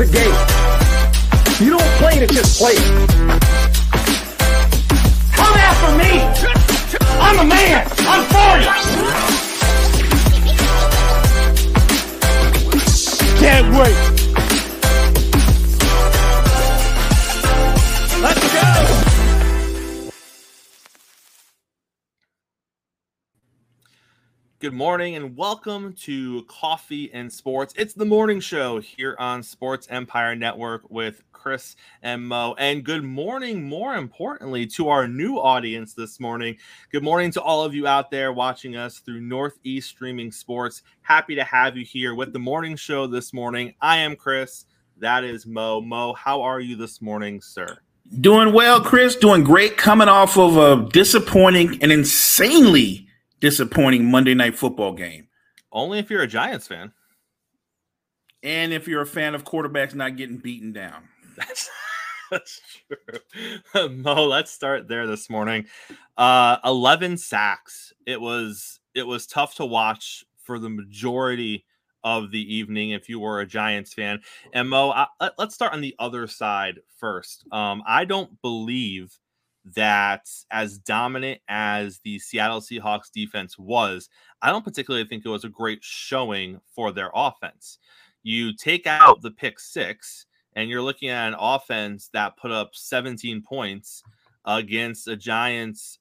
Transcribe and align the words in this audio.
the 0.00 0.06
game. 0.06 0.32
You 1.60 1.76
don't 1.76 1.92
play 1.98 2.18
to 2.20 2.26
just 2.26 2.58
play. 2.58 2.74
Come 5.36 5.56
after 5.58 5.96
me! 5.98 6.22
I'm 7.20 7.38
a 7.40 7.44
man! 7.44 7.86
I'm 8.08 8.24
for 8.32 8.58
you! 8.62 8.70
Can't 13.40 13.68
wait! 13.78 14.09
Good 24.60 24.74
morning 24.74 25.16
and 25.16 25.34
welcome 25.38 25.94
to 26.02 26.42
Coffee 26.42 27.10
and 27.14 27.32
Sports. 27.32 27.72
It's 27.78 27.94
the 27.94 28.04
morning 28.04 28.40
show 28.40 28.78
here 28.78 29.16
on 29.18 29.42
Sports 29.42 29.86
Empire 29.88 30.36
Network 30.36 30.82
with 30.90 31.22
Chris 31.32 31.76
and 32.02 32.28
Mo. 32.28 32.54
And 32.58 32.84
good 32.84 33.02
morning, 33.02 33.66
more 33.66 33.94
importantly, 33.94 34.66
to 34.66 34.90
our 34.90 35.08
new 35.08 35.38
audience 35.38 35.94
this 35.94 36.20
morning. 36.20 36.58
Good 36.92 37.02
morning 37.02 37.30
to 37.30 37.40
all 37.40 37.64
of 37.64 37.74
you 37.74 37.86
out 37.86 38.10
there 38.10 38.34
watching 38.34 38.76
us 38.76 38.98
through 38.98 39.22
Northeast 39.22 39.88
Streaming 39.88 40.30
Sports. 40.30 40.82
Happy 41.00 41.34
to 41.36 41.44
have 41.44 41.74
you 41.74 41.86
here 41.86 42.14
with 42.14 42.34
the 42.34 42.38
morning 42.38 42.76
show 42.76 43.06
this 43.06 43.32
morning. 43.32 43.72
I 43.80 43.96
am 43.96 44.14
Chris. 44.14 44.66
That 44.98 45.24
is 45.24 45.46
Mo. 45.46 45.80
Mo, 45.80 46.12
how 46.12 46.42
are 46.42 46.60
you 46.60 46.76
this 46.76 47.00
morning, 47.00 47.40
sir? 47.40 47.78
Doing 48.20 48.52
well, 48.52 48.82
Chris. 48.82 49.16
Doing 49.16 49.42
great. 49.42 49.78
Coming 49.78 50.08
off 50.08 50.36
of 50.36 50.58
a 50.58 50.86
disappointing 50.90 51.78
and 51.80 51.90
insanely 51.90 53.06
disappointing 53.40 54.10
Monday 54.10 54.34
night 54.34 54.56
football 54.56 54.92
game. 54.92 55.28
Only 55.72 55.98
if 55.98 56.10
you're 56.10 56.22
a 56.22 56.28
Giants 56.28 56.66
fan. 56.66 56.92
And 58.42 58.72
if 58.72 58.88
you're 58.88 59.02
a 59.02 59.06
fan 59.06 59.34
of 59.34 59.44
quarterbacks 59.44 59.94
not 59.94 60.16
getting 60.16 60.38
beaten 60.38 60.72
down. 60.72 61.08
That's 61.36 61.68
that's 62.30 62.60
true. 63.74 63.88
Mo, 63.96 64.26
let's 64.26 64.50
start 64.50 64.88
there 64.88 65.06
this 65.06 65.28
morning. 65.28 65.66
Uh 66.16 66.58
11 66.64 67.18
sacks. 67.18 67.92
It 68.06 68.20
was 68.20 68.80
it 68.94 69.06
was 69.06 69.26
tough 69.26 69.56
to 69.56 69.66
watch 69.66 70.24
for 70.42 70.58
the 70.58 70.70
majority 70.70 71.64
of 72.02 72.30
the 72.30 72.54
evening 72.54 72.90
if 72.90 73.08
you 73.10 73.20
were 73.20 73.40
a 73.40 73.46
Giants 73.46 73.92
fan. 73.92 74.20
And 74.54 74.70
Mo, 74.70 74.90
I, 74.90 75.06
let, 75.20 75.34
us 75.38 75.54
start 75.54 75.74
on 75.74 75.82
the 75.82 75.94
other 75.98 76.26
side 76.26 76.80
first. 76.98 77.44
Um 77.52 77.82
I 77.86 78.04
don't 78.04 78.40
believe 78.42 79.18
that 79.64 80.28
as 80.50 80.78
dominant 80.78 81.40
as 81.48 82.00
the 82.00 82.18
Seattle 82.18 82.60
Seahawks 82.60 83.10
defense 83.12 83.58
was, 83.58 84.08
I 84.42 84.50
don't 84.50 84.64
particularly 84.64 85.06
think 85.06 85.24
it 85.24 85.30
was 85.30 85.44
a 85.44 85.50
great 85.50 85.82
showing 85.82 86.60
for 86.74 86.92
their 86.92 87.10
offense. 87.14 87.78
You 88.22 88.54
take 88.54 88.86
out 88.86 89.22
the 89.22 89.30
pick 89.30 89.58
six, 89.60 90.26
and 90.54 90.68
you're 90.68 90.82
looking 90.82 91.08
at 91.08 91.28
an 91.28 91.36
offense 91.38 92.10
that 92.12 92.36
put 92.36 92.50
up 92.50 92.70
17 92.74 93.42
points 93.42 94.02
against 94.44 95.08
a 95.08 95.16
Giants 95.16 95.98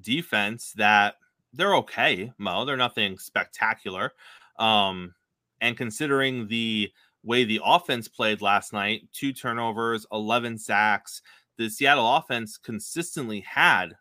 defense 0.00 0.72
that 0.76 1.16
they're 1.52 1.74
okay, 1.76 2.32
Mo. 2.38 2.64
They're 2.64 2.76
nothing 2.76 3.18
spectacular. 3.18 4.12
Um, 4.58 5.14
and 5.60 5.76
considering 5.76 6.48
the 6.48 6.90
way 7.22 7.44
the 7.44 7.60
offense 7.64 8.08
played 8.08 8.42
last 8.42 8.72
night, 8.72 9.08
two 9.12 9.32
turnovers, 9.32 10.06
11 10.12 10.58
sacks, 10.58 11.22
the 11.58 11.68
Seattle 11.68 12.16
offense 12.16 12.56
consistently 12.56 13.40
had 13.40 13.94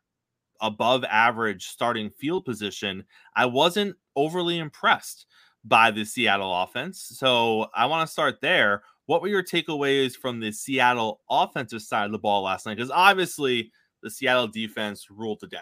above 0.61 1.03
average 1.05 1.67
starting 1.67 2.09
field 2.09 2.45
position, 2.45 3.03
I 3.35 3.45
wasn't 3.45 3.95
overly 4.15 4.59
impressed 4.59 5.25
by 5.63 5.91
the 5.91 6.05
Seattle 6.05 6.53
offense. 6.63 7.01
So 7.17 7.67
I 7.75 7.85
want 7.85 8.07
to 8.07 8.11
start 8.11 8.41
there. 8.41 8.83
What 9.05 9.21
were 9.21 9.27
your 9.27 9.43
takeaways 9.43 10.15
from 10.15 10.39
the 10.39 10.51
Seattle 10.51 11.21
offensive 11.29 11.81
side 11.81 12.05
of 12.05 12.11
the 12.11 12.19
ball 12.19 12.43
last 12.43 12.65
night? 12.65 12.77
Because 12.77 12.91
obviously 12.91 13.71
the 14.01 14.09
Seattle 14.09 14.47
defense 14.47 15.07
ruled 15.09 15.39
the 15.41 15.47
day. 15.47 15.57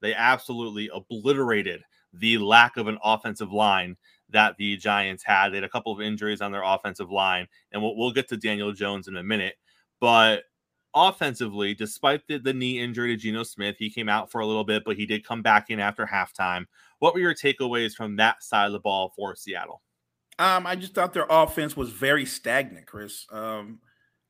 They 0.00 0.14
absolutely 0.14 0.90
obliterated 0.92 1.82
the 2.12 2.38
lack 2.38 2.76
of 2.76 2.88
an 2.88 2.98
offensive 3.02 3.52
line 3.52 3.96
that 4.30 4.56
the 4.56 4.76
Giants 4.76 5.24
had. 5.24 5.50
They 5.50 5.56
had 5.56 5.64
a 5.64 5.68
couple 5.68 5.92
of 5.92 6.00
injuries 6.00 6.40
on 6.40 6.52
their 6.52 6.62
offensive 6.62 7.10
line, 7.10 7.46
and 7.72 7.82
we'll, 7.82 7.96
we'll 7.96 8.12
get 8.12 8.28
to 8.28 8.36
Daniel 8.36 8.72
Jones 8.72 9.08
in 9.08 9.16
a 9.16 9.22
minute. 9.22 9.54
But 10.00 10.44
offensively, 10.94 11.74
despite 11.74 12.26
the, 12.26 12.38
the 12.38 12.52
knee 12.52 12.80
injury 12.80 13.08
to 13.08 13.16
Geno 13.16 13.42
Smith, 13.42 13.76
he 13.78 13.90
came 13.90 14.08
out 14.08 14.30
for 14.30 14.40
a 14.40 14.46
little 14.46 14.64
bit, 14.64 14.84
but 14.84 14.96
he 14.96 15.06
did 15.06 15.26
come 15.26 15.42
back 15.42 15.70
in 15.70 15.80
after 15.80 16.06
halftime. 16.06 16.66
What 16.98 17.14
were 17.14 17.20
your 17.20 17.34
takeaways 17.34 17.94
from 17.94 18.16
that 18.16 18.42
side 18.42 18.66
of 18.66 18.72
the 18.72 18.80
ball 18.80 19.12
for 19.16 19.34
Seattle? 19.34 19.82
Um, 20.38 20.66
I 20.66 20.74
just 20.76 20.94
thought 20.94 21.12
their 21.12 21.26
offense 21.28 21.76
was 21.76 21.90
very 21.90 22.26
stagnant, 22.26 22.86
Chris. 22.86 23.26
Um, 23.30 23.80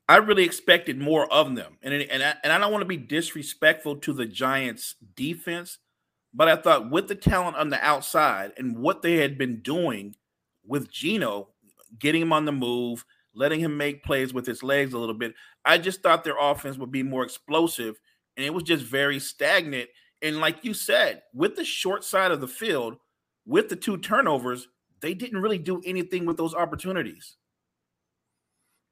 I 0.09 0.17
really 0.17 0.45
expected 0.45 0.99
more 0.99 1.33
of 1.33 1.55
them, 1.55 1.79
and 1.83 1.95
and 1.95 2.23
I, 2.23 2.35
and 2.45 2.53
I 2.53 2.59
don't 2.59 2.71
want 2.71 2.83
to 2.83 2.87
be 2.87 2.99
disrespectful 2.99 3.97
to 3.97 4.13
the 4.13 4.27
Giants' 4.27 4.97
defense, 5.17 5.79
but 6.35 6.47
I 6.47 6.57
thought 6.57 6.91
with 6.91 7.09
the 7.09 7.15
talent 7.15 7.57
on 7.57 7.71
the 7.71 7.83
outside 7.83 8.53
and 8.59 8.77
what 8.77 9.01
they 9.01 9.17
had 9.17 9.39
been 9.39 9.61
doing 9.61 10.15
with 10.67 10.91
Geno, 10.91 11.49
getting 11.99 12.21
him 12.21 12.35
on 12.35 12.45
the 12.45 12.53
move, 12.53 13.07
letting 13.35 13.61
him 13.61 13.77
make 13.77 14.05
plays 14.05 14.33
with 14.33 14.47
his 14.47 14.63
legs 14.63 14.93
a 14.93 14.99
little 14.99 15.15
bit. 15.15 15.35
I 15.65 15.79
just 15.79 16.03
thought 16.03 16.25
their 16.25 16.39
offense 16.39 16.79
would 16.79 16.93
be 16.93 17.03
more 17.03 17.25
explosive, 17.25 17.99
and 18.37 18.45
it 18.45 18.55
was 18.55 18.65
just 18.65 18.85
very 18.85 19.19
stagnant. 19.19 19.89
And 20.23 20.41
like 20.41 20.65
you 20.65 20.75
said, 20.75 21.23
with 21.35 21.57
the 21.57 21.65
short 21.65 22.05
side 22.05 22.31
of 22.31 22.41
the 22.41 22.49
field, 22.49 22.97
with 23.47 23.69
the 23.69 23.77
two 23.77 23.99
turnovers, 23.99 24.69
they 25.01 25.15
didn't 25.15 25.43
really 25.43 25.59
do 25.59 25.83
anything 25.85 26.25
with 26.25 26.37
those 26.37 26.55
opportunities. 26.55 27.37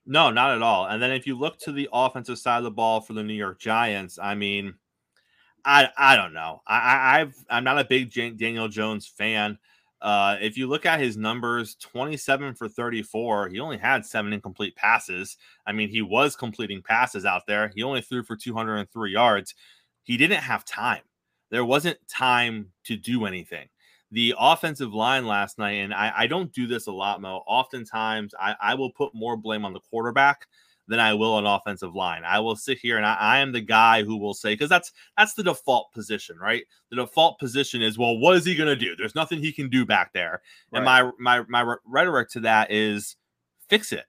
No, 0.05 0.31
not 0.31 0.55
at 0.57 0.63
all. 0.63 0.87
And 0.87 1.01
then 1.01 1.13
if 1.13 1.27
you 1.27 1.39
look 1.39 1.59
to 1.61 1.73
the 1.73 1.89
offensive 1.93 2.39
side 2.39 2.59
of 2.59 2.65
the 2.65 2.71
ball 2.71 3.01
for 3.01 3.13
the 3.13 3.23
New 3.23 3.35
York 3.35 3.61
Giants, 3.61 4.19
I 4.21 4.35
mean, 4.35 4.75
I 5.65 5.89
I 5.97 6.17
don't 6.17 6.33
know. 6.33 6.61
I, 6.67 7.21
I've 7.21 7.35
I'm 7.49 7.65
not 7.65 7.79
a 7.79 7.85
big 7.85 8.13
Daniel 8.13 8.69
Jones 8.69 9.07
fan. 9.07 9.59
Uh, 10.03 10.37
if 10.41 10.59
you 10.59 10.67
look 10.67 10.85
at 10.85 10.99
his 10.99 11.17
numbers 11.17 11.77
27 11.77 12.55
for 12.55 12.69
34, 12.69 13.49
he 13.51 13.61
only 13.61 13.79
had 13.79 14.05
seven 14.05 14.33
incomplete 14.33 14.75
passes. 14.75 15.37
I 15.65 15.73
mean, 15.73 15.89
he 15.89 16.03
was 16.03 16.35
completing 16.35 16.83
passes 16.83 17.25
out 17.25 17.43
there. 17.47 17.71
He 17.75 17.85
only 17.85 18.01
threw 18.01 18.25
for 18.25 18.37
203 18.37 19.12
yards. 19.12 19.55
He 20.03 20.17
didn't 20.17 20.43
have 20.43 20.65
time. 20.65 21.03
There 21.51 21.65
wasn't 21.65 21.99
time 22.09 22.73
to 22.85 22.97
do 22.97 23.27
anything. 23.27 23.69
The 24.11 24.35
offensive 24.39 24.93
line 24.93 25.27
last 25.27 25.59
night, 25.59 25.77
and 25.77 25.95
I, 25.95 26.12
I 26.15 26.27
don't 26.27 26.53
do 26.53 26.67
this 26.67 26.89
a 26.89 26.93
lot, 26.93 27.21
Mo. 27.21 27.43
Oftentimes, 27.47 28.35
I, 28.39 28.57
I 28.61 28.75
will 28.75 28.91
put 28.91 29.15
more 29.15 29.37
blame 29.37 29.65
on 29.65 29.73
the 29.73 29.81
quarterback 29.81 30.49
than 30.88 31.00
I 31.00 31.15
will 31.15 31.38
an 31.38 31.47
offensive 31.47 31.94
line. 31.94 32.22
I 32.25 32.41
will 32.41 32.56
sit 32.56 32.78
here 32.78 32.97
and 32.97 33.06
I, 33.06 33.15
I 33.15 33.38
am 33.38 33.53
the 33.53 33.60
guy 33.60 34.03
who 34.03 34.16
will 34.16 34.34
say 34.34 34.54
because 34.54 34.69
that's 34.69 34.93
that's 35.16 35.34
the 35.34 35.43
default 35.43 35.93
position, 35.93 36.37
right? 36.38 36.65
The 36.91 36.97
default 36.97 37.38
position 37.38 37.82
is 37.82 37.98
well, 37.98 38.19
what 38.19 38.37
is 38.37 38.44
he 38.44 38.54
going 38.54 38.69
to 38.69 38.76
do? 38.76 38.97
There's 38.97 39.15
nothing 39.15 39.38
he 39.38 39.53
can 39.53 39.69
do 39.69 39.87
back 39.87 40.12
there. 40.12 40.43
Right. 40.72 40.78
And 40.78 40.84
my 40.84 41.10
my 41.19 41.44
my 41.48 41.76
rhetoric 41.84 42.31
to 42.31 42.41
that 42.41 42.70
is 42.70 43.16
fix 43.69 43.93
it. 43.93 44.04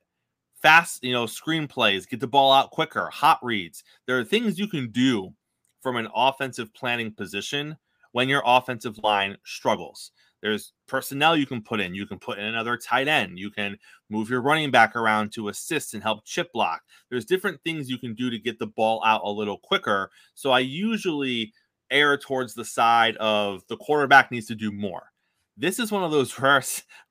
Fast, 0.62 1.04
you 1.04 1.12
know, 1.12 1.26
screen 1.26 1.68
plays, 1.68 2.06
get 2.06 2.22
the 2.22 2.28
ball 2.28 2.52
out 2.52 2.72
quicker, 2.72 3.10
hot 3.10 3.40
reads. 3.44 3.84
There 4.08 4.18
are 4.18 4.24
things 4.24 4.58
you 4.58 4.68
can 4.68 4.92
do 4.92 5.34
from 5.82 5.98
an 5.98 6.08
offensive 6.16 6.74
planning 6.74 7.12
position 7.12 7.78
when 8.14 8.30
your 8.30 8.42
offensive 8.46 8.98
line 9.00 9.38
struggles. 9.44 10.12
There's 10.44 10.74
personnel 10.88 11.38
you 11.38 11.46
can 11.46 11.62
put 11.62 11.80
in. 11.80 11.96
You 11.96 12.06
can 12.06 12.20
put 12.20 12.38
in 12.38 12.44
another 12.44 12.76
tight 12.76 13.08
end. 13.08 13.40
You 13.40 13.50
can 13.50 13.78
move 14.10 14.30
your 14.30 14.42
running 14.42 14.72
back 14.72 14.94
around 14.94 15.32
to 15.34 15.48
assist 15.48 15.94
and 15.94 16.04
help 16.04 16.26
chip 16.26 16.52
block. 16.52 16.82
There's 17.10 17.24
different 17.24 17.62
things 17.64 17.90
you 17.90 17.98
can 17.98 18.14
do 18.14 18.30
to 18.30 18.38
get 18.38 18.60
the 18.60 18.68
ball 18.68 19.02
out 19.06 19.22
a 19.24 19.30
little 19.30 19.58
quicker. 19.58 20.12
So 20.34 20.52
I 20.52 20.60
usually 20.60 21.54
err 21.90 22.18
towards 22.18 22.56
the 22.56 22.66
side 22.66 23.16
of 23.18 23.64
the 23.70 23.78
quarterback 23.78 24.32
needs 24.32 24.48
to 24.48 24.56
do 24.56 24.70
more. 24.70 25.14
This 25.56 25.80
is 25.80 25.94
one 25.94 26.04
of 26.04 26.12
those 26.12 26.38
rare, 26.40 26.62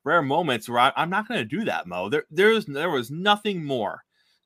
rare 0.04 0.20
moments 0.20 0.68
where 0.68 0.80
I, 0.80 0.92
am 0.94 1.08
not 1.08 1.26
going 1.26 1.40
to 1.40 1.46
do 1.46 1.64
that, 1.64 1.86
Mo. 1.86 2.10
There, 2.10 2.24
there's 2.30 2.66
there 2.66 2.90
was 2.90 3.10
nothing 3.10 3.64
more. 3.64 4.02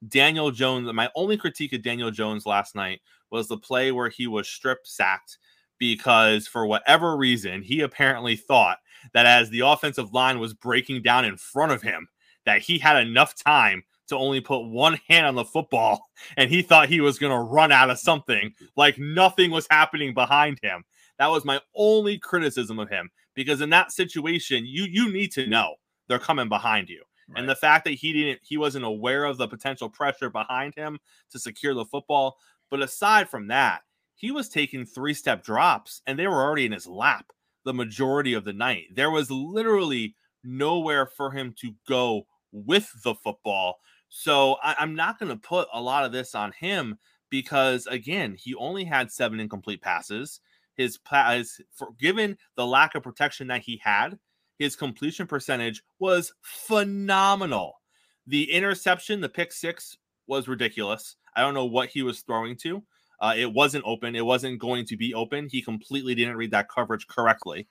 Daniel 0.07 0.53
Jones. 0.53 0.93
My 0.93 1.11
only 1.17 1.37
critique 1.37 1.73
of 1.73 1.83
Daniel 1.83 2.13
Jones 2.13 2.47
last 2.47 2.77
night 2.77 3.01
was 3.33 3.49
the 3.49 3.59
play 3.59 3.91
where 3.91 4.11
he 4.11 4.29
was 4.29 4.47
strip 4.47 4.87
sacked 4.87 5.39
because 5.79 6.47
for 6.47 6.67
whatever 6.67 7.17
reason, 7.17 7.63
he 7.63 7.81
apparently 7.81 8.37
thought 8.37 8.79
that 9.15 9.27
as 9.27 9.51
the 9.51 9.61
offensive 9.61 10.13
line 10.13 10.39
was 10.39 10.55
breaking 10.55 11.03
down 11.03 11.25
in 11.25 11.37
front 11.37 11.73
of 11.73 11.83
him, 11.83 12.09
that 12.45 12.63
he 12.63 12.79
had 12.79 12.97
enough 12.97 13.35
time 13.35 13.83
to 14.09 14.17
only 14.17 14.41
put 14.41 14.61
one 14.61 14.99
hand 15.09 15.27
on 15.27 15.35
the 15.35 15.45
football 15.45 16.01
and 16.37 16.51
he 16.51 16.63
thought 16.63 16.89
he 16.89 17.01
was 17.01 17.19
going 17.19 17.33
to 17.33 17.53
run 17.53 17.73
out 17.73 17.91
of 17.91 17.99
something 17.99 18.53
like 18.77 18.99
nothing 18.99 19.51
was 19.51 19.67
happening 19.71 20.15
behind 20.15 20.59
him. 20.63 20.85
That 21.19 21.31
was 21.31 21.45
my 21.45 21.61
only 21.75 22.19
criticism 22.19 22.79
of 22.79 22.89
him 22.89 23.11
because 23.35 23.61
in 23.61 23.71
that 23.71 23.93
situation, 23.93 24.65
you 24.67 24.85
you 24.85 25.13
need 25.13 25.33
to 25.33 25.47
know 25.47 25.75
they're 26.09 26.19
coming 26.19 26.49
behind 26.49 26.89
you. 26.89 27.03
Right. 27.29 27.41
And 27.41 27.49
the 27.49 27.57
fact 27.57 27.85
that 27.85 27.95
he 27.95 28.13
didn't 28.13 28.41
he 28.43 28.57
wasn't 28.57 28.85
aware 28.85 29.25
of 29.25 29.39
the 29.39 29.49
potential 29.49 29.89
pressure 29.89 30.31
behind 30.31 30.75
him 30.77 30.99
to 31.33 31.39
secure 31.39 31.75
the 31.75 31.85
football, 31.85 32.37
but 32.71 32.83
aside 32.83 33.29
from 33.29 33.49
that, 33.49 33.81
he 34.15 34.31
was 34.31 34.49
taking 34.49 34.85
three 34.85 35.15
step 35.15 35.43
drops 35.43 36.03
and 36.07 36.19
they 36.19 36.27
were 36.27 36.43
already 36.43 36.67
in 36.67 36.73
his 36.73 36.87
lap 36.87 37.33
the 37.67 37.75
majority 37.75 38.33
of 38.33 38.45
the 38.45 38.53
night. 38.53 38.85
There 38.95 39.11
was 39.11 39.31
literally 39.31 40.15
nowhere 40.45 41.05
for 41.05 41.33
him 41.33 41.53
to 41.61 41.73
go 41.87 42.27
with 42.53 42.89
the 43.03 43.15
football 43.15 43.81
So 44.09 44.57
I, 44.63 44.83
am 44.83 44.95
not 44.95 45.19
going 45.19 45.31
to 45.31 45.37
put 45.37 45.69
a 45.75 45.83
lot 45.83 46.05
of 46.05 46.13
this 46.13 46.35
on 46.35 46.53
him 46.53 46.97
because 47.29 47.87
again, 47.89 48.37
he 48.39 48.55
only 48.55 48.85
had 48.85 49.11
seven 49.11 49.41
incomplete 49.41 49.83
passes. 49.83 50.41
His, 50.77 50.99
his 51.31 51.61
for, 51.73 51.89
given 51.99 52.39
the 52.55 52.67
lack 52.67 52.95
of 52.95 53.03
protection 53.03 53.49
that 53.49 53.63
he 53.63 53.81
had, 53.83 54.17
his 54.59 54.77
completion 54.77 55.27
percentage 55.27 55.83
was 55.99 56.33
phenomenal. 56.43 57.81
The 58.29 58.53
interception, 58.53 59.21
the 59.21 59.29
pick 59.29 59.53
six, 59.53 59.99
was 60.29 60.49
ridiculous. 60.49 61.17
I 61.35 61.41
don't 61.41 61.55
know 61.55 61.67
what 61.67 61.89
he 61.89 62.03
was 62.03 62.21
throwing 62.21 62.57
to. 62.59 62.85
Uh, 63.21 63.35
it 63.37 63.53
wasn't 63.53 63.85
open. 63.87 64.15
It 64.15 64.25
wasn't 64.25 64.59
going 64.59 64.85
to 64.87 64.97
be 64.97 65.15
open. 65.15 65.49
He 65.51 65.63
completely 65.63 66.15
didn't 66.15 66.37
read 66.37 66.51
that 66.51 66.69
coverage 66.69 67.07
correctly. 67.07 67.67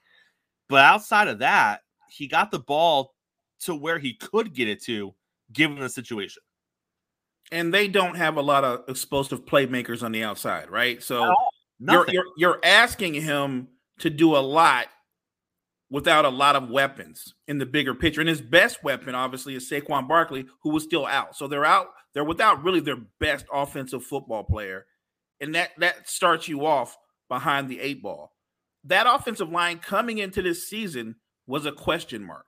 But 0.68 0.84
outside 0.84 1.28
of 1.28 1.38
that, 1.38 1.82
he 2.10 2.26
got 2.26 2.50
the 2.50 2.58
ball 2.58 3.14
to 3.60 3.74
where 3.74 3.98
he 3.98 4.14
could 4.14 4.54
get 4.54 4.68
it 4.68 4.82
to, 4.84 5.14
given 5.52 5.78
the 5.78 5.88
situation. 5.88 6.42
And 7.52 7.72
they 7.72 7.86
don't 7.86 8.16
have 8.16 8.36
a 8.36 8.42
lot 8.42 8.64
of 8.64 8.84
explosive 8.88 9.44
playmakers 9.44 10.02
on 10.02 10.10
the 10.10 10.24
outside, 10.24 10.68
right? 10.68 11.00
So 11.02 11.32
you're, 11.78 12.06
you're 12.10 12.24
you're 12.36 12.60
asking 12.64 13.14
him 13.14 13.68
to 14.00 14.10
do 14.10 14.36
a 14.36 14.38
lot 14.38 14.86
without 15.90 16.24
a 16.24 16.28
lot 16.28 16.56
of 16.56 16.68
weapons 16.68 17.34
in 17.46 17.58
the 17.58 17.66
bigger 17.66 17.94
picture. 17.94 18.20
And 18.20 18.28
his 18.28 18.40
best 18.40 18.82
weapon, 18.82 19.14
obviously, 19.14 19.54
is 19.54 19.70
Saquon 19.70 20.08
Barkley, 20.08 20.46
who 20.62 20.70
was 20.70 20.82
still 20.82 21.06
out. 21.06 21.36
So 21.36 21.46
they're 21.46 21.64
out. 21.64 21.88
They're 22.12 22.24
without 22.24 22.64
really 22.64 22.80
their 22.80 22.98
best 23.20 23.46
offensive 23.52 24.02
football 24.04 24.42
player, 24.42 24.86
and 25.40 25.54
that 25.54 25.70
that 25.78 26.08
starts 26.08 26.48
you 26.48 26.66
off 26.66 26.96
behind 27.28 27.68
the 27.68 27.80
eight 27.80 28.02
ball. 28.02 28.32
That 28.84 29.06
offensive 29.08 29.50
line 29.50 29.78
coming 29.78 30.18
into 30.18 30.42
this 30.42 30.68
season 30.68 31.16
was 31.46 31.66
a 31.66 31.72
question 31.72 32.24
mark 32.24 32.46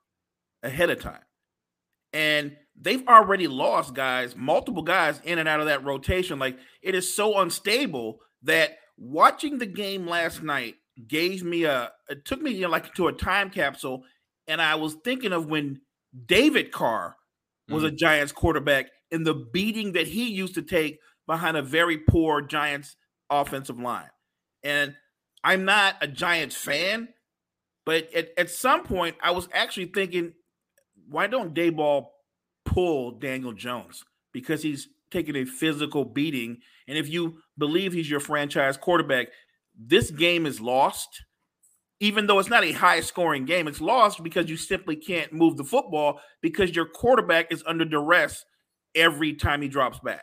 ahead 0.63 0.91
of 0.91 1.01
time, 1.01 1.23
and 2.13 2.57
they've 2.81 3.07
already 3.09 3.49
lost 3.49 3.95
guys, 3.95 4.37
multiple 4.37 4.83
guys 4.83 5.21
in 5.25 5.39
and 5.39 5.49
out 5.49 5.61
of 5.61 5.67
that 5.67 5.85
rotation. 5.85 6.39
Like 6.39 6.59
it 6.83 6.95
is 6.95 7.13
so 7.13 7.39
unstable 7.39 8.21
that 8.43 8.79
watching 8.97 9.59
the 9.59 9.67
game 9.67 10.07
last 10.07 10.43
night 10.43 10.77
gave 11.07 11.45
me 11.45 11.65
a 11.65 11.93
it 12.09 12.25
took 12.25 12.43
me 12.43 12.51
you 12.51 12.63
know, 12.63 12.69
like 12.69 12.93
to 12.95 13.09
a 13.09 13.13
time 13.13 13.51
capsule 13.51 14.05
and 14.49 14.61
I 14.63 14.75
was 14.75 14.97
thinking 15.05 15.33
of 15.33 15.47
when 15.47 15.81
David 16.27 16.73
Carr 16.73 17.17
was 17.69 17.85
mm-hmm. 17.85 17.95
a 17.95 17.97
Giants 17.97 18.33
quarterback 18.33 18.87
and 19.13 19.27
the 19.27 19.35
beating 19.35 19.93
that 19.93 20.09
he 20.09 20.29
used 20.31 20.55
to 20.55 20.63
take 20.63 20.99
behind 21.29 21.57
a 21.57 21.63
very 21.63 21.99
poor 21.99 22.41
Giants 22.41 22.97
offensive 23.31 23.79
line. 23.79 24.09
And 24.65 24.97
I'm 25.45 25.65
not 25.65 25.97
a 26.01 26.09
Giants 26.09 26.57
fan, 26.57 27.11
but 27.87 28.13
at, 28.13 28.31
at 28.37 28.51
some 28.51 28.83
point 28.83 29.15
I 29.23 29.31
was 29.31 29.49
actually 29.53 29.87
thinking, 29.87 30.33
why 31.09 31.29
don't 31.29 31.55
Daboll 31.55 32.07
pull 32.65 33.13
Daniel 33.13 33.53
Jones? 33.53 34.03
Because 34.33 34.63
he's 34.63 34.89
taking 35.11 35.37
a 35.37 35.45
physical 35.45 36.05
beating. 36.05 36.59
And 36.89 36.99
if 36.99 37.09
you 37.09 37.39
believe 37.57 37.93
he's 37.93 38.11
your 38.11 38.21
franchise 38.21 38.77
quarterback, 38.77 39.29
this 39.79 40.11
game 40.11 40.45
is 40.47 40.61
lost. 40.61 41.09
Even 42.01 42.27
though 42.27 42.39
it's 42.39 42.51
not 42.51 42.65
a 42.65 42.73
high 42.73 43.01
scoring 43.01 43.45
game, 43.45 43.67
it's 43.67 43.81
lost 43.81 44.23
because 44.23 44.49
you 44.49 44.57
simply 44.57 44.97
can't 44.97 45.33
move 45.33 45.57
the 45.57 45.65
football 45.65 46.21
because 46.41 46.75
your 46.75 46.87
quarterback 46.87 47.53
is 47.53 47.65
under 47.67 47.85
duress 47.85 48.45
every 48.95 49.35
time 49.35 49.63
he 49.63 49.69
drops 49.69 49.99
back. 49.99 50.23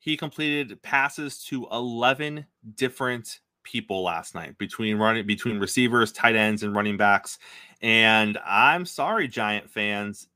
He 0.00 0.16
completed 0.16 0.82
passes 0.82 1.44
to 1.44 1.68
11 1.70 2.46
different 2.74 3.40
people 3.62 4.02
last 4.02 4.34
night 4.34 4.56
between 4.56 4.96
running 4.96 5.26
between 5.26 5.60
receivers, 5.60 6.10
tight 6.10 6.34
ends, 6.34 6.62
and 6.62 6.74
running 6.74 6.96
backs. 6.96 7.38
And 7.82 8.38
I'm 8.44 8.86
sorry, 8.86 9.28
Giant 9.28 9.70
fans, 9.70 10.28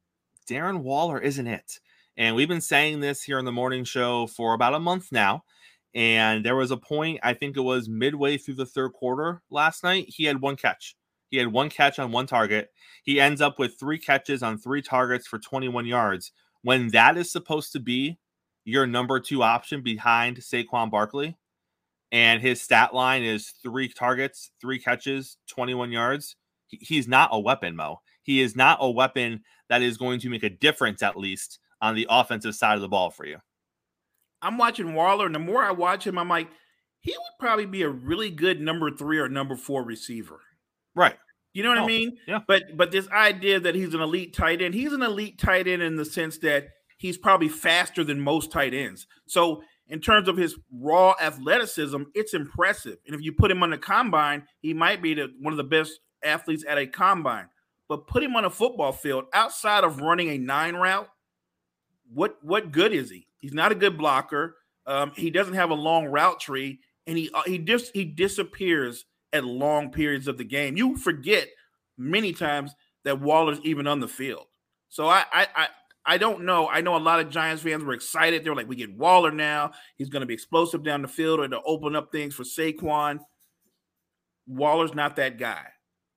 Darren 0.49 0.83
Waller 0.83 1.19
isn't 1.19 1.47
it. 1.47 1.81
And 2.17 2.37
we've 2.37 2.49
been 2.49 2.61
saying 2.61 3.01
this 3.01 3.23
here 3.23 3.39
on 3.39 3.47
the 3.47 3.53
morning 3.53 3.85
show 3.85 4.27
for 4.27 4.53
about 4.53 4.75
a 4.75 4.79
month 4.79 5.11
now. 5.11 5.45
And 5.95 6.45
there 6.45 6.57
was 6.57 6.71
a 6.71 6.77
point, 6.77 7.21
I 7.23 7.33
think 7.33 7.57
it 7.57 7.63
was 7.63 7.89
midway 7.89 8.37
through 8.37 8.57
the 8.57 8.67
third 8.67 8.93
quarter 8.93 9.43
last 9.51 9.83
night, 9.83 10.07
he 10.09 10.25
had 10.25 10.41
one 10.41 10.57
catch. 10.57 10.95
He 11.31 11.39
had 11.39 11.53
one 11.53 11.71
catch 11.71 11.99
on 11.99 12.13
one 12.13 12.27
target. 12.27 12.71
He 13.03 13.19
ends 13.19 13.41
up 13.41 13.59
with 13.59 13.79
three 13.81 13.99
catches 13.99 14.43
on 14.43 14.59
three 14.59 14.83
targets 14.83 15.27
for 15.27 15.39
21 15.39 15.87
yards. 15.87 16.33
When 16.63 16.89
that 16.89 17.17
is 17.17 17.33
supposed 17.33 17.73
to 17.73 17.81
be 17.81 18.19
your 18.65 18.87
number 18.87 19.21
two 19.21 19.43
option 19.43 19.83
behind 19.83 20.39
Saquon 20.39 20.91
Barkley, 20.91 21.37
and 22.13 22.41
his 22.41 22.61
stat 22.61 22.95
line 22.95 23.23
is 23.23 23.53
three 23.63 23.89
targets, 23.89 24.51
three 24.61 24.79
catches, 24.79 25.37
21 25.49 25.91
yards, 25.91 26.37
he's 26.81 27.09
not 27.09 27.31
a 27.33 27.39
weapon, 27.39 27.77
Mo. 27.77 28.01
He 28.23 28.41
is 28.41 28.57
not 28.57 28.79
a 28.81 28.91
weapon 28.91 29.43
that 29.69 29.83
is 29.83 29.97
going 29.97 30.21
to 30.21 30.29
make 30.29 30.43
a 30.43 30.51
difference, 30.51 31.03
at 31.03 31.17
least 31.17 31.59
on 31.81 31.95
the 31.95 32.07
offensive 32.09 32.55
side 32.55 32.77
of 32.77 32.81
the 32.81 32.89
ball 32.89 33.11
for 33.11 33.27
you. 33.27 33.39
I'm 34.43 34.59
watching 34.59 34.95
Waller, 34.95 35.27
and 35.27 35.35
the 35.35 35.41
more 35.41 35.63
I 35.63 35.71
watch 35.71 36.07
him, 36.07 36.19
I'm 36.19 36.29
like, 36.29 36.49
he 37.01 37.13
would 37.13 37.39
probably 37.39 37.67
be 37.67 37.83
a 37.83 37.89
really 37.89 38.31
good 38.31 38.61
number 38.61 38.91
three 38.91 39.19
or 39.19 39.29
number 39.29 39.57
four 39.57 39.85
receiver. 39.85 40.41
Right. 40.95 41.17
You 41.53 41.63
know 41.63 41.69
what 41.71 41.79
oh, 41.79 41.85
I 41.85 41.87
mean? 41.87 42.19
Yeah. 42.27 42.41
But 42.47 42.77
but 42.77 42.91
this 42.91 43.09
idea 43.09 43.61
that 43.61 43.75
he's 43.75 43.95
an 43.95 44.01
elite 44.01 44.35
tight 44.35 44.61
end, 44.61 44.75
he's 44.75 44.93
an 44.93 45.03
elite 45.03 45.39
tight 45.39 45.69
end 45.69 45.83
in 45.83 45.97
the 45.97 46.05
sense 46.05 46.39
that 46.39 46.69
he's 47.05 47.19
probably 47.19 47.51
faster 47.51 48.03
than 48.03 48.19
most 48.19 48.51
tight 48.51 48.73
ends. 48.73 49.07
So 49.27 49.63
in 49.89 50.01
terms 50.01 50.27
of 50.27 50.39
his 50.39 50.57
raw 50.73 51.15
athleticism, 51.21 52.03
it's 52.15 52.33
impressive. 52.33 52.97
And 53.05 53.15
if 53.15 53.21
you 53.21 53.31
put 53.31 53.51
him 53.51 53.63
on 53.63 53.69
the 53.69 53.77
combine, 53.77 54.45
he 54.63 54.73
might 54.73 55.03
be 55.03 55.13
the, 55.13 55.31
one 55.39 55.53
of 55.53 55.59
the 55.59 55.65
best 55.65 56.01
athletes 56.25 56.65
at 56.67 56.79
a 56.79 56.87
combine. 56.87 57.49
But 57.91 58.07
put 58.07 58.23
him 58.23 58.37
on 58.37 58.47
a 58.47 58.51
football 58.51 58.93
field 58.93 59.25
outside 59.35 59.85
of 59.85 60.01
running 60.01 60.31
a 60.31 60.39
nine 60.39 60.77
route, 60.77 61.11
what 62.11 62.39
what 62.41 62.73
good 62.73 62.95
is 62.95 63.11
he? 63.11 63.27
He's 63.37 63.53
not 63.53 63.71
a 63.71 63.75
good 63.75 63.99
blocker. 63.99 64.57
Um, 64.87 65.13
he 65.15 65.29
doesn't 65.29 65.53
have 65.53 65.69
a 65.69 65.75
long 65.75 66.07
route 66.07 66.41
tree, 66.41 66.81
and 67.07 67.19
he 67.19 67.29
uh, 67.35 67.43
he 67.45 67.59
just 67.59 67.91
he 67.93 68.07
disappears 68.07 69.05
at 69.35 69.45
long 69.45 69.91
periods 69.91 70.27
of 70.27 70.39
the 70.39 70.45
game. 70.45 70.79
You 70.79 70.97
forget 70.97 71.49
many 71.99 72.33
times 72.33 72.75
that 73.05 73.21
Waller's 73.21 73.61
even 73.63 73.87
on 73.87 74.01
the 74.01 74.09
field. 74.09 74.47
So 74.89 75.07
I 75.07 75.25
I 75.31 75.47
I, 75.55 75.69
I 76.07 76.19
don't 76.19 76.45
know. 76.45 76.69
I 76.69 76.83
know 76.83 76.97
a 76.97 76.99
lot 76.99 77.21
of 77.21 77.31
Giants 77.31 77.63
fans 77.63 77.83
were 77.83 77.95
excited. 77.95 78.45
They 78.45 78.51
were 78.51 78.57
like, 78.57 78.69
we 78.69 78.77
get 78.77 78.97
Waller 78.97 79.31
now. 79.31 79.73
He's 79.97 80.11
going 80.11 80.21
to 80.21 80.27
be 80.27 80.35
explosive 80.35 80.85
down 80.85 81.03
the 81.03 81.09
field 81.09 81.41
or 81.41 81.49
to 81.49 81.61
open 81.65 81.97
up 81.97 82.13
things 82.13 82.35
for 82.35 82.43
Saquon. 82.43 83.21
Waller's 84.47 84.95
not 84.95 85.17
that 85.17 85.39
guy. 85.39 85.65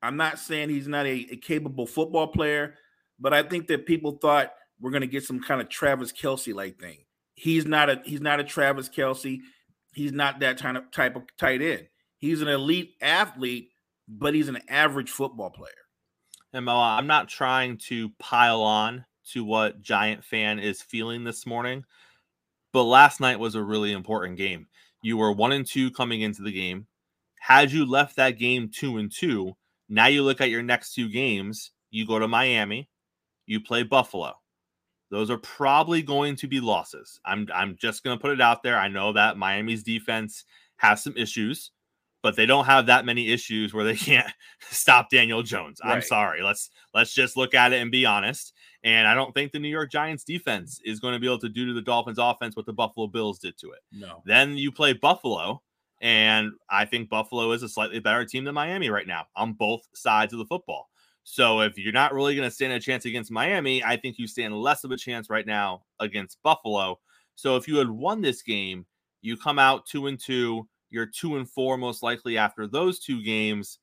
I'm 0.02 0.18
not 0.18 0.40
saying 0.40 0.70
he's 0.70 0.88
not 0.88 1.06
a, 1.06 1.28
a 1.32 1.38
capable 1.38 1.88
football 1.88 2.28
player, 2.28 2.76
but 3.20 3.34
I 3.34 3.44
think 3.44 3.68
that 3.68 3.86
people 3.86 4.20
thought 4.22 4.54
we're 4.80 4.92
going 4.92 5.02
to 5.02 5.08
get 5.08 5.24
some 5.24 5.40
kind 5.40 5.62
of 5.62 5.70
Travis 5.70 6.12
Kelce 6.12 6.54
like 6.54 6.80
thing. 6.80 7.00
He's 7.34 7.66
not 7.66 7.90
a 7.90 8.02
he's 8.04 8.22
not 8.22 8.40
a 8.40 8.44
Travis 8.44 8.90
Kelce. 8.90 9.40
He's 9.94 10.12
not 10.12 10.40
that 10.42 10.60
kind 10.60 10.78
of 10.78 10.92
type 10.92 11.16
of 11.16 11.24
tight 11.40 11.62
end. 11.62 11.88
He's 12.18 12.42
an 12.42 12.48
elite 12.48 12.96
athlete, 13.02 13.70
but 14.08 14.34
he's 14.34 14.48
an 14.48 14.60
average 14.68 15.10
football 15.10 15.50
player. 15.50 15.72
And 16.54 16.66
Mo, 16.66 16.80
I'm 16.80 17.08
not 17.08 17.28
trying 17.28 17.78
to 17.88 18.10
pile 18.20 18.62
on 18.62 19.06
to 19.34 19.44
what 19.44 19.82
Giant 19.82 20.24
fan 20.24 20.60
is 20.60 20.82
feeling 20.82 21.24
this 21.24 21.46
morning, 21.46 21.84
but 22.74 22.84
last 22.84 23.20
night 23.20 23.40
was 23.40 23.56
a 23.56 23.64
really 23.64 23.92
important 23.92 24.38
game. 24.38 24.68
You 25.02 25.18
were 25.18 25.32
one 25.32 25.52
and 25.52 25.66
two 25.66 25.92
coming 25.92 26.22
into 26.22 26.42
the 26.42 26.52
game. 26.52 26.88
Had 27.40 27.72
you 27.72 27.86
left 27.86 28.16
that 28.16 28.40
game 28.40 28.70
two 28.74 28.98
and 28.98 29.12
two, 29.12 29.56
now 29.90 30.08
you 30.08 30.24
look 30.24 30.42
at 30.42 30.50
your 30.50 30.64
next 30.64 30.94
two 30.94 31.10
games. 31.10 31.72
You 31.92 32.06
go 32.06 32.20
to 32.20 32.28
Miami, 32.28 32.90
you 33.46 33.62
play 33.62 33.84
Buffalo. 33.84 34.34
Those 35.10 35.30
are 35.30 35.38
probably 35.38 36.02
going 36.02 36.36
to 36.38 36.48
be 36.48 36.60
losses. 36.60 37.20
I'm 37.26 37.48
I'm 37.54 37.78
just 37.80 38.04
going 38.04 38.18
to 38.18 38.22
put 38.22 38.34
it 38.34 38.42
out 38.42 38.64
there. 38.64 38.78
I 38.78 38.90
know 38.90 39.14
that 39.14 39.38
Miami's 39.38 39.84
defense 39.84 40.44
has 40.78 41.02
some 41.02 41.16
issues, 41.16 41.72
but 42.28 42.36
they 42.36 42.46
don't 42.46 42.66
have 42.66 42.88
that 42.88 43.06
many 43.06 43.32
issues 43.32 43.74
where 43.74 43.86
they 43.86 43.96
can't 44.10 44.28
stop 44.70 45.10
Daniel 45.10 45.42
Jones. 45.42 45.80
Right. 45.82 45.94
I'm 45.94 46.02
sorry. 46.02 46.44
Let's 46.44 46.70
let's 46.94 47.14
just 47.14 47.38
look 47.38 47.54
at 47.54 47.72
it 47.72 47.82
and 47.82 47.90
be 47.90 48.06
honest. 48.06 48.52
And 48.84 49.08
I 49.08 49.14
don't 49.14 49.34
think 49.34 49.54
the 49.54 49.60
New 49.60 49.70
York 49.70 49.90
Giants 49.90 50.26
defense 50.26 50.82
is 50.84 51.00
going 51.00 51.14
to 51.14 51.22
be 51.22 51.26
able 51.26 51.40
to 51.40 51.48
do 51.48 51.68
to 51.68 51.74
the 51.74 51.82
Dolphins 51.82 52.20
offense 52.20 52.58
what 52.58 52.66
the 52.66 52.74
Buffalo 52.74 53.08
Bills 53.08 53.40
did 53.40 53.58
to 53.60 53.72
it. 53.72 53.80
No. 53.94 54.22
Then 54.26 54.58
you 54.58 54.74
play 54.74 54.92
Buffalo, 54.92 55.62
and 56.02 56.52
I 56.70 56.84
think 56.84 57.08
Buffalo 57.08 57.54
is 57.54 57.64
a 57.64 57.70
slightly 57.70 58.00
better 58.00 58.26
team 58.26 58.44
than 58.44 58.54
Miami 58.54 58.90
right 58.90 59.08
now 59.08 59.28
on 59.38 59.54
both 59.54 59.88
sides 59.94 60.34
of 60.34 60.40
the 60.40 60.46
football. 60.46 60.90
So 61.24 61.62
if 61.62 61.78
you're 61.78 61.94
not 61.94 62.14
really 62.14 62.36
going 62.36 62.50
to 62.50 62.54
stand 62.54 62.74
a 62.74 62.80
chance 62.82 63.06
against 63.06 63.32
Miami, 63.32 63.82
I 63.86 63.96
think 63.96 64.20
you 64.20 64.28
stand 64.28 64.54
less 64.54 64.84
of 64.84 64.92
a 64.92 64.98
chance 64.98 65.30
right 65.30 65.48
now 65.48 65.84
against 66.02 66.44
Buffalo. 66.44 67.00
So 67.36 67.56
if 67.56 67.70
you 67.70 67.78
had 67.78 67.90
won 67.90 68.22
this 68.22 68.42
game, 68.42 68.86
you 69.22 69.38
come 69.38 69.60
out 69.60 69.86
two 69.86 70.08
and 70.08 70.20
two. 70.20 70.68
You're 70.90 71.06
two 71.06 71.38
and 71.38 71.50
four 71.50 71.78
most 71.78 72.04
likely 72.04 72.38
after 72.38 72.68
those 72.68 73.00
two 73.00 73.24
games. 73.24 73.80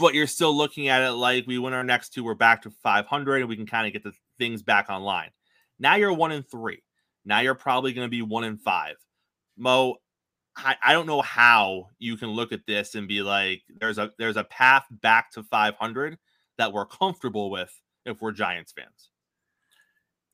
But 0.00 0.14
you're 0.14 0.26
still 0.26 0.56
looking 0.56 0.88
at 0.88 1.02
it 1.02 1.12
like 1.12 1.46
we 1.46 1.58
win 1.58 1.74
our 1.74 1.84
next 1.84 2.14
two, 2.14 2.24
we're 2.24 2.34
back 2.34 2.62
to 2.62 2.70
500, 2.70 3.40
and 3.40 3.48
we 3.48 3.56
can 3.56 3.66
kind 3.66 3.86
of 3.86 3.92
get 3.92 4.02
the 4.02 4.12
things 4.38 4.62
back 4.62 4.88
online. 4.88 5.30
Now 5.78 5.96
you're 5.96 6.12
one 6.12 6.32
and 6.32 6.48
three. 6.48 6.82
Now 7.24 7.40
you're 7.40 7.54
probably 7.54 7.92
going 7.92 8.06
to 8.06 8.10
be 8.10 8.22
one 8.22 8.44
and 8.44 8.60
five. 8.60 8.96
Mo, 9.56 9.96
I, 10.56 10.76
I 10.82 10.92
don't 10.92 11.06
know 11.06 11.22
how 11.22 11.88
you 11.98 12.16
can 12.16 12.28
look 12.28 12.52
at 12.52 12.66
this 12.66 12.94
and 12.94 13.08
be 13.08 13.22
like, 13.22 13.62
there's 13.80 13.98
a 13.98 14.12
there's 14.18 14.36
a 14.36 14.44
path 14.44 14.86
back 14.90 15.30
to 15.32 15.42
500 15.42 16.18
that 16.58 16.72
we're 16.72 16.86
comfortable 16.86 17.50
with 17.50 17.72
if 18.04 18.20
we're 18.20 18.32
Giants 18.32 18.72
fans. 18.72 19.10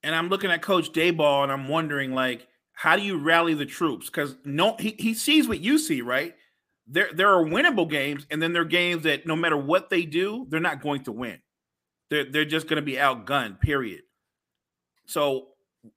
And 0.02 0.14
I'm 0.14 0.28
looking 0.28 0.50
at 0.50 0.62
Coach 0.62 0.92
Daboll 0.92 1.42
and 1.42 1.52
I'm 1.52 1.68
wondering, 1.68 2.14
like, 2.14 2.47
how 2.78 2.94
do 2.94 3.02
you 3.02 3.18
rally 3.18 3.54
the 3.54 3.66
troops? 3.66 4.06
Because 4.06 4.37
no, 4.44 4.76
he, 4.78 4.94
he 5.00 5.12
sees 5.12 5.49
what 5.49 5.58
you 5.58 5.78
see, 5.78 6.00
right? 6.00 6.37
There, 6.87 7.08
there 7.12 7.28
are 7.35 7.44
winnable 7.44 7.90
games, 7.90 8.25
and 8.30 8.40
then 8.40 8.52
there 8.52 8.62
are 8.62 8.64
games 8.64 9.02
that 9.02 9.26
no 9.26 9.35
matter 9.35 9.56
what 9.56 9.90
they 9.90 10.04
do, 10.04 10.47
they're 10.49 10.61
not 10.61 10.80
going 10.80 11.02
to 11.02 11.11
win. 11.11 11.40
They're, 12.08 12.30
they're 12.30 12.44
just 12.44 12.68
going 12.68 12.76
to 12.76 12.82
be 12.82 12.92
outgunned, 12.92 13.58
period. 13.58 14.02
So, 15.06 15.49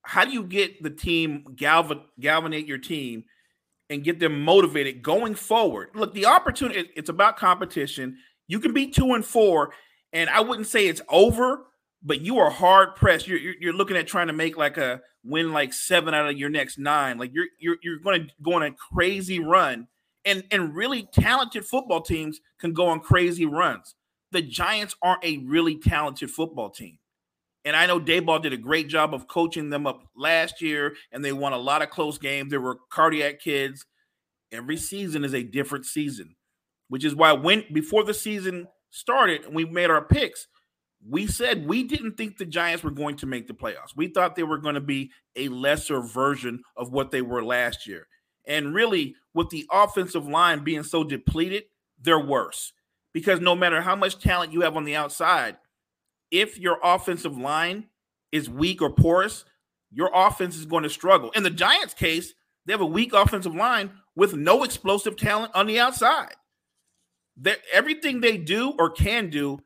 how 0.02 0.26
do 0.26 0.32
you 0.32 0.42
get 0.42 0.82
the 0.82 0.90
team, 0.90 1.46
galvan, 1.56 2.02
galvanate 2.20 2.66
your 2.66 2.80
team, 2.80 3.26
and 3.92 4.04
get 4.04 4.20
them 4.20 4.42
motivated 4.42 5.04
going 5.04 5.36
forward? 5.36 5.90
Look, 5.94 6.16
the 6.16 6.26
opportunity, 6.26 6.90
it's 6.96 7.10
about 7.10 7.38
competition. 7.38 8.18
You 8.48 8.60
can 8.60 8.74
be 8.74 8.88
two 8.88 9.14
and 9.14 9.24
four, 9.24 9.74
and 10.14 10.32
I 10.32 10.42
wouldn't 10.42 10.66
say 10.66 10.88
it's 10.88 11.02
over, 11.10 11.68
but 12.04 12.22
you 12.22 12.40
are 12.40 12.50
hard 12.50 12.96
pressed. 12.96 13.28
You're, 13.28 13.40
you're, 13.40 13.56
you're 13.60 13.74
looking 13.74 13.98
at 13.98 14.08
trying 14.08 14.28
to 14.28 14.34
make 14.34 14.58
like 14.58 14.78
a 14.78 15.02
win 15.24 15.54
like 15.54 15.74
seven 15.74 16.14
out 16.14 16.30
of 16.30 16.38
your 16.38 16.50
next 16.50 16.78
nine. 16.80 17.18
Like 17.18 17.32
you're 17.34 17.48
you're 17.60 17.78
you're 17.82 18.00
going 18.00 18.28
to 18.28 18.34
go 18.42 18.54
on 18.54 18.64
a 18.64 18.72
crazy 18.72 19.40
run, 19.40 19.88
and 20.26 20.44
and 20.52 20.76
really 20.76 21.08
talented 21.14 21.66
football 21.66 22.02
teams 22.02 22.40
can 22.60 22.74
go 22.74 22.88
on 22.88 23.00
crazy 23.00 23.46
runs. 23.46 23.96
The 24.32 24.42
Giants 24.42 24.96
aren't 25.02 25.24
a 25.24 25.40
really 25.40 25.78
talented 25.78 26.32
football 26.32 26.70
team. 26.70 26.98
And 27.64 27.76
I 27.76 27.86
know 27.86 28.00
Daboll 28.00 28.42
did 28.42 28.54
a 28.54 28.58
great 28.58 28.88
job 28.88 29.14
of 29.14 29.28
coaching 29.28 29.70
them 29.70 29.86
up 29.86 30.02
last 30.16 30.62
year, 30.62 30.96
and 31.12 31.24
they 31.24 31.32
won 31.32 31.54
a 31.54 31.58
lot 31.58 31.84
of 31.84 31.92
close 31.92 32.18
games. 32.18 32.50
There 32.50 32.62
were 32.62 32.80
cardiac 32.90 33.40
kids. 33.40 33.86
Every 34.52 34.78
season 34.78 35.24
is 35.24 35.36
a 35.36 35.44
different 35.44 35.86
season, 35.86 36.36
which 36.88 37.06
is 37.06 37.14
why 37.14 37.34
when 37.34 37.66
before 37.72 38.04
the 38.04 38.14
season 38.14 38.68
started 38.90 39.54
we 39.54 39.64
made 39.64 39.90
our 39.90 40.04
picks, 40.04 40.48
we 41.08 41.28
said 41.28 41.68
we 41.68 41.84
didn't 41.84 42.18
think 42.18 42.38
the 42.38 42.46
Giants 42.46 42.84
were 42.84 42.92
going 42.92 43.16
to 43.18 43.26
make 43.26 43.48
the 43.48 43.54
playoffs. 43.54 43.96
We 43.96 44.08
thought 44.08 44.36
they 44.36 44.44
were 44.44 44.58
going 44.58 44.76
to 44.76 44.82
be 44.82 45.12
a 45.36 45.48
lesser 45.48 46.02
version 46.02 46.62
of 46.78 46.92
what 46.92 47.12
they 47.12 47.22
were 47.22 47.44
last 47.44 47.88
year. 47.88 48.08
And 48.46 48.74
really, 48.74 49.16
with 49.34 49.50
the 49.50 49.68
offensive 49.72 50.28
line 50.28 50.64
being 50.64 50.84
so 50.84 51.04
depleted, 51.04 51.64
they're 52.00 52.20
worse. 52.20 52.74
Because 53.14 53.40
no 53.42 53.56
matter 53.56 53.82
how 53.82 53.96
much 53.96 54.20
talent 54.20 54.54
you 54.54 54.62
have 54.62 54.78
on 54.78 54.84
the 54.84 54.96
outside, 54.96 55.58
if 56.32 56.58
your 56.58 56.80
offensive 56.84 57.38
line 57.38 57.88
is 58.32 58.50
weak 58.50 58.82
or 58.82 58.90
porous, 58.90 59.46
your 59.92 60.10
offense 60.14 60.56
is 60.56 60.66
going 60.66 60.84
to 60.84 60.90
struggle. 60.90 61.32
In 61.32 61.44
the 61.44 61.50
Giants' 61.50 61.94
case, 61.94 62.34
they 62.66 62.74
have 62.74 62.82
a 62.82 62.86
weak 62.86 63.14
offensive 63.14 63.56
line 63.56 63.92
with 64.16 64.36
no 64.36 64.64
explosive 64.64 65.18
talent 65.18 65.52
on 65.54 65.68
the 65.68 65.80
outside. 65.80 66.36
That 67.38 67.60
everything 67.74 68.22
they 68.22 68.38
do 68.38 68.74
or 68.78 68.90
can 68.90 69.30
do, 69.30 69.60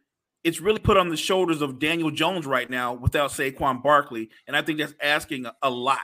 it's 0.45 0.61
really 0.61 0.79
put 0.79 0.95
on 0.95 1.09
the 1.09 1.17
shoulders 1.17 1.61
of 1.61 1.79
Daniel 1.79 2.11
Jones 2.11 2.45
right 2.45 2.69
now 2.69 2.93
without 2.93 3.31
Saquon 3.31 3.83
Barkley, 3.83 4.29
and 4.47 4.55
I 4.55 4.61
think 4.61 4.79
that's 4.79 4.95
asking 5.01 5.47
a 5.61 5.69
lot 5.69 5.99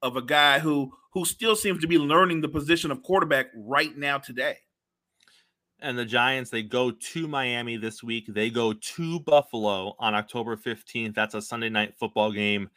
of 0.00 0.16
a 0.16 0.22
guy 0.22 0.60
who 0.60 0.92
who 1.12 1.24
still 1.24 1.56
seems 1.56 1.80
to 1.80 1.88
be 1.88 1.98
learning 1.98 2.40
the 2.40 2.48
position 2.48 2.92
of 2.92 3.02
quarterback 3.02 3.46
right 3.56 3.96
now 3.96 4.18
today 4.18 4.58
and 5.80 5.96
the 5.96 6.04
Giants, 6.04 6.50
they 6.50 6.62
go 6.62 6.90
to 6.90 7.28
Miami 7.28 7.76
this 7.76 8.02
week. 8.02 8.26
They 8.28 8.50
go 8.50 8.72
to 8.72 9.20
Buffalo 9.20 9.94
on 9.98 10.14
October 10.14 10.56
15th. 10.56 11.14
That's 11.14 11.34
a 11.34 11.42
Sunday 11.42 11.68
night 11.68 11.94
football 11.96 12.32
game. 12.32 12.68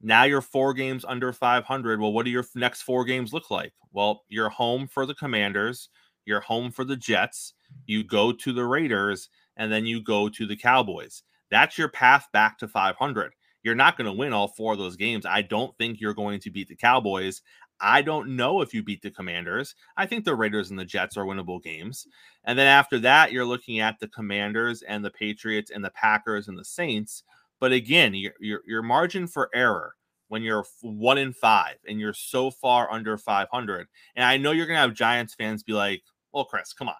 Now 0.00 0.24
you're 0.24 0.40
four 0.40 0.72
games 0.72 1.04
under 1.06 1.32
500. 1.32 2.00
Well, 2.00 2.12
what 2.12 2.24
do 2.24 2.30
your 2.30 2.44
next 2.54 2.82
four 2.82 3.04
games 3.04 3.32
look 3.32 3.50
like? 3.50 3.72
Well, 3.92 4.24
you're 4.28 4.48
home 4.48 4.86
for 4.86 5.06
the 5.06 5.14
Commanders, 5.14 5.88
you're 6.24 6.40
home 6.40 6.70
for 6.70 6.84
the 6.84 6.96
Jets, 6.96 7.54
you 7.86 8.04
go 8.04 8.32
to 8.32 8.52
the 8.52 8.64
Raiders, 8.64 9.28
and 9.58 9.70
then 9.70 9.84
you 9.84 10.02
go 10.02 10.28
to 10.30 10.46
the 10.46 10.56
Cowboys. 10.56 11.22
That's 11.50 11.76
your 11.76 11.88
path 11.88 12.28
back 12.32 12.58
to 12.58 12.68
500. 12.68 13.32
You're 13.62 13.74
not 13.74 13.96
going 13.96 14.06
to 14.06 14.16
win 14.16 14.32
all 14.32 14.48
four 14.48 14.72
of 14.72 14.78
those 14.78 14.96
games. 14.96 15.26
I 15.26 15.42
don't 15.42 15.76
think 15.76 16.00
you're 16.00 16.14
going 16.14 16.40
to 16.40 16.50
beat 16.50 16.68
the 16.68 16.76
Cowboys. 16.76 17.42
I 17.80 18.02
don't 18.02 18.36
know 18.36 18.60
if 18.60 18.74
you 18.74 18.82
beat 18.82 19.02
the 19.02 19.10
Commanders. 19.10 19.74
I 19.96 20.06
think 20.06 20.24
the 20.24 20.34
Raiders 20.34 20.70
and 20.70 20.78
the 20.78 20.84
Jets 20.84 21.16
are 21.16 21.24
winnable 21.24 21.62
games. 21.62 22.06
And 22.44 22.58
then 22.58 22.66
after 22.66 22.98
that, 23.00 23.32
you're 23.32 23.44
looking 23.44 23.80
at 23.80 23.98
the 24.00 24.08
Commanders 24.08 24.82
and 24.82 25.04
the 25.04 25.10
Patriots 25.10 25.70
and 25.70 25.84
the 25.84 25.90
Packers 25.90 26.48
and 26.48 26.58
the 26.58 26.64
Saints. 26.64 27.22
But 27.60 27.72
again, 27.72 28.14
your, 28.14 28.32
your, 28.40 28.62
your 28.66 28.82
margin 28.82 29.26
for 29.26 29.50
error 29.54 29.94
when 30.28 30.42
you're 30.42 30.64
one 30.82 31.18
in 31.18 31.32
five 31.32 31.76
and 31.86 31.98
you're 31.98 32.14
so 32.14 32.50
far 32.50 32.90
under 32.90 33.16
500. 33.16 33.86
And 34.16 34.24
I 34.24 34.36
know 34.36 34.52
you're 34.52 34.66
going 34.66 34.76
to 34.76 34.82
have 34.82 34.94
Giants 34.94 35.34
fans 35.34 35.62
be 35.62 35.72
like, 35.72 36.02
well, 36.32 36.44
Chris, 36.44 36.72
come 36.72 36.88
on. 36.88 36.94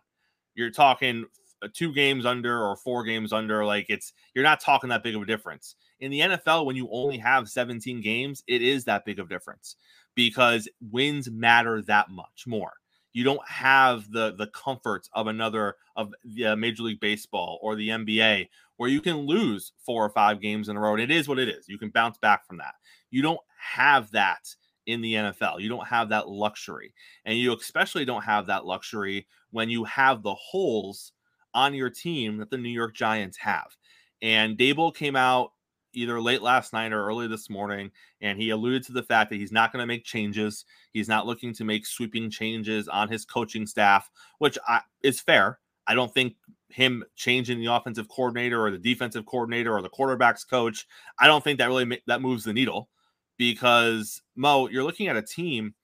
You're 0.54 0.70
talking 0.70 1.26
two 1.74 1.92
games 1.92 2.26
under 2.26 2.62
or 2.62 2.76
four 2.76 3.04
games 3.04 3.32
under. 3.32 3.64
Like 3.64 3.86
it's, 3.88 4.12
you're 4.34 4.44
not 4.44 4.60
talking 4.60 4.90
that 4.90 5.02
big 5.02 5.16
of 5.16 5.22
a 5.22 5.26
difference. 5.26 5.76
In 6.00 6.10
the 6.10 6.20
NFL, 6.20 6.64
when 6.64 6.76
you 6.76 6.88
only 6.90 7.18
have 7.18 7.48
17 7.48 8.00
games, 8.00 8.42
it 8.46 8.62
is 8.62 8.84
that 8.84 9.04
big 9.04 9.18
of 9.18 9.26
a 9.26 9.28
difference 9.28 9.76
because 10.14 10.68
wins 10.80 11.30
matter 11.30 11.82
that 11.82 12.10
much 12.10 12.44
more. 12.46 12.72
You 13.12 13.24
don't 13.24 13.48
have 13.48 14.10
the 14.12 14.34
the 14.36 14.48
comforts 14.48 15.08
of 15.12 15.26
another 15.26 15.76
of 15.96 16.14
the 16.24 16.46
uh, 16.46 16.56
Major 16.56 16.84
League 16.84 17.00
Baseball 17.00 17.58
or 17.62 17.74
the 17.74 17.88
NBA 17.88 18.48
where 18.76 18.88
you 18.88 19.00
can 19.00 19.16
lose 19.16 19.72
four 19.84 20.04
or 20.04 20.10
five 20.10 20.40
games 20.40 20.68
in 20.68 20.76
a 20.76 20.80
row. 20.80 20.92
And 20.92 21.02
it 21.02 21.10
is 21.10 21.26
what 21.26 21.38
it 21.38 21.48
is. 21.48 21.68
You 21.68 21.78
can 21.78 21.90
bounce 21.90 22.16
back 22.18 22.46
from 22.46 22.58
that. 22.58 22.74
You 23.10 23.22
don't 23.22 23.40
have 23.58 24.10
that 24.12 24.54
in 24.86 25.00
the 25.00 25.14
NFL. 25.14 25.60
You 25.60 25.68
don't 25.68 25.86
have 25.86 26.08
that 26.10 26.28
luxury. 26.28 26.94
And 27.24 27.36
you 27.36 27.54
especially 27.54 28.04
don't 28.04 28.22
have 28.22 28.46
that 28.46 28.64
luxury 28.64 29.26
when 29.50 29.68
you 29.68 29.84
have 29.84 30.22
the 30.22 30.34
holes 30.34 31.12
on 31.58 31.74
your 31.74 31.90
team 31.90 32.36
that 32.36 32.50
the 32.50 32.56
New 32.56 32.68
York 32.68 32.94
Giants 32.94 33.36
have. 33.38 33.76
And 34.22 34.56
Daboll 34.56 34.94
came 34.94 35.16
out 35.16 35.52
either 35.92 36.20
late 36.20 36.42
last 36.42 36.72
night 36.72 36.92
or 36.92 37.04
early 37.04 37.26
this 37.26 37.50
morning, 37.50 37.90
and 38.20 38.38
he 38.38 38.50
alluded 38.50 38.84
to 38.84 38.92
the 38.92 39.02
fact 39.02 39.30
that 39.30 39.36
he's 39.36 39.50
not 39.50 39.72
going 39.72 39.82
to 39.82 39.86
make 39.86 40.04
changes. 40.04 40.64
He's 40.92 41.08
not 41.08 41.26
looking 41.26 41.52
to 41.54 41.64
make 41.64 41.84
sweeping 41.84 42.30
changes 42.30 42.86
on 42.86 43.08
his 43.08 43.24
coaching 43.24 43.66
staff, 43.66 44.08
which 44.38 44.56
I, 44.68 44.82
is 45.02 45.20
fair. 45.20 45.58
I 45.88 45.94
don't 45.94 46.14
think 46.14 46.36
him 46.68 47.02
changing 47.16 47.58
the 47.58 47.72
offensive 47.72 48.08
coordinator 48.08 48.64
or 48.64 48.70
the 48.70 48.78
defensive 48.78 49.26
coordinator 49.26 49.76
or 49.76 49.82
the 49.82 49.90
quarterbacks 49.90 50.48
coach, 50.48 50.86
I 51.18 51.26
don't 51.26 51.42
think 51.42 51.58
that 51.58 51.68
really 51.68 52.00
that 52.06 52.22
moves 52.22 52.44
the 52.44 52.52
needle 52.52 52.88
because 53.36 54.22
Mo, 54.36 54.68
you're 54.68 54.84
looking 54.84 55.08
at 55.08 55.16
a 55.16 55.22
team 55.22 55.74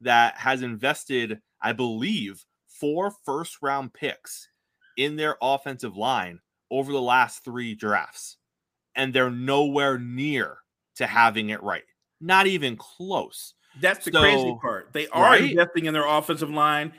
that 0.00 0.36
has 0.36 0.62
invested, 0.62 1.40
I 1.62 1.72
believe, 1.72 2.44
four 2.66 3.12
first 3.24 3.58
round 3.62 3.94
picks 3.94 4.48
in 4.96 5.16
their 5.16 5.36
offensive 5.40 5.96
line 5.96 6.40
over 6.70 6.92
the 6.92 7.02
last 7.02 7.44
three 7.44 7.74
drafts 7.74 8.36
and 8.94 9.12
they're 9.12 9.30
nowhere 9.30 9.98
near 9.98 10.58
to 10.96 11.06
having 11.06 11.50
it 11.50 11.62
right. 11.62 11.84
Not 12.20 12.46
even 12.46 12.76
close. 12.76 13.54
That's 13.80 14.04
the 14.04 14.12
so, 14.12 14.20
crazy 14.20 14.58
part. 14.60 14.92
They 14.92 15.08
are 15.08 15.32
right? 15.32 15.50
investing 15.50 15.86
in 15.86 15.94
their 15.94 16.06
offensive 16.06 16.50
line, 16.50 16.92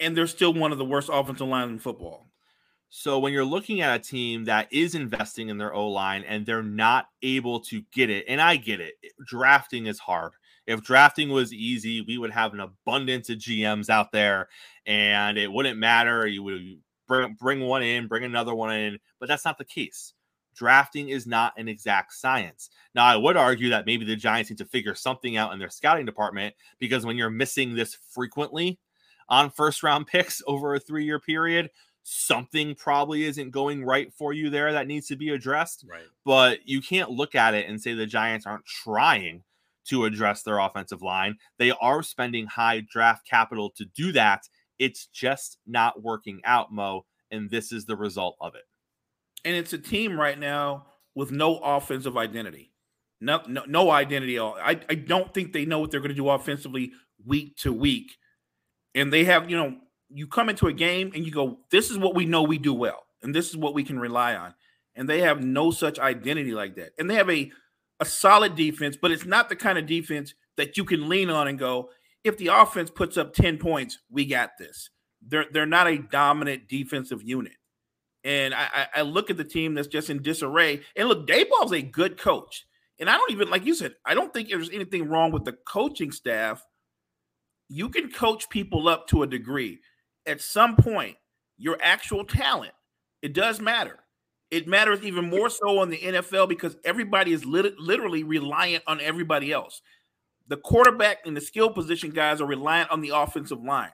and 0.00 0.16
they're 0.16 0.26
still 0.26 0.54
one 0.54 0.72
of 0.72 0.78
the 0.78 0.84
worst 0.84 1.10
offensive 1.12 1.48
lines 1.48 1.70
in 1.70 1.78
football. 1.78 2.28
So 2.88 3.18
when 3.18 3.32
you're 3.32 3.44
looking 3.44 3.80
at 3.80 4.00
a 4.00 4.02
team 4.02 4.44
that 4.44 4.72
is 4.72 4.94
investing 4.94 5.48
in 5.48 5.58
their 5.58 5.74
O 5.74 5.88
line 5.88 6.22
and 6.22 6.46
they're 6.46 6.62
not 6.62 7.06
able 7.22 7.58
to 7.62 7.82
get 7.92 8.08
it, 8.08 8.24
and 8.28 8.40
I 8.40 8.56
get 8.56 8.80
it, 8.80 8.94
drafting 9.26 9.86
is 9.86 9.98
hard. 9.98 10.32
If 10.66 10.82
drafting 10.82 11.30
was 11.30 11.52
easy, 11.52 12.00
we 12.02 12.16
would 12.18 12.30
have 12.30 12.54
an 12.54 12.60
abundance 12.60 13.28
of 13.28 13.38
GMs 13.38 13.90
out 13.90 14.12
there, 14.12 14.48
and 14.86 15.36
it 15.36 15.50
wouldn't 15.50 15.78
matter. 15.78 16.26
You 16.26 16.42
would 16.44 16.78
bring 17.06 17.34
bring 17.34 17.60
one 17.60 17.82
in, 17.82 18.08
bring 18.08 18.24
another 18.24 18.54
one 18.54 18.74
in, 18.74 18.98
but 19.20 19.28
that's 19.28 19.44
not 19.44 19.58
the 19.58 19.64
case 19.64 20.14
drafting 20.54 21.08
is 21.08 21.26
not 21.26 21.52
an 21.58 21.68
exact 21.68 22.14
science. 22.14 22.70
Now, 22.94 23.04
I 23.04 23.16
would 23.16 23.36
argue 23.36 23.70
that 23.70 23.86
maybe 23.86 24.04
the 24.04 24.16
Giants 24.16 24.50
need 24.50 24.58
to 24.58 24.64
figure 24.64 24.94
something 24.94 25.36
out 25.36 25.52
in 25.52 25.58
their 25.58 25.70
scouting 25.70 26.06
department 26.06 26.54
because 26.78 27.04
when 27.04 27.16
you're 27.16 27.30
missing 27.30 27.74
this 27.74 27.94
frequently 28.10 28.78
on 29.28 29.50
first 29.50 29.82
round 29.82 30.06
picks 30.06 30.42
over 30.46 30.74
a 30.74 30.80
three 30.80 31.04
year 31.04 31.20
period, 31.20 31.70
something 32.02 32.74
probably 32.74 33.24
isn't 33.24 33.50
going 33.50 33.84
right 33.84 34.12
for 34.12 34.32
you 34.32 34.50
there 34.50 34.72
that 34.72 34.86
needs 34.86 35.06
to 35.08 35.16
be 35.16 35.30
addressed. 35.30 35.84
Right. 35.88 36.02
But 36.24 36.66
you 36.66 36.80
can't 36.80 37.10
look 37.10 37.34
at 37.34 37.54
it 37.54 37.68
and 37.68 37.80
say 37.80 37.94
the 37.94 38.06
Giants 38.06 38.46
aren't 38.46 38.66
trying 38.66 39.42
to 39.86 40.04
address 40.06 40.42
their 40.42 40.58
offensive 40.58 41.02
line. 41.02 41.36
They 41.58 41.70
are 41.70 42.02
spending 42.02 42.46
high 42.46 42.80
draft 42.80 43.26
capital 43.28 43.70
to 43.76 43.84
do 43.84 44.12
that. 44.12 44.48
It's 44.78 45.06
just 45.06 45.58
not 45.66 46.02
working 46.02 46.40
out, 46.44 46.72
Mo. 46.72 47.06
And 47.30 47.50
this 47.50 47.72
is 47.72 47.84
the 47.84 47.96
result 47.96 48.36
of 48.40 48.54
it 48.54 48.64
and 49.44 49.54
it's 49.54 49.72
a 49.72 49.78
team 49.78 50.18
right 50.18 50.38
now 50.38 50.86
with 51.14 51.30
no 51.30 51.58
offensive 51.58 52.16
identity. 52.16 52.72
No, 53.20 53.42
no, 53.46 53.62
no 53.66 53.90
identity 53.90 54.36
at 54.36 54.42
all. 54.42 54.56
I, 54.60 54.80
I 54.88 54.94
don't 54.94 55.32
think 55.32 55.52
they 55.52 55.64
know 55.64 55.78
what 55.78 55.90
they're 55.90 56.00
going 56.00 56.10
to 56.10 56.14
do 56.14 56.28
offensively 56.28 56.92
week 57.24 57.56
to 57.58 57.72
week. 57.72 58.16
And 58.94 59.12
they 59.12 59.24
have, 59.24 59.48
you 59.50 59.56
know, 59.56 59.76
you 60.08 60.26
come 60.26 60.48
into 60.48 60.66
a 60.66 60.72
game 60.72 61.12
and 61.14 61.24
you 61.24 61.30
go, 61.30 61.58
this 61.70 61.90
is 61.90 61.98
what 61.98 62.14
we 62.14 62.26
know 62.26 62.42
we 62.42 62.58
do 62.58 62.74
well, 62.74 63.04
and 63.22 63.34
this 63.34 63.48
is 63.48 63.56
what 63.56 63.74
we 63.74 63.82
can 63.82 63.98
rely 63.98 64.34
on. 64.34 64.54
And 64.94 65.08
they 65.08 65.20
have 65.22 65.42
no 65.42 65.70
such 65.70 65.98
identity 65.98 66.52
like 66.52 66.76
that. 66.76 66.92
And 66.98 67.10
they 67.10 67.14
have 67.14 67.30
a 67.30 67.50
a 68.00 68.04
solid 68.04 68.56
defense, 68.56 68.96
but 69.00 69.12
it's 69.12 69.24
not 69.24 69.48
the 69.48 69.56
kind 69.56 69.78
of 69.78 69.86
defense 69.86 70.34
that 70.56 70.76
you 70.76 70.84
can 70.84 71.08
lean 71.08 71.30
on 71.30 71.46
and 71.46 71.58
go, 71.58 71.90
if 72.24 72.38
the 72.38 72.48
offense 72.48 72.90
puts 72.90 73.16
up 73.16 73.34
10 73.34 73.58
points, 73.58 73.98
we 74.10 74.24
got 74.24 74.50
this. 74.58 74.90
They're 75.26 75.46
they're 75.52 75.66
not 75.66 75.86
a 75.86 75.98
dominant 75.98 76.68
defensive 76.68 77.22
unit. 77.22 77.54
And 78.24 78.54
I, 78.54 78.86
I 78.94 79.02
look 79.02 79.30
at 79.30 79.36
the 79.36 79.44
team 79.44 79.74
that's 79.74 79.88
just 79.88 80.08
in 80.08 80.22
disarray. 80.22 80.80
And 80.96 81.08
look, 81.08 81.26
Daboll's 81.26 81.72
a 81.72 81.82
good 81.82 82.18
coach. 82.18 82.66
And 82.98 83.10
I 83.10 83.16
don't 83.16 83.32
even 83.32 83.50
like 83.50 83.64
you 83.64 83.74
said, 83.74 83.94
I 84.04 84.14
don't 84.14 84.32
think 84.32 84.48
there's 84.48 84.70
anything 84.70 85.08
wrong 85.08 85.30
with 85.30 85.44
the 85.44 85.56
coaching 85.66 86.10
staff. 86.10 86.64
You 87.68 87.88
can 87.88 88.10
coach 88.10 88.48
people 88.48 88.88
up 88.88 89.08
to 89.08 89.22
a 89.22 89.26
degree. 89.26 89.80
At 90.26 90.40
some 90.40 90.76
point, 90.76 91.16
your 91.58 91.78
actual 91.82 92.24
talent, 92.24 92.72
it 93.22 93.34
does 93.34 93.60
matter. 93.60 93.98
It 94.50 94.68
matters 94.68 95.02
even 95.02 95.28
more 95.28 95.50
so 95.50 95.80
on 95.80 95.90
the 95.90 95.98
NFL 95.98 96.48
because 96.48 96.76
everybody 96.84 97.32
is 97.32 97.44
lit- 97.44 97.78
literally 97.78 98.22
reliant 98.22 98.84
on 98.86 99.00
everybody 99.00 99.52
else. 99.52 99.82
The 100.48 100.56
quarterback 100.58 101.18
and 101.26 101.36
the 101.36 101.40
skill 101.40 101.70
position 101.70 102.10
guys 102.10 102.40
are 102.40 102.46
reliant 102.46 102.90
on 102.90 103.00
the 103.00 103.12
offensive 103.14 103.62
line. 103.62 103.92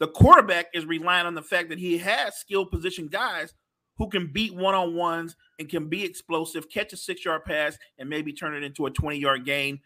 The 0.00 0.08
quarterback 0.08 0.66
is 0.74 0.84
reliant 0.84 1.26
on 1.26 1.34
the 1.34 1.42
fact 1.42 1.70
that 1.70 1.78
he 1.78 1.98
has 1.98 2.36
skill 2.36 2.66
position 2.66 3.08
guys 3.08 3.54
who 3.96 4.08
can 4.08 4.32
beat 4.32 4.54
one 4.54 4.74
on 4.74 4.94
ones 4.94 5.34
and 5.58 5.68
can 5.68 5.88
be 5.88 6.04
explosive, 6.04 6.70
catch 6.70 6.92
a 6.92 6.96
six 6.96 7.24
yard 7.24 7.44
pass, 7.44 7.76
and 7.98 8.08
maybe 8.08 8.32
turn 8.32 8.54
it 8.54 8.62
into 8.62 8.86
a 8.86 8.90
20 8.90 9.18
yard 9.18 9.44
gain. 9.44 9.80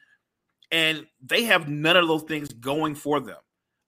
And 0.70 1.06
they 1.22 1.44
have 1.44 1.68
none 1.68 1.96
of 1.96 2.08
those 2.08 2.22
things 2.22 2.52
going 2.52 2.94
for 2.94 3.20
them. 3.20 3.38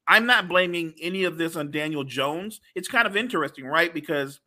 I'm 0.06 0.26
not 0.26 0.48
blaming 0.48 0.94
any 1.00 1.24
of 1.24 1.38
this 1.38 1.56
on 1.56 1.70
Daniel 1.70 2.04
Jones. 2.04 2.60
It's 2.74 2.88
kind 2.88 3.06
of 3.06 3.16
interesting, 3.16 3.64
right? 3.64 3.92
Because 3.92 4.40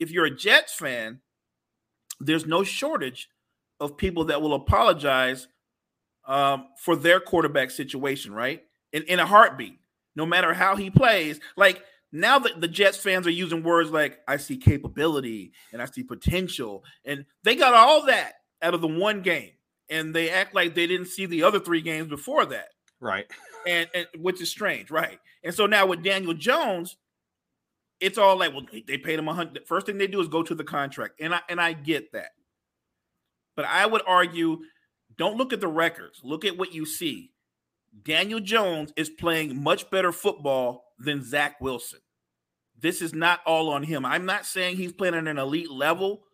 if 0.00 0.10
you're 0.10 0.26
a 0.26 0.36
Jets 0.36 0.74
fan, 0.74 1.20
there's 2.20 2.46
no 2.46 2.64
shortage 2.64 3.28
of 3.80 3.96
people 3.96 4.24
that 4.24 4.42
will 4.42 4.54
apologize 4.54 5.48
um, 6.26 6.68
for 6.78 6.96
their 6.96 7.20
quarterback 7.20 7.70
situation, 7.70 8.32
right? 8.32 8.62
In, 8.92 9.02
in 9.04 9.18
a 9.18 9.26
heartbeat, 9.26 9.78
no 10.16 10.26
matter 10.26 10.54
how 10.54 10.76
he 10.76 10.90
plays. 10.90 11.40
Like 11.56 11.82
now 12.12 12.38
that 12.38 12.60
the 12.60 12.68
Jets 12.68 12.96
fans 12.96 13.26
are 13.26 13.30
using 13.30 13.62
words 13.62 13.90
like 13.90 14.20
I 14.28 14.36
see 14.36 14.56
capability 14.56 15.52
and 15.72 15.82
I 15.82 15.86
see 15.86 16.02
potential, 16.02 16.84
and 17.04 17.24
they 17.42 17.56
got 17.56 17.74
all 17.74 18.06
that 18.06 18.34
out 18.62 18.74
of 18.74 18.80
the 18.80 18.88
one 18.88 19.22
game, 19.22 19.50
and 19.90 20.14
they 20.14 20.30
act 20.30 20.54
like 20.54 20.74
they 20.74 20.86
didn't 20.86 21.08
see 21.08 21.26
the 21.26 21.42
other 21.42 21.60
three 21.60 21.80
games 21.80 22.08
before 22.08 22.46
that. 22.46 22.68
Right. 23.00 23.26
And, 23.66 23.88
and 23.94 24.06
which 24.18 24.40
is 24.40 24.50
strange, 24.50 24.90
right? 24.90 25.18
And 25.42 25.54
so 25.54 25.66
now 25.66 25.86
with 25.86 26.02
Daniel 26.02 26.34
Jones, 26.34 26.96
it's 28.00 28.18
all 28.18 28.38
like, 28.38 28.52
well, 28.52 28.66
they 28.86 28.98
paid 28.98 29.18
him 29.18 29.28
a 29.28 29.34
hundred. 29.34 29.66
First 29.66 29.86
thing 29.86 29.98
they 29.98 30.06
do 30.06 30.20
is 30.20 30.28
go 30.28 30.42
to 30.42 30.54
the 30.54 30.64
contract, 30.64 31.20
and 31.20 31.34
I 31.34 31.40
and 31.48 31.60
I 31.60 31.72
get 31.72 32.12
that, 32.12 32.30
but 33.56 33.64
I 33.64 33.86
would 33.86 34.02
argue, 34.06 34.58
don't 35.16 35.36
look 35.36 35.52
at 35.52 35.60
the 35.60 35.68
records. 35.68 36.20
Look 36.22 36.44
at 36.44 36.56
what 36.56 36.74
you 36.74 36.86
see. 36.86 37.32
Daniel 38.02 38.40
Jones 38.40 38.92
is 38.96 39.08
playing 39.08 39.62
much 39.62 39.90
better 39.90 40.12
football 40.12 40.84
than 40.98 41.22
Zach 41.22 41.60
Wilson. 41.60 42.00
This 42.80 43.00
is 43.00 43.14
not 43.14 43.40
all 43.46 43.70
on 43.70 43.82
him. 43.82 44.04
I'm 44.04 44.26
not 44.26 44.46
saying 44.46 44.76
he's 44.76 44.92
playing 44.92 45.14
at 45.14 45.28
an 45.28 45.38
elite 45.38 45.70
level, 45.70 46.24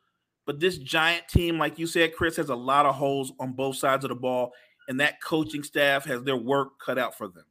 but 0.47 0.59
this 0.59 0.79
giant 0.79 1.29
team, 1.29 1.59
like 1.59 1.79
you 1.79 1.87
said, 1.87 2.15
Chris, 2.15 2.37
has 2.37 2.49
a 2.49 2.57
lot 2.57 2.87
of 2.87 2.95
holes 2.95 3.33
on 3.39 3.53
both 3.53 3.77
sides 3.77 4.05
of 4.05 4.09
the 4.09 4.15
ball, 4.15 4.53
and 4.89 4.99
that 5.01 5.23
coaching 5.23 5.63
staff 5.63 6.05
has 6.07 6.23
their 6.23 6.37
work 6.37 6.81
cut 6.85 6.99
out 6.99 7.17
for 7.17 7.29
them. 7.29 7.45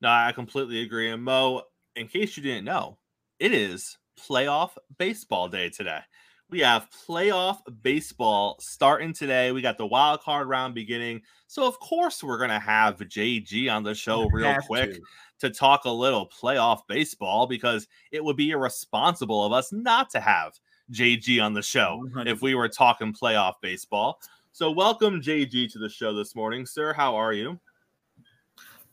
No, 0.00 0.08
I 0.08 0.32
completely 0.32 0.82
agree. 0.82 1.10
And 1.10 1.22
Mo, 1.22 1.62
in 1.96 2.08
case 2.08 2.36
you 2.36 2.42
didn't 2.42 2.64
know, 2.64 2.98
it 3.38 3.52
is 3.52 3.98
playoff 4.18 4.70
baseball 4.96 5.48
day 5.48 5.68
today. 5.68 6.00
We 6.50 6.60
have 6.60 6.88
playoff 7.06 7.58
baseball 7.82 8.56
starting 8.58 9.12
today. 9.12 9.52
We 9.52 9.60
got 9.60 9.76
the 9.76 9.86
wild 9.86 10.22
card 10.22 10.48
round 10.48 10.74
beginning. 10.74 11.20
So, 11.46 11.66
of 11.66 11.78
course, 11.78 12.24
we're 12.24 12.38
going 12.38 12.48
to 12.48 12.58
have 12.58 12.98
JG 12.98 13.70
on 13.70 13.82
the 13.82 13.94
show 13.94 14.26
real 14.32 14.56
quick 14.66 14.94
to. 14.94 15.00
to 15.40 15.50
talk 15.50 15.84
a 15.84 15.90
little 15.90 16.26
playoff 16.26 16.80
baseball 16.88 17.46
because 17.46 17.86
it 18.12 18.24
would 18.24 18.36
be 18.36 18.50
irresponsible 18.50 19.44
of 19.44 19.52
us 19.52 19.72
not 19.72 20.08
to 20.10 20.20
have 20.20 20.58
JG 20.90 21.42
on 21.42 21.52
the 21.52 21.60
show 21.60 22.02
100%. 22.14 22.26
if 22.26 22.40
we 22.40 22.54
were 22.54 22.68
talking 22.68 23.12
playoff 23.12 23.54
baseball. 23.60 24.18
So, 24.52 24.70
welcome 24.70 25.20
JG 25.20 25.70
to 25.72 25.78
the 25.78 25.90
show 25.90 26.14
this 26.14 26.34
morning, 26.34 26.64
sir. 26.64 26.94
How 26.94 27.14
are 27.14 27.34
you? 27.34 27.60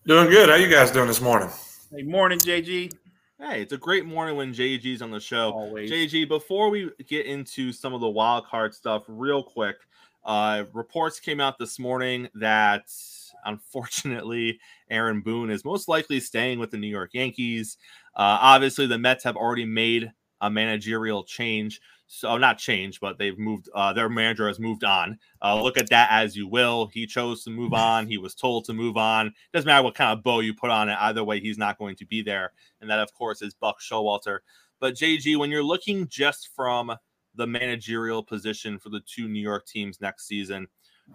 Doing 0.06 0.30
good. 0.30 0.50
How 0.50 0.56
you 0.56 0.70
guys 0.70 0.92
doing 0.92 1.08
this 1.08 1.22
morning? 1.22 1.50
Hey, 1.90 2.04
morning, 2.04 2.38
JG. 2.38 2.92
Hey, 3.38 3.62
it's 3.62 3.74
a 3.74 3.78
great 3.78 4.06
morning 4.06 4.38
when 4.38 4.54
JG's 4.54 5.02
on 5.02 5.12
the 5.12 5.20
show. 5.20 5.52
Always. 5.52 5.92
JG, 5.92 6.26
before 6.30 6.70
we 6.70 6.90
get 7.06 7.26
into 7.26 7.74
some 7.74 7.94
of 7.94 8.00
the 8.00 8.10
wild 8.10 8.46
card 8.46 8.74
stuff, 8.74 9.04
real 9.10 9.44
quick, 9.44 9.76
uh, 10.24 10.64
reports 10.72 11.20
came 11.20 11.42
out 11.42 11.60
this 11.60 11.78
morning 11.78 12.30
that 12.36 12.90
unfortunately 13.44 14.58
Aaron 14.90 15.20
Boone 15.20 15.50
is 15.50 15.66
most 15.66 15.90
likely 15.90 16.22
staying 16.22 16.60
with 16.60 16.72
the 16.72 16.78
New 16.78 16.88
York 16.88 17.10
Yankees. 17.14 17.78
Uh, 18.16 18.40
obviously, 18.40 18.88
the 18.88 18.98
Mets 18.98 19.26
have 19.26 19.36
already 19.36 19.66
made 19.66 20.14
a 20.40 20.50
managerial 20.50 21.26
change 21.26 21.82
so 22.08 22.38
not 22.38 22.58
change, 22.58 23.00
but 23.00 23.18
they've 23.18 23.38
moved. 23.38 23.70
Uh, 23.74 23.92
their 23.94 24.10
manager 24.10 24.48
has 24.48 24.60
moved 24.60 24.84
on. 24.84 25.18
Uh, 25.42 25.62
look 25.62 25.78
at 25.78 25.90
that 25.90 26.10
as 26.12 26.36
you 26.36 26.48
will. 26.48 26.88
He 26.88 27.06
chose 27.08 27.44
to 27.44 27.50
move 27.50 27.74
on. 27.74 28.08
He 28.08 28.18
was 28.18 28.36
told 28.36 28.66
to 28.66 28.74
move 28.74 28.96
on. 28.96 29.34
Doesn't 29.54 29.68
matter 29.68 29.84
what 29.84 29.96
kind 29.96 30.16
of 30.16 30.24
bow 30.24 30.40
you 30.42 30.54
put 30.54 30.70
on 30.70 30.90
it. 30.90 30.98
Either 31.00 31.24
way, 31.24 31.40
he's 31.40 31.58
not 31.58 31.78
going 31.78 31.96
to 31.98 32.06
be 32.06 32.22
there. 32.22 32.52
And 32.82 32.90
that, 32.90 33.00
of 33.00 33.14
course, 33.14 33.42
is 33.42 33.54
Buck 33.54 33.80
Showalter. 33.82 34.40
But 34.80 34.96
JG, 34.96 35.38
when 35.38 35.50
you're 35.50 35.64
looking 35.64 36.08
just 36.08 36.50
from 36.56 36.96
the 37.34 37.48
managerial 37.48 38.24
position 38.24 38.78
for 38.78 38.90
the 38.90 39.02
two 39.06 39.28
New 39.28 39.42
York 39.42 39.66
teams 39.66 40.00
next 40.00 40.28
season, 40.28 40.68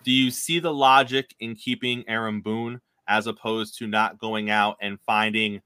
do 0.02 0.10
you 0.10 0.30
see 0.30 0.58
the 0.58 0.72
logic 0.72 1.34
in 1.40 1.54
keeping 1.54 2.04
Aaron 2.08 2.40
Boone 2.40 2.80
as 3.06 3.26
opposed 3.26 3.78
to 3.78 3.86
not 3.86 4.18
going 4.18 4.50
out 4.50 4.76
and 4.80 5.00
finding 5.00 5.60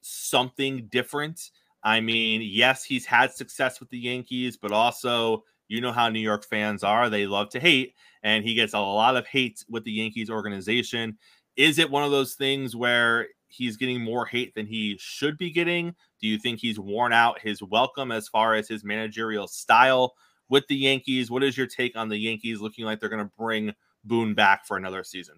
something 0.00 0.86
different? 0.90 1.50
I 1.82 2.00
mean, 2.00 2.42
yes, 2.42 2.84
he's 2.84 3.06
had 3.06 3.32
success 3.32 3.80
with 3.80 3.90
the 3.90 3.98
Yankees, 3.98 4.56
but 4.56 4.72
also 4.72 5.44
you 5.68 5.80
know 5.80 5.92
how 5.92 6.08
New 6.08 6.20
York 6.20 6.44
fans 6.44 6.82
are. 6.82 7.08
They 7.08 7.26
love 7.26 7.48
to 7.50 7.60
hate, 7.60 7.94
and 8.22 8.44
he 8.44 8.54
gets 8.54 8.74
a 8.74 8.80
lot 8.80 9.16
of 9.16 9.26
hate 9.26 9.64
with 9.68 9.84
the 9.84 9.92
Yankees 9.92 10.28
organization. 10.28 11.16
Is 11.56 11.78
it 11.78 11.90
one 11.90 12.04
of 12.04 12.10
those 12.10 12.34
things 12.34 12.74
where 12.74 13.28
he's 13.48 13.76
getting 13.76 14.00
more 14.02 14.26
hate 14.26 14.54
than 14.54 14.66
he 14.66 14.96
should 14.98 15.38
be 15.38 15.50
getting? 15.50 15.94
Do 16.20 16.28
you 16.28 16.38
think 16.38 16.60
he's 16.60 16.78
worn 16.78 17.12
out 17.12 17.40
his 17.40 17.62
welcome 17.62 18.12
as 18.12 18.28
far 18.28 18.54
as 18.54 18.68
his 18.68 18.84
managerial 18.84 19.48
style 19.48 20.14
with 20.48 20.66
the 20.68 20.76
Yankees? 20.76 21.30
What 21.30 21.42
is 21.42 21.56
your 21.56 21.66
take 21.66 21.96
on 21.96 22.08
the 22.08 22.18
Yankees 22.18 22.60
looking 22.60 22.84
like 22.84 23.00
they're 23.00 23.08
going 23.08 23.24
to 23.24 23.32
bring 23.38 23.74
Boone 24.04 24.34
back 24.34 24.66
for 24.66 24.76
another 24.76 25.04
season? 25.04 25.36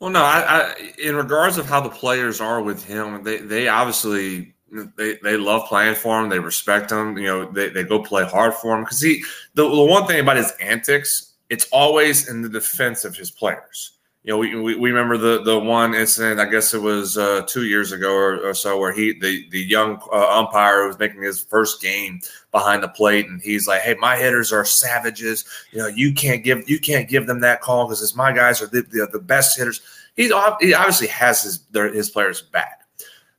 Well, 0.00 0.10
no, 0.10 0.22
I, 0.22 0.44
I, 0.46 0.92
in 1.02 1.16
regards 1.16 1.56
of 1.56 1.66
how 1.66 1.80
the 1.80 1.88
players 1.88 2.40
are 2.40 2.60
with 2.60 2.84
him, 2.84 3.22
they 3.22 3.38
they 3.38 3.68
obviously 3.68 4.53
they, 4.96 5.18
they 5.22 5.36
love 5.36 5.68
playing 5.68 5.94
for 5.94 6.20
him. 6.20 6.28
They 6.28 6.38
respect 6.38 6.90
him. 6.90 7.16
You 7.16 7.26
know, 7.26 7.50
they, 7.50 7.68
they 7.68 7.84
go 7.84 8.02
play 8.02 8.24
hard 8.24 8.54
for 8.54 8.76
him 8.76 8.84
because 8.84 9.00
he 9.00 9.24
the, 9.54 9.68
the 9.68 9.84
one 9.84 10.06
thing 10.06 10.20
about 10.20 10.36
his 10.36 10.52
antics, 10.60 11.34
it's 11.50 11.66
always 11.72 12.28
in 12.28 12.42
the 12.42 12.48
defense 12.48 13.04
of 13.04 13.16
his 13.16 13.30
players. 13.30 13.92
You 14.24 14.32
know, 14.32 14.38
we, 14.38 14.56
we, 14.56 14.76
we 14.76 14.90
remember 14.90 15.18
the 15.18 15.42
the 15.42 15.58
one 15.58 15.94
incident. 15.94 16.40
I 16.40 16.46
guess 16.46 16.72
it 16.72 16.80
was 16.80 17.18
uh, 17.18 17.42
two 17.46 17.64
years 17.64 17.92
ago 17.92 18.14
or, 18.14 18.48
or, 18.48 18.54
so, 18.54 18.78
where 18.78 18.92
he 18.92 19.12
the 19.12 19.46
the 19.50 19.60
young 19.60 20.00
uh, 20.10 20.38
umpire 20.38 20.86
was 20.86 20.98
making 20.98 21.22
his 21.22 21.44
first 21.44 21.82
game 21.82 22.20
behind 22.50 22.82
the 22.82 22.88
plate, 22.88 23.26
and 23.28 23.42
he's 23.42 23.68
like, 23.68 23.82
"Hey, 23.82 23.94
my 24.00 24.16
hitters 24.16 24.50
are 24.50 24.64
savages. 24.64 25.44
You 25.72 25.80
know, 25.80 25.88
you 25.88 26.14
can't 26.14 26.42
give 26.42 26.68
you 26.68 26.80
can't 26.80 27.06
give 27.06 27.26
them 27.26 27.40
that 27.40 27.60
call 27.60 27.86
because 27.86 28.02
it's 28.02 28.16
my 28.16 28.32
guys 28.32 28.62
are 28.62 28.66
the, 28.66 28.80
the, 28.80 29.08
the 29.12 29.18
best 29.18 29.58
hitters." 29.58 29.82
He's 30.16 30.32
he 30.60 30.72
obviously 30.74 31.08
has 31.08 31.42
his 31.42 31.58
their, 31.66 31.92
his 31.92 32.08
players 32.08 32.40
back 32.40 32.83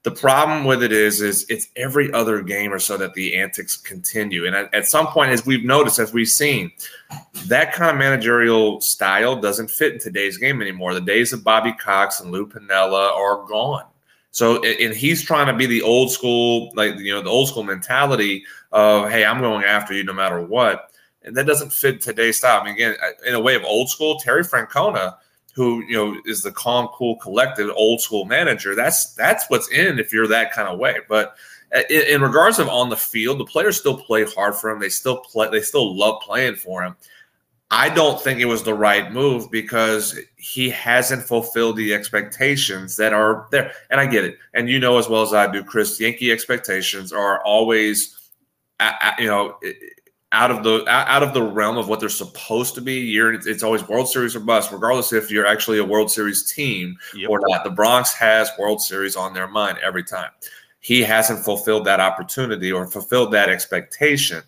the 0.06 0.12
problem 0.12 0.66
with 0.66 0.84
it 0.84 0.92
is, 0.92 1.20
is 1.20 1.48
it's 1.50 1.68
every 1.76 2.14
other 2.14 2.44
game 2.44 2.72
or 2.72 2.78
so 2.78 2.96
that 2.96 3.16
the 3.16 3.36
antics 3.36 3.76
continue. 3.76 4.46
And 4.46 4.56
at, 4.56 4.72
at, 4.72 4.88
some 4.88 5.08
point, 5.08 5.32
as 5.32 5.48
we've 5.48 5.66
noticed, 5.66 5.98
as 5.98 6.14
we've 6.14 6.30
seen, 6.30 6.72
that 7.48 7.74
kind 7.74 7.90
of 7.90 7.98
managerial 7.98 8.80
style 8.82 9.36
doesn't 9.36 9.72
fit 9.72 9.94
in 9.94 10.00
today's 10.00 10.38
game 10.38 10.62
anymore. 10.62 10.94
The 10.94 11.02
days 11.02 11.34
of 11.34 11.44
Bobby 11.44 11.74
Cox 11.74 12.20
and 12.20 12.32
Lou 12.32 12.46
Piniella 12.46 13.14
are 13.14 13.48
gone. 13.48 13.86
So, 14.30 14.64
and 14.64 14.94
he's 14.94 15.24
trying 15.24 15.48
to 15.48 15.54
be 15.54 15.66
the 15.66 15.82
old 15.82 16.12
school, 16.12 16.72
like, 16.76 17.00
you 17.00 17.12
know, 17.12 17.24
the 17.24 17.32
old 17.32 17.48
school 17.48 17.64
mentality 17.64 18.46
of, 18.72 19.10
hey, 19.10 19.26
I'm 19.26 19.42
going 19.42 19.66
after 19.66 19.96
you 19.96 20.04
no 20.04 20.14
matter 20.14 20.40
what. 20.40 20.92
And 21.24 21.36
that 21.36 21.48
doesn't 21.48 21.74
fit 21.74 22.00
today's 22.00 22.38
style. 22.38 22.62
I 22.62 22.66
mean, 22.66 22.76
again, 22.76 22.96
in 23.26 23.34
a 23.34 23.40
way 23.40 23.56
of 23.56 23.64
old 23.64 23.90
school, 23.90 24.20
Terry 24.20 24.44
Francona– 24.44 25.16
who 25.56 25.84
you 25.86 25.94
know 25.94 26.20
is 26.26 26.42
the 26.42 26.52
calm, 26.52 26.90
cool, 26.94 27.16
collected, 27.18 27.72
old 27.74 28.02
school 28.02 28.26
manager. 28.26 28.76
That's 28.76 29.14
that's 29.14 29.46
what's 29.50 29.72
in 29.72 30.00
if 30.00 30.12
you're 30.12 30.28
that 30.28 30.52
kind 30.52 30.68
of 30.68 30.78
way. 30.78 30.98
But 31.08 31.36
uh, 31.74 31.82
in, 31.90 32.16
in, 32.16 32.22
regards 32.22 32.60
of 32.60 32.68
on 32.68 32.90
the 32.90 32.98
field, 32.98 33.40
the 33.40 33.46
players 33.46 33.80
still 33.80 33.98
play 33.98 34.26
hard 34.26 34.56
for 34.56 34.70
him. 34.70 34.80
They 34.80 34.90
still 34.90 35.18
play. 35.18 35.50
They 35.50 35.62
still 35.62 35.96
love 35.96 36.22
playing 36.22 36.56
for 36.56 36.84
him. 36.84 36.96
I 37.72 37.90
don't 37.90 38.22
think 38.22 38.40
it 38.40 38.46
was 38.46 38.64
the 38.64 38.74
right 38.74 39.12
move 39.12 39.50
because 39.50 40.20
he 40.36 40.70
hasn't 40.70 41.24
fulfilled 41.24 41.78
the 41.78 41.94
expectations 41.94 42.96
that 42.98 43.12
are 43.12 43.48
there. 43.52 43.72
And 43.90 44.00
I 44.00 44.06
get 44.06 44.24
it. 44.24 44.38
And 44.54 44.70
you 44.70 44.80
know 44.80 44.98
as 44.98 45.10
well 45.10 45.24
as 45.24 45.34
I 45.34 45.52
do, 45.52 45.64
Chris, 45.64 46.00
Yankee 46.00 46.32
expectations 46.32 47.12
are 47.12 47.44
always, 47.44 48.16
uh, 48.80 48.92
uh, 49.02 49.12
you 49.18 49.26
know, 49.26 49.58
out 50.36 50.52
of 50.52 50.64
the 50.64 50.84
out 50.88 51.24
of 51.24 51.34
the 51.34 51.42
realm 51.42 51.78
of 51.78 51.88
what 51.88 52.02
they're 52.02 52.10
supposed 52.10 52.76
to 52.76 52.82
be. 52.82 52.96
Year 52.96 53.34
it's 53.34 53.64
always 53.64 53.88
World 53.88 54.10
Series 54.10 54.36
or 54.36 54.42
bust, 54.42 54.72
regardless 54.72 55.14
if 55.14 55.32
you're 55.32 55.48
actually 55.48 55.80
a 55.80 55.86
World 55.86 56.12
Series 56.12 56.52
team 56.52 56.98
yep. 57.16 57.30
or 57.30 57.40
not. 57.48 57.64
The 57.64 57.70
Bronx 57.70 58.14
has 58.14 58.52
World 58.60 58.82
Series 58.82 59.16
on 59.16 59.34
their 59.34 59.48
mind 59.48 59.78
every 59.82 60.04
time. 60.04 60.30
He 60.82 61.02
hasn't 61.02 61.40
fulfilled 61.40 61.86
that 61.86 62.02
opportunity 62.02 62.72
or 62.72 62.86
fulfilled 62.86 63.32
that 63.32 63.50
expectation 63.50 64.44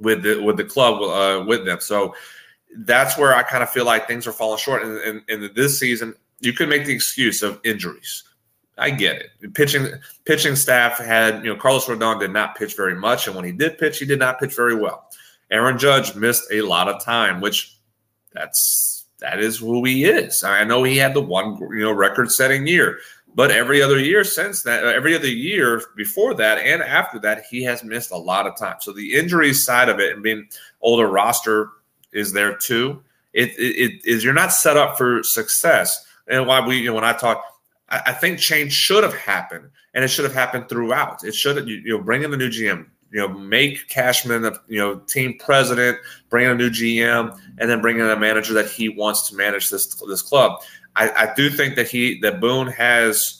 with 0.00 0.24
the 0.24 0.42
with 0.42 0.56
the 0.56 0.64
club 0.64 1.00
uh, 1.00 1.44
with 1.46 1.64
them. 1.64 1.80
So 1.80 2.12
that's 2.78 3.16
where 3.16 3.34
I 3.34 3.44
kind 3.44 3.62
of 3.62 3.70
feel 3.70 3.84
like 3.84 4.08
things 4.08 4.26
are 4.26 4.32
falling 4.32 4.58
short. 4.58 4.82
And 4.82 5.22
in, 5.28 5.42
in, 5.42 5.50
this 5.54 5.78
season, 5.78 6.14
you 6.40 6.52
could 6.52 6.68
make 6.68 6.86
the 6.86 6.92
excuse 6.92 7.42
of 7.42 7.60
injuries. 7.64 8.24
I 8.78 8.90
get 8.90 9.16
it. 9.16 9.54
Pitching 9.54 9.86
pitching 10.24 10.56
staff 10.56 10.98
had, 10.98 11.44
you 11.44 11.52
know, 11.52 11.56
Carlos 11.56 11.86
Rodon 11.86 12.18
did 12.18 12.32
not 12.32 12.56
pitch 12.56 12.76
very 12.76 12.96
much, 12.96 13.28
and 13.28 13.36
when 13.36 13.44
he 13.44 13.52
did 13.52 13.78
pitch, 13.78 13.98
he 13.98 14.06
did 14.06 14.18
not 14.18 14.40
pitch 14.40 14.56
very 14.56 14.74
well. 14.74 15.09
Aaron 15.50 15.78
Judge 15.78 16.14
missed 16.14 16.44
a 16.52 16.62
lot 16.62 16.88
of 16.88 17.02
time, 17.04 17.40
which 17.40 17.76
that's 18.32 19.06
that 19.18 19.40
is 19.40 19.58
who 19.58 19.84
he 19.84 20.04
is. 20.04 20.42
I 20.42 20.64
know 20.64 20.82
he 20.82 20.96
had 20.96 21.14
the 21.14 21.20
one 21.20 21.58
you 21.60 21.84
know 21.84 21.92
record 21.92 22.30
setting 22.30 22.66
year, 22.66 22.98
but 23.34 23.50
every 23.50 23.82
other 23.82 23.98
year 23.98 24.24
since 24.24 24.62
that, 24.62 24.84
uh, 24.84 24.88
every 24.88 25.14
other 25.14 25.28
year 25.28 25.82
before 25.96 26.34
that 26.34 26.58
and 26.58 26.82
after 26.82 27.18
that, 27.20 27.44
he 27.50 27.62
has 27.64 27.84
missed 27.84 28.10
a 28.10 28.16
lot 28.16 28.46
of 28.46 28.56
time. 28.56 28.76
So 28.80 28.92
the 28.92 29.14
injury 29.14 29.52
side 29.52 29.88
of 29.88 30.00
it 30.00 30.14
and 30.14 30.22
being 30.22 30.48
older 30.80 31.06
roster 31.06 31.70
is 32.12 32.32
there 32.32 32.56
too. 32.56 33.02
It, 33.32 33.50
it, 33.58 33.76
it 33.76 34.04
is 34.04 34.24
you're 34.24 34.32
not 34.32 34.52
set 34.52 34.76
up 34.76 34.98
for 34.98 35.22
success. 35.22 36.06
And 36.26 36.46
why 36.46 36.66
we, 36.66 36.78
you 36.78 36.86
know, 36.86 36.94
when 36.94 37.04
I 37.04 37.12
talk, 37.12 37.42
I, 37.88 38.02
I 38.06 38.12
think 38.12 38.38
change 38.38 38.72
should 38.72 39.04
have 39.04 39.14
happened, 39.14 39.68
and 39.94 40.04
it 40.04 40.08
should 40.08 40.24
have 40.24 40.34
happened 40.34 40.68
throughout. 40.68 41.24
It 41.24 41.34
should 41.34 41.68
you, 41.68 41.76
you 41.76 41.96
know, 41.96 42.02
bring 42.02 42.22
in 42.22 42.30
the 42.30 42.36
new 42.36 42.48
GM, 42.48 42.86
you 43.12 43.18
know, 43.20 43.28
make 43.28 43.88
Cashman 43.88 44.44
a 44.44 44.52
you 44.68 44.78
know 44.78 44.96
team 45.00 45.36
president, 45.38 45.98
bring 46.28 46.46
in 46.46 46.52
a 46.52 46.54
new 46.54 46.70
GM, 46.70 47.38
and 47.58 47.70
then 47.70 47.80
bring 47.80 47.98
in 47.98 48.06
a 48.06 48.16
manager 48.16 48.54
that 48.54 48.70
he 48.70 48.88
wants 48.88 49.28
to 49.28 49.36
manage 49.36 49.70
this 49.70 49.86
this 49.86 50.22
club. 50.22 50.60
I, 50.96 51.10
I 51.10 51.34
do 51.34 51.50
think 51.50 51.76
that 51.76 51.88
he 51.88 52.20
that 52.20 52.40
Boone 52.40 52.68
has. 52.68 53.36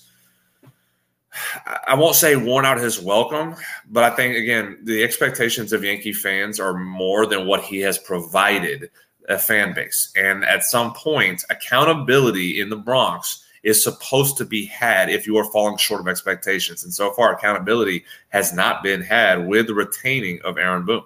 I 1.87 1.95
won't 1.95 2.17
say 2.17 2.35
worn 2.35 2.65
out 2.65 2.79
his 2.79 3.01
welcome, 3.01 3.55
but 3.89 4.03
I 4.03 4.11
think 4.11 4.37
again 4.37 4.79
the 4.83 5.05
expectations 5.05 5.73
of 5.73 5.85
Yankee 5.85 6.13
fans 6.13 6.59
are 6.59 6.75
more 6.75 7.25
than 7.25 7.47
what 7.47 7.63
he 7.63 7.79
has 7.81 7.99
provided 7.99 8.91
a 9.29 9.39
fan 9.39 9.73
base, 9.73 10.11
and 10.17 10.45
at 10.45 10.65
some 10.65 10.93
point, 10.95 11.45
accountability 11.51 12.61
in 12.61 12.69
the 12.69 12.77
Bronx 12.77 13.45
is 13.63 13.83
supposed 13.83 14.37
to 14.39 14.45
be 14.45 14.67
had 14.67 15.11
if 15.11 15.27
you 15.27 15.37
are 15.37 15.51
falling 15.51 15.77
short 15.77 16.01
of 16.01 16.09
expectations. 16.09 16.85
And 16.85 16.93
so 16.93 17.13
far, 17.13 17.35
accountability 17.35 18.05
has 18.31 18.53
not 18.53 18.83
been 18.83 19.03
had 19.03 19.47
with 19.47 19.67
the 19.67 19.75
retaining 19.75 20.41
of 20.45 20.59
Aaron 20.59 20.85
Boone. 20.85 21.05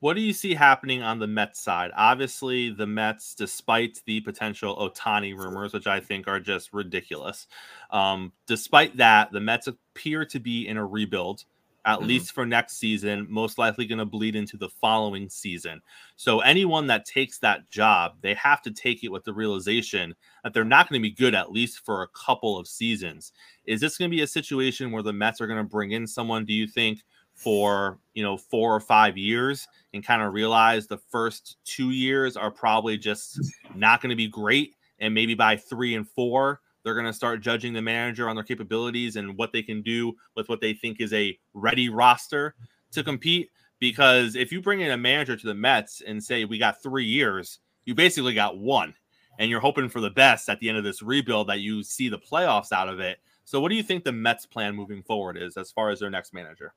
What 0.00 0.14
do 0.14 0.20
you 0.20 0.32
see 0.32 0.54
happening 0.54 1.02
on 1.02 1.18
the 1.18 1.26
Mets 1.26 1.60
side? 1.60 1.90
Obviously, 1.96 2.70
the 2.70 2.86
Mets, 2.86 3.34
despite 3.34 4.00
the 4.06 4.20
potential 4.20 4.76
Ohtani 4.76 5.36
rumors, 5.36 5.72
which 5.72 5.88
I 5.88 5.98
think 5.98 6.28
are 6.28 6.38
just 6.38 6.72
ridiculous, 6.72 7.48
um, 7.90 8.32
despite 8.46 8.96
that, 8.98 9.32
the 9.32 9.40
Mets 9.40 9.66
appear 9.66 10.24
to 10.26 10.38
be 10.38 10.68
in 10.68 10.76
a 10.76 10.86
rebuild 10.86 11.44
at 11.88 12.00
mm-hmm. 12.00 12.08
least 12.08 12.32
for 12.32 12.44
next 12.44 12.76
season, 12.76 13.26
most 13.30 13.56
likely 13.56 13.86
going 13.86 13.98
to 13.98 14.04
bleed 14.04 14.36
into 14.36 14.58
the 14.58 14.68
following 14.68 15.26
season. 15.26 15.80
So 16.16 16.40
anyone 16.40 16.86
that 16.88 17.06
takes 17.06 17.38
that 17.38 17.70
job, 17.70 18.16
they 18.20 18.34
have 18.34 18.60
to 18.62 18.70
take 18.70 19.02
it 19.02 19.10
with 19.10 19.24
the 19.24 19.32
realization 19.32 20.14
that 20.44 20.52
they're 20.52 20.64
not 20.64 20.90
going 20.90 21.00
to 21.00 21.08
be 21.08 21.14
good 21.14 21.34
at 21.34 21.50
least 21.50 21.86
for 21.86 22.02
a 22.02 22.08
couple 22.08 22.58
of 22.58 22.68
seasons. 22.68 23.32
Is 23.64 23.80
this 23.80 23.96
going 23.96 24.10
to 24.10 24.16
be 24.16 24.22
a 24.22 24.26
situation 24.26 24.92
where 24.92 25.02
the 25.02 25.14
Mets 25.14 25.40
are 25.40 25.46
going 25.46 25.64
to 25.64 25.64
bring 25.64 25.92
in 25.92 26.06
someone, 26.06 26.44
do 26.44 26.52
you 26.52 26.66
think, 26.66 27.00
for, 27.32 27.98
you 28.12 28.22
know, 28.22 28.36
4 28.36 28.74
or 28.74 28.80
5 28.80 29.16
years 29.16 29.66
and 29.94 30.04
kind 30.04 30.20
of 30.20 30.34
realize 30.34 30.86
the 30.86 30.98
first 30.98 31.56
2 31.64 31.90
years 31.90 32.36
are 32.36 32.50
probably 32.50 32.98
just 32.98 33.40
not 33.74 34.02
going 34.02 34.10
to 34.10 34.16
be 34.16 34.28
great 34.28 34.74
and 34.98 35.14
maybe 35.14 35.34
by 35.34 35.56
3 35.56 35.94
and 35.94 36.06
4 36.06 36.60
they're 36.84 36.94
going 36.94 37.06
to 37.06 37.12
start 37.12 37.40
judging 37.40 37.72
the 37.72 37.82
manager 37.82 38.28
on 38.28 38.36
their 38.36 38.44
capabilities 38.44 39.16
and 39.16 39.36
what 39.36 39.52
they 39.52 39.62
can 39.62 39.82
do 39.82 40.14
with 40.36 40.48
what 40.48 40.60
they 40.60 40.72
think 40.72 41.00
is 41.00 41.12
a 41.12 41.38
ready 41.54 41.88
roster 41.88 42.54
to 42.92 43.02
compete. 43.02 43.50
Because 43.78 44.34
if 44.34 44.50
you 44.50 44.60
bring 44.60 44.80
in 44.80 44.90
a 44.90 44.96
manager 44.96 45.36
to 45.36 45.46
the 45.46 45.54
Mets 45.54 46.02
and 46.06 46.22
say, 46.22 46.44
we 46.44 46.58
got 46.58 46.82
three 46.82 47.04
years, 47.04 47.60
you 47.84 47.94
basically 47.94 48.34
got 48.34 48.58
one. 48.58 48.94
And 49.38 49.50
you're 49.50 49.60
hoping 49.60 49.88
for 49.88 50.00
the 50.00 50.10
best 50.10 50.48
at 50.48 50.58
the 50.58 50.68
end 50.68 50.78
of 50.78 50.84
this 50.84 51.00
rebuild 51.00 51.48
that 51.48 51.60
you 51.60 51.84
see 51.84 52.08
the 52.08 52.18
playoffs 52.18 52.72
out 52.72 52.88
of 52.88 52.98
it. 52.98 53.18
So, 53.44 53.60
what 53.60 53.68
do 53.68 53.76
you 53.76 53.84
think 53.84 54.02
the 54.02 54.12
Mets' 54.12 54.46
plan 54.46 54.74
moving 54.74 55.00
forward 55.02 55.36
is 55.36 55.56
as 55.56 55.70
far 55.70 55.90
as 55.90 56.00
their 56.00 56.10
next 56.10 56.34
manager? 56.34 56.74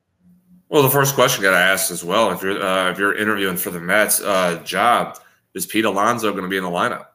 Well, 0.69 0.83
the 0.83 0.89
first 0.89 1.15
question 1.15 1.43
got 1.43 1.51
to 1.51 1.57
ask 1.57 1.91
as 1.91 2.03
well, 2.03 2.31
if 2.31 2.41
you're 2.41 2.63
uh, 2.63 2.91
if 2.91 2.97
you're 2.97 3.15
interviewing 3.15 3.57
for 3.57 3.71
the 3.71 3.79
Mets 3.79 4.21
uh, 4.21 4.61
job, 4.63 5.19
is 5.53 5.65
Pete 5.65 5.85
Alonso 5.85 6.31
going 6.31 6.43
to 6.43 6.49
be 6.49 6.55
in 6.55 6.63
the 6.63 6.69
lineup? 6.69 7.07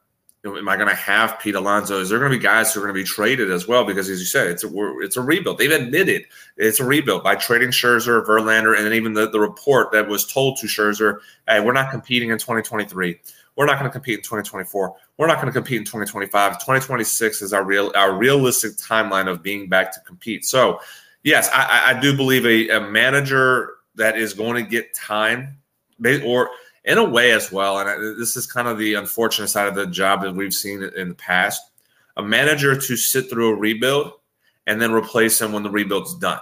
Am 0.55 0.69
I 0.69 0.75
going 0.75 0.87
to 0.87 0.95
have 0.95 1.39
Pete 1.39 1.55
Alonso? 1.55 1.99
Is 1.99 2.09
there 2.09 2.19
going 2.19 2.31
to 2.31 2.37
be 2.37 2.41
guys 2.41 2.73
who 2.73 2.79
are 2.79 2.83
going 2.83 2.95
to 2.95 3.01
be 3.01 3.03
traded 3.03 3.51
as 3.51 3.67
well? 3.67 3.83
Because 3.83 4.09
as 4.09 4.19
you 4.19 4.25
said, 4.25 4.47
it's 4.47 4.63
a 4.63 4.69
it's 4.99 5.17
a 5.17 5.21
rebuild. 5.21 5.57
They've 5.57 5.71
admitted 5.71 6.25
it's 6.55 6.79
a 6.79 6.85
rebuild 6.85 7.23
by 7.23 7.35
trading 7.35 7.69
Scherzer, 7.69 8.25
Verlander, 8.25 8.75
and 8.75 8.85
then 8.85 8.93
even 8.93 9.13
the, 9.13 9.29
the 9.29 9.39
report 9.39 9.91
that 9.91 10.07
was 10.07 10.31
told 10.31 10.57
to 10.57 10.67
Scherzer, 10.67 11.19
"Hey, 11.47 11.59
we're 11.59 11.73
not 11.73 11.91
competing 11.91 12.29
in 12.29 12.37
2023. 12.37 13.19
We're 13.55 13.65
not 13.65 13.79
going 13.79 13.89
to 13.89 13.91
compete 13.91 14.19
in 14.19 14.23
2024. 14.23 14.95
We're 15.17 15.27
not 15.27 15.35
going 15.35 15.47
to 15.47 15.51
compete 15.51 15.79
in 15.79 15.85
2025. 15.85 16.53
2026 16.53 17.41
is 17.41 17.53
our 17.53 17.63
real 17.63 17.91
our 17.95 18.15
realistic 18.15 18.73
timeline 18.73 19.27
of 19.27 19.41
being 19.41 19.67
back 19.67 19.91
to 19.93 19.99
compete." 20.01 20.45
So, 20.45 20.79
yes, 21.23 21.49
I, 21.51 21.95
I 21.95 21.99
do 21.99 22.15
believe 22.15 22.45
a, 22.45 22.69
a 22.69 22.81
manager 22.81 23.73
that 23.95 24.17
is 24.17 24.33
going 24.33 24.63
to 24.63 24.69
get 24.69 24.93
time, 24.93 25.57
or 26.23 26.49
in 26.87 26.97
a 26.97 27.03
way 27.03 27.31
as 27.31 27.51
well. 27.51 27.77
And 27.77 28.19
this 28.19 28.35
is 28.35 28.47
kind 28.47 28.67
of 28.67 28.79
the 28.79 28.95
unfortunate 28.95 29.49
side 29.49 29.67
of 29.67 29.75
the 29.75 29.85
job 29.85 30.21
that 30.23 30.33
we've 30.33 30.53
seen 30.53 30.81
in 30.81 31.09
the 31.09 31.15
past. 31.15 31.61
A 32.15 32.23
manager 32.23 32.75
to 32.75 32.97
sit 32.97 33.29
through 33.29 33.49
a 33.49 33.55
rebuild 33.55 34.13
and 34.65 34.81
then 34.81 34.91
replace 34.91 35.39
him 35.39 35.51
when 35.51 35.63
the 35.63 35.69
rebuild's 35.69 36.15
done. 36.15 36.39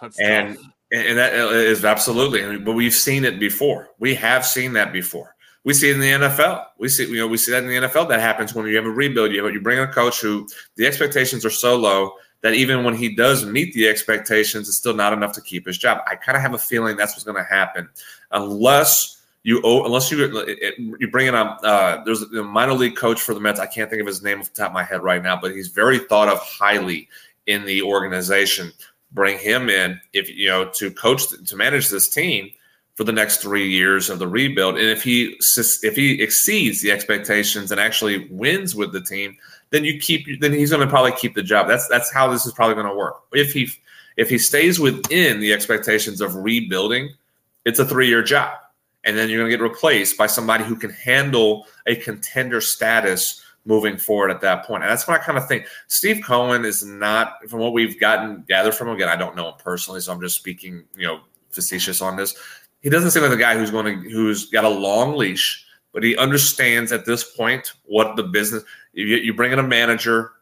That's 0.00 0.18
and 0.18 0.56
tough. 0.56 0.64
and 0.92 1.18
that 1.18 1.34
is 1.34 1.84
absolutely. 1.84 2.58
But 2.58 2.72
we've 2.72 2.94
seen 2.94 3.24
it 3.24 3.38
before. 3.38 3.90
We 3.98 4.14
have 4.14 4.46
seen 4.46 4.72
that 4.74 4.92
before. 4.92 5.34
We 5.64 5.74
see 5.74 5.90
it 5.90 5.94
in 5.94 6.00
the 6.00 6.26
NFL. 6.26 6.64
We 6.78 6.88
see 6.88 7.06
you 7.06 7.16
know 7.16 7.28
we 7.28 7.36
see 7.36 7.52
that 7.52 7.62
in 7.62 7.68
the 7.68 7.88
NFL. 7.88 8.08
That 8.08 8.20
happens 8.20 8.54
when 8.54 8.66
you 8.66 8.76
have 8.76 8.86
a 8.86 8.90
rebuild. 8.90 9.32
You 9.32 9.44
have, 9.44 9.52
you 9.52 9.60
bring 9.60 9.78
in 9.78 9.84
a 9.84 9.92
coach 9.92 10.20
who 10.20 10.48
the 10.76 10.86
expectations 10.86 11.44
are 11.44 11.50
so 11.50 11.76
low 11.76 12.12
that 12.40 12.54
even 12.54 12.82
when 12.82 12.94
he 12.94 13.14
does 13.14 13.44
meet 13.44 13.72
the 13.74 13.88
expectations, 13.88 14.68
it's 14.68 14.78
still 14.78 14.94
not 14.94 15.12
enough 15.12 15.32
to 15.32 15.40
keep 15.40 15.66
his 15.66 15.78
job. 15.78 15.98
I 16.08 16.16
kind 16.16 16.36
of 16.36 16.42
have 16.42 16.54
a 16.54 16.58
feeling 16.58 16.96
that's 16.96 17.12
what's 17.12 17.24
going 17.24 17.36
to 17.36 17.48
happen, 17.48 17.88
unless 18.32 19.21
you 19.44 19.60
unless 19.64 20.10
you 20.10 20.18
you 21.00 21.10
bring 21.10 21.26
in 21.26 21.34
a 21.34 21.42
uh, 21.42 22.04
there's 22.04 22.22
a 22.22 22.42
minor 22.42 22.74
league 22.74 22.96
coach 22.96 23.20
for 23.20 23.34
the 23.34 23.40
Mets. 23.40 23.58
I 23.58 23.66
can't 23.66 23.90
think 23.90 24.00
of 24.00 24.06
his 24.06 24.22
name 24.22 24.40
off 24.40 24.52
the 24.52 24.60
top 24.60 24.68
of 24.68 24.74
my 24.74 24.84
head 24.84 25.02
right 25.02 25.22
now, 25.22 25.38
but 25.40 25.52
he's 25.52 25.68
very 25.68 25.98
thought 25.98 26.28
of 26.28 26.38
highly 26.38 27.08
in 27.46 27.64
the 27.64 27.82
organization. 27.82 28.72
Bring 29.10 29.38
him 29.38 29.68
in 29.68 30.00
if 30.12 30.30
you 30.30 30.48
know 30.48 30.70
to 30.76 30.90
coach 30.92 31.22
to 31.44 31.56
manage 31.56 31.88
this 31.88 32.08
team 32.08 32.50
for 32.94 33.04
the 33.04 33.12
next 33.12 33.38
three 33.38 33.68
years 33.68 34.10
of 34.10 34.20
the 34.20 34.28
rebuild. 34.28 34.76
And 34.76 34.88
if 34.88 35.02
he 35.02 35.36
if 35.82 35.96
he 35.96 36.22
exceeds 36.22 36.80
the 36.80 36.92
expectations 36.92 37.72
and 37.72 37.80
actually 37.80 38.28
wins 38.30 38.76
with 38.76 38.92
the 38.92 39.00
team, 39.00 39.36
then 39.70 39.84
you 39.84 39.98
keep 39.98 40.40
then 40.40 40.52
he's 40.52 40.70
going 40.70 40.86
to 40.86 40.90
probably 40.90 41.12
keep 41.12 41.34
the 41.34 41.42
job. 41.42 41.66
That's 41.66 41.88
that's 41.88 42.12
how 42.12 42.30
this 42.30 42.46
is 42.46 42.52
probably 42.52 42.76
going 42.76 42.86
to 42.86 42.94
work. 42.94 43.16
If 43.32 43.52
he 43.52 43.70
if 44.16 44.30
he 44.30 44.38
stays 44.38 44.78
within 44.78 45.40
the 45.40 45.52
expectations 45.52 46.20
of 46.20 46.36
rebuilding, 46.36 47.10
it's 47.64 47.80
a 47.80 47.84
three 47.84 48.06
year 48.06 48.22
job 48.22 48.61
and 49.04 49.16
then 49.16 49.28
you're 49.28 49.40
going 49.40 49.50
to 49.50 49.56
get 49.56 49.62
replaced 49.62 50.16
by 50.16 50.26
somebody 50.26 50.64
who 50.64 50.76
can 50.76 50.90
handle 50.90 51.66
a 51.86 51.96
contender 51.96 52.60
status 52.60 53.42
moving 53.64 53.96
forward 53.96 54.30
at 54.30 54.40
that 54.40 54.64
point. 54.64 54.82
And 54.82 54.90
that's 54.90 55.06
what 55.06 55.20
I 55.20 55.24
kind 55.24 55.38
of 55.38 55.46
think. 55.46 55.66
Steve 55.86 56.22
Cohen 56.24 56.64
is 56.64 56.84
not, 56.84 57.48
from 57.48 57.60
what 57.60 57.72
we've 57.72 57.98
gotten 57.98 58.44
gathered 58.48 58.74
from 58.74 58.88
him. 58.88 58.96
Again, 58.96 59.08
I 59.08 59.16
don't 59.16 59.36
know 59.36 59.48
him 59.48 59.54
personally, 59.58 60.00
so 60.00 60.12
I'm 60.12 60.20
just 60.20 60.36
speaking, 60.36 60.84
you 60.96 61.06
know, 61.06 61.20
facetious 61.50 62.02
on 62.02 62.16
this. 62.16 62.34
He 62.80 62.90
doesn't 62.90 63.12
seem 63.12 63.22
like 63.22 63.30
the 63.30 63.36
guy 63.36 63.56
who's 63.56 63.70
going 63.70 64.02
to 64.02 64.10
who's 64.10 64.50
got 64.50 64.64
a 64.64 64.68
long 64.68 65.16
leash, 65.16 65.64
but 65.92 66.02
he 66.02 66.16
understands 66.16 66.90
at 66.90 67.06
this 67.06 67.36
point 67.36 67.72
what 67.84 68.16
the 68.16 68.24
business. 68.24 68.64
You, 68.92 69.06
you 69.06 69.32
bring 69.32 69.52
in 69.52 69.58
a 69.58 69.62
manager, 69.62 70.32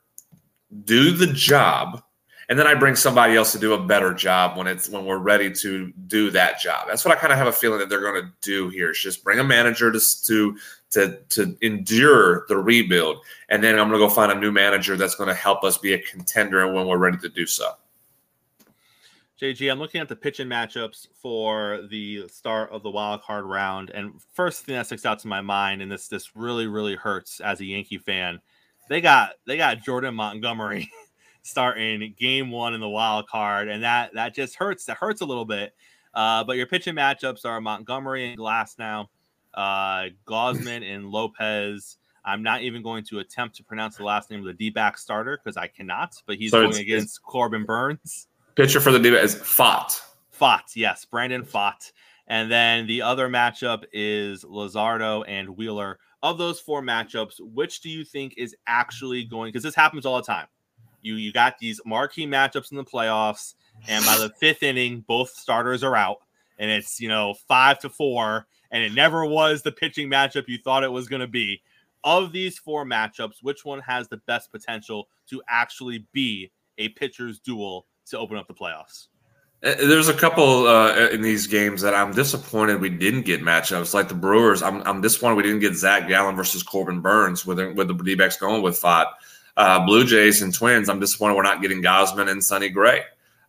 do 0.84 1.10
the 1.10 1.26
job, 1.26 2.02
and 2.50 2.58
then 2.58 2.66
I 2.66 2.74
bring 2.74 2.96
somebody 2.96 3.36
else 3.36 3.52
to 3.52 3.60
do 3.60 3.74
a 3.74 3.78
better 3.80 4.12
job 4.12 4.58
when 4.58 4.66
it's 4.66 4.88
when 4.88 5.04
we're 5.04 5.18
ready 5.18 5.52
to 5.52 5.92
do 6.08 6.32
that 6.32 6.58
job. 6.58 6.88
That's 6.88 7.04
what 7.04 7.16
I 7.16 7.20
kind 7.20 7.32
of 7.32 7.38
have 7.38 7.46
a 7.46 7.52
feeling 7.52 7.78
that 7.78 7.88
they're 7.88 8.00
going 8.00 8.20
to 8.20 8.32
do 8.42 8.68
here. 8.70 8.90
Is 8.90 8.98
just 8.98 9.22
bring 9.22 9.38
a 9.38 9.44
manager 9.44 9.92
to 9.92 10.00
to 10.26 10.56
to 10.90 11.16
to 11.28 11.56
endure 11.60 12.46
the 12.48 12.58
rebuild, 12.58 13.18
and 13.50 13.62
then 13.62 13.78
I'm 13.78 13.88
going 13.88 14.00
to 14.00 14.06
go 14.06 14.12
find 14.12 14.32
a 14.32 14.34
new 14.34 14.50
manager 14.50 14.96
that's 14.96 15.14
going 15.14 15.28
to 15.28 15.34
help 15.34 15.62
us 15.62 15.78
be 15.78 15.92
a 15.92 15.98
contender 16.00 16.70
when 16.72 16.88
we're 16.88 16.98
ready 16.98 17.18
to 17.18 17.28
do 17.28 17.46
so. 17.46 17.70
JG, 19.40 19.70
I'm 19.70 19.78
looking 19.78 20.00
at 20.00 20.08
the 20.08 20.16
pitching 20.16 20.48
matchups 20.48 21.06
for 21.22 21.86
the 21.88 22.26
start 22.26 22.72
of 22.72 22.82
the 22.82 22.90
wild 22.90 23.22
card 23.22 23.44
round, 23.44 23.90
and 23.90 24.20
first 24.34 24.64
thing 24.64 24.74
that 24.74 24.86
sticks 24.86 25.06
out 25.06 25.20
to 25.20 25.28
my 25.28 25.40
mind, 25.40 25.82
and 25.82 25.92
this 25.92 26.08
this 26.08 26.34
really 26.34 26.66
really 26.66 26.96
hurts 26.96 27.38
as 27.38 27.60
a 27.60 27.64
Yankee 27.64 27.98
fan, 27.98 28.40
they 28.88 29.00
got 29.00 29.34
they 29.46 29.56
got 29.56 29.84
Jordan 29.84 30.16
Montgomery 30.16 30.90
starting 31.42 32.14
game 32.18 32.50
one 32.50 32.74
in 32.74 32.80
the 32.80 32.88
wild 32.88 33.28
card, 33.28 33.68
and 33.68 33.82
that 33.82 34.14
that 34.14 34.34
just 34.34 34.56
hurts. 34.56 34.84
That 34.86 34.96
hurts 34.96 35.20
a 35.20 35.24
little 35.24 35.44
bit. 35.44 35.74
Uh, 36.14 36.44
but 36.44 36.56
your 36.56 36.66
pitching 36.66 36.94
matchups 36.94 37.44
are 37.44 37.60
Montgomery 37.60 38.28
and 38.28 38.38
Glasnow, 38.38 39.06
uh, 39.54 40.06
Gausman 40.26 40.82
and 40.82 41.06
Lopez. 41.06 41.96
I'm 42.24 42.42
not 42.42 42.62
even 42.62 42.82
going 42.82 43.04
to 43.04 43.20
attempt 43.20 43.56
to 43.56 43.64
pronounce 43.64 43.96
the 43.96 44.04
last 44.04 44.30
name 44.30 44.40
of 44.40 44.46
the 44.46 44.52
D 44.52 44.70
back 44.70 44.98
starter 44.98 45.38
because 45.42 45.56
I 45.56 45.68
cannot. 45.68 46.14
But 46.26 46.36
he's 46.36 46.50
so 46.50 46.62
going 46.62 46.80
against 46.80 47.22
Corbin 47.22 47.64
Burnes. 47.64 48.28
Pitcher 48.56 48.80
for 48.80 48.92
the 48.92 48.98
D 48.98 49.08
is 49.10 49.36
Pfaadt. 49.36 50.00
Pfaadt, 50.38 50.74
yes, 50.74 51.04
Brandon 51.04 51.42
Pfaadt. 51.42 51.92
And 52.26 52.50
then 52.50 52.86
the 52.86 53.02
other 53.02 53.28
matchup 53.28 53.84
is 53.92 54.44
Luzardo 54.44 55.24
and 55.26 55.50
Wheeler. 55.50 55.98
Of 56.22 56.38
those 56.38 56.60
four 56.60 56.82
matchups, 56.82 57.40
which 57.40 57.80
do 57.80 57.88
you 57.88 58.04
think 58.04 58.34
is 58.36 58.54
actually 58.66 59.24
going? 59.24 59.48
Because 59.48 59.62
this 59.62 59.74
happens 59.74 60.04
all 60.04 60.16
the 60.16 60.22
time. 60.22 60.46
You 61.02 61.14
you 61.14 61.32
got 61.32 61.58
these 61.58 61.80
marquee 61.84 62.26
matchups 62.26 62.70
in 62.70 62.76
the 62.76 62.84
playoffs, 62.84 63.54
and 63.88 64.04
by 64.04 64.18
the 64.18 64.30
fifth 64.40 64.62
inning, 64.62 65.04
both 65.06 65.30
starters 65.30 65.82
are 65.82 65.96
out, 65.96 66.18
and 66.58 66.70
it's 66.70 67.00
you 67.00 67.08
know 67.08 67.34
five 67.48 67.78
to 67.80 67.88
four, 67.88 68.46
and 68.70 68.82
it 68.82 68.92
never 68.92 69.24
was 69.24 69.62
the 69.62 69.72
pitching 69.72 70.10
matchup 70.10 70.48
you 70.48 70.58
thought 70.58 70.84
it 70.84 70.92
was 70.92 71.08
going 71.08 71.20
to 71.20 71.28
be. 71.28 71.62
Of 72.02 72.32
these 72.32 72.58
four 72.58 72.86
matchups, 72.86 73.42
which 73.42 73.64
one 73.64 73.80
has 73.80 74.08
the 74.08 74.16
best 74.26 74.50
potential 74.50 75.08
to 75.28 75.42
actually 75.48 76.06
be 76.12 76.50
a 76.78 76.88
pitcher's 76.88 77.38
duel 77.38 77.86
to 78.06 78.18
open 78.18 78.38
up 78.38 78.48
the 78.48 78.54
playoffs? 78.54 79.08
Uh, 79.62 79.74
there's 79.74 80.08
a 80.08 80.14
couple 80.14 80.66
uh, 80.66 81.08
in 81.08 81.20
these 81.20 81.46
games 81.46 81.82
that 81.82 81.94
I'm 81.94 82.14
disappointed 82.14 82.80
we 82.80 82.88
didn't 82.88 83.22
get 83.22 83.42
matchups. 83.42 83.92
Like 83.92 84.08
the 84.08 84.14
Brewers, 84.14 84.62
I'm, 84.62 84.82
I'm 84.86 85.02
disappointed 85.02 85.36
we 85.36 85.42
didn't 85.42 85.60
get 85.60 85.74
Zach 85.74 86.08
Gallen 86.08 86.34
versus 86.34 86.62
Corbin 86.62 87.00
Burnes 87.00 87.44
with 87.44 87.58
with 87.76 87.88
the 87.88 87.94
D 87.94 88.14
backs 88.14 88.38
going 88.38 88.62
with 88.62 88.80
Pfaadt. 88.80 89.06
Uh, 89.56 89.84
Blue 89.84 90.04
Jays 90.04 90.42
and 90.42 90.54
Twins, 90.54 90.88
I'm 90.88 91.00
disappointed 91.00 91.34
we're 91.34 91.42
not 91.42 91.62
getting 91.62 91.82
Gausman 91.82 92.30
and 92.30 92.42
Sonny 92.42 92.68
Gray. 92.68 93.02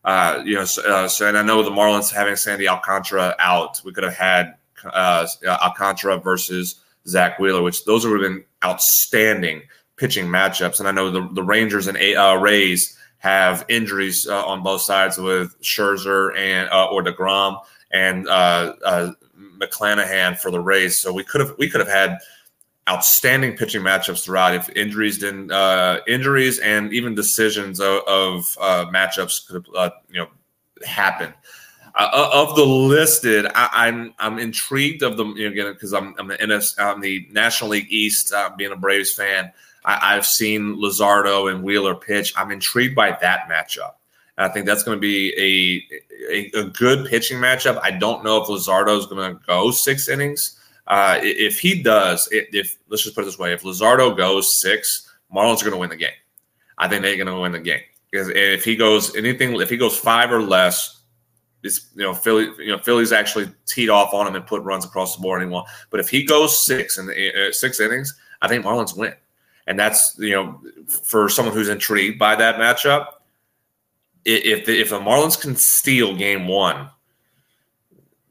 Uh, 0.04 0.42
you 0.44 0.54
know, 0.54 0.64
so, 0.64 0.82
uh, 0.82 1.08
so, 1.08 1.28
and 1.28 1.38
I 1.38 1.42
know 1.42 1.62
the 1.62 1.70
Marlins 1.70 2.12
having 2.12 2.36
Sandy 2.36 2.68
Alcantara 2.68 3.36
out, 3.38 3.80
we 3.84 3.92
could 3.92 4.04
have 4.04 4.16
had 4.16 4.56
uh, 4.84 5.26
Alcantara 5.46 6.18
versus 6.18 6.80
Zack 7.06 7.38
Wheeler, 7.38 7.62
which 7.62 7.84
those 7.84 8.04
would 8.06 8.20
have 8.20 8.30
been 8.30 8.44
outstanding 8.64 9.62
pitching 9.96 10.26
matchups. 10.26 10.80
And 10.80 10.88
I 10.88 10.92
know 10.92 11.10
the, 11.10 11.28
the 11.32 11.42
Rangers 11.42 11.86
and 11.86 11.96
Rays 12.42 12.98
have 13.22 13.64
injuries 13.68 14.26
uh, 14.26 14.44
on 14.44 14.64
both 14.64 14.82
sides 14.82 15.16
with 15.16 15.56
Scherzer 15.62 16.36
and 16.36 16.68
uh, 16.70 16.86
or 16.86 17.04
Degrom 17.04 17.60
and 17.92 18.28
uh, 18.28 18.74
uh, 18.84 19.12
McClanahan 19.60 20.36
for 20.36 20.50
the 20.50 20.58
Rays. 20.58 20.98
So 20.98 21.12
we 21.12 21.22
could 21.22 21.40
have 21.40 21.54
we 21.56 21.70
could 21.70 21.80
have 21.80 21.88
had 21.88 22.18
outstanding 22.88 23.56
pitching 23.56 23.82
matchups 23.82 24.24
throughout 24.24 24.54
if 24.54 24.68
injuries 24.70 25.18
didn't 25.18 25.52
uh, 25.52 26.00
injuries 26.08 26.58
and 26.58 26.92
even 26.92 27.14
decisions 27.14 27.80
of, 27.80 28.02
of 28.06 28.44
uh, 28.60 28.86
matchups 28.92 29.46
could 29.46 29.66
have 29.76 29.92
you 30.10 30.20
know 30.20 30.28
happen. 30.84 31.32
Uh, 31.94 32.30
of 32.32 32.56
the 32.56 32.64
listed, 32.64 33.46
I, 33.54 33.88
am 33.88 34.14
I'm, 34.18 34.32
I'm 34.32 34.38
intrigued 34.38 35.02
of 35.02 35.18
them 35.18 35.36
you 35.36 35.44
know, 35.44 35.52
again 35.52 35.72
because 35.74 35.92
I'm 35.92 36.14
I'm 36.18 36.28
the 36.28 36.38
NS 36.44 36.74
I'm 36.78 37.00
the 37.00 37.26
National 37.30 37.70
League 37.70 37.92
East, 37.92 38.32
uh, 38.32 38.50
being 38.56 38.72
a 38.72 38.76
Braves 38.76 39.12
fan. 39.12 39.52
I, 39.84 40.14
have 40.14 40.26
seen 40.26 40.76
Luzardo 40.76 41.50
and 41.50 41.62
Wheeler 41.62 41.94
pitch. 41.94 42.32
I'm 42.36 42.50
intrigued 42.50 42.94
by 42.94 43.18
that 43.20 43.48
matchup. 43.50 43.94
And 44.38 44.46
I 44.46 44.48
think 44.48 44.64
that's 44.64 44.84
going 44.84 44.96
to 44.96 45.00
be 45.00 45.34
a, 45.36 46.32
a, 46.32 46.60
a 46.60 46.64
good 46.70 47.08
pitching 47.08 47.38
matchup. 47.38 47.80
I 47.82 47.90
don't 47.90 48.24
know 48.24 48.40
if 48.40 48.48
Luzardo 48.48 48.96
is 48.96 49.06
going 49.06 49.34
to 49.34 49.40
go 49.44 49.70
six 49.70 50.08
innings. 50.08 50.58
Uh, 50.92 51.18
if 51.22 51.58
he 51.58 51.82
does, 51.82 52.28
if, 52.32 52.48
if 52.52 52.76
let's 52.90 53.02
just 53.02 53.14
put 53.14 53.22
it 53.22 53.24
this 53.24 53.38
way, 53.38 53.54
if 53.54 53.62
Luzardo 53.62 54.14
goes 54.14 54.60
six, 54.60 55.10
Marlins 55.34 55.62
are 55.62 55.64
going 55.64 55.72
to 55.72 55.78
win 55.78 55.88
the 55.88 55.96
game. 55.96 56.10
I 56.76 56.86
think 56.86 57.00
they're 57.00 57.16
going 57.16 57.28
to 57.28 57.40
win 57.40 57.52
the 57.52 57.60
game. 57.60 57.80
Because 58.10 58.28
if 58.28 58.62
he 58.62 58.76
goes 58.76 59.16
anything, 59.16 59.58
if 59.58 59.70
he 59.70 59.78
goes 59.78 59.96
five 59.96 60.30
or 60.30 60.42
less, 60.42 61.00
it's 61.62 61.88
you 61.94 62.02
know 62.02 62.12
Philly, 62.12 62.50
you 62.58 62.72
know 62.72 62.76
Philly's 62.76 63.10
actually 63.10 63.50
teed 63.64 63.88
off 63.88 64.12
on 64.12 64.26
him 64.26 64.36
and 64.36 64.46
put 64.46 64.60
runs 64.64 64.84
across 64.84 65.16
the 65.16 65.22
board 65.22 65.40
anymore. 65.40 65.64
But 65.88 66.00
if 66.00 66.10
he 66.10 66.24
goes 66.24 66.66
six 66.66 66.98
in 66.98 67.06
the, 67.06 67.48
uh, 67.48 67.52
six 67.52 67.80
innings, 67.80 68.14
I 68.42 68.48
think 68.48 68.62
Marlins 68.62 68.94
win. 68.94 69.14
And 69.66 69.78
that's 69.78 70.14
you 70.18 70.32
know 70.32 70.60
for 70.86 71.30
someone 71.30 71.54
who's 71.54 71.70
intrigued 71.70 72.18
by 72.18 72.36
that 72.36 72.56
matchup. 72.56 73.06
If 74.26 74.66
the, 74.66 74.78
if 74.78 74.90
the 74.90 75.00
Marlins 75.00 75.40
can 75.40 75.56
steal 75.56 76.14
Game 76.14 76.48
One, 76.48 76.90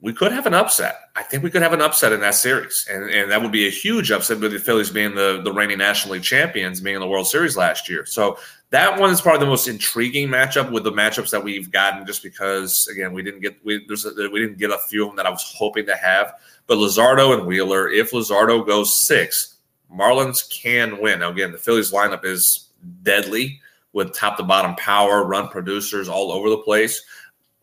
we 0.02 0.14
could 0.14 0.32
have 0.32 0.48
an 0.48 0.56
upset. 0.56 0.96
I 1.16 1.22
think 1.22 1.44
we 1.44 1.52
could 1.52 1.62
have 1.62 1.74
an 1.74 1.82
upset 1.82 2.12
in 2.12 2.22
that 2.22 2.34
series, 2.34 2.88
and 2.90 3.10
and 3.10 3.32
that 3.32 3.42
would 3.42 3.52
be 3.52 3.68
a 3.68 3.72
huge 3.72 4.12
upset 4.12 4.40
with 4.40 4.52
the 4.52 4.60
Phillies 4.60 4.90
being 4.90 5.16
the 5.16 5.42
the 5.44 5.54
reigning 5.54 5.78
National 5.78 6.14
League 6.14 6.24
champions, 6.24 6.82
being 6.82 6.96
in 6.96 7.02
the 7.02 7.08
World 7.08 7.28
Series 7.28 7.56
last 7.56 7.88
year. 7.88 8.06
So 8.06 8.38
that 8.72 9.00
one 9.00 9.12
is 9.12 9.22
probably 9.22 9.42
the 9.42 9.50
most 9.50 9.68
intriguing 9.68 10.28
matchup 10.28 10.72
with 10.72 10.84
the 10.84 10.92
matchups 10.92 11.30
that 11.30 11.44
we've 11.44 11.72
gotten, 11.72 12.06
just 12.06 12.24
because 12.24 12.88
again 12.92 13.14
we 13.14 13.22
didn't 13.22 13.42
get 13.42 13.64
we 13.64 13.86
there's 13.88 14.06
a, 14.06 14.30
we 14.32 14.40
didn't 14.40 14.58
get 14.58 14.72
a 14.72 14.80
few 14.90 15.04
of 15.04 15.10
them 15.10 15.18
that 15.18 15.28
I 15.28 15.30
was 15.30 15.54
hoping 15.56 15.86
to 15.86 15.96
have. 15.96 16.34
But 16.66 16.78
Luzardo 16.78 17.38
and 17.38 17.46
Wheeler, 17.46 17.90
if 17.90 18.12
Luzardo 18.12 18.66
goes 18.66 19.06
six, 19.06 19.58
Marlins 19.94 20.50
can 20.50 21.00
win. 21.02 21.20
Now, 21.20 21.30
again, 21.30 21.52
the 21.52 21.58
Phillies 21.58 21.92
lineup 21.92 22.26
is 22.26 22.70
deadly 23.04 23.60
with 23.94 24.14
top 24.14 24.38
to 24.38 24.44
bottom 24.44 24.76
power, 24.76 25.26
run 25.26 25.50
producers 25.50 26.08
all 26.08 26.32
over 26.32 26.50
the 26.50 26.58
place. 26.58 27.04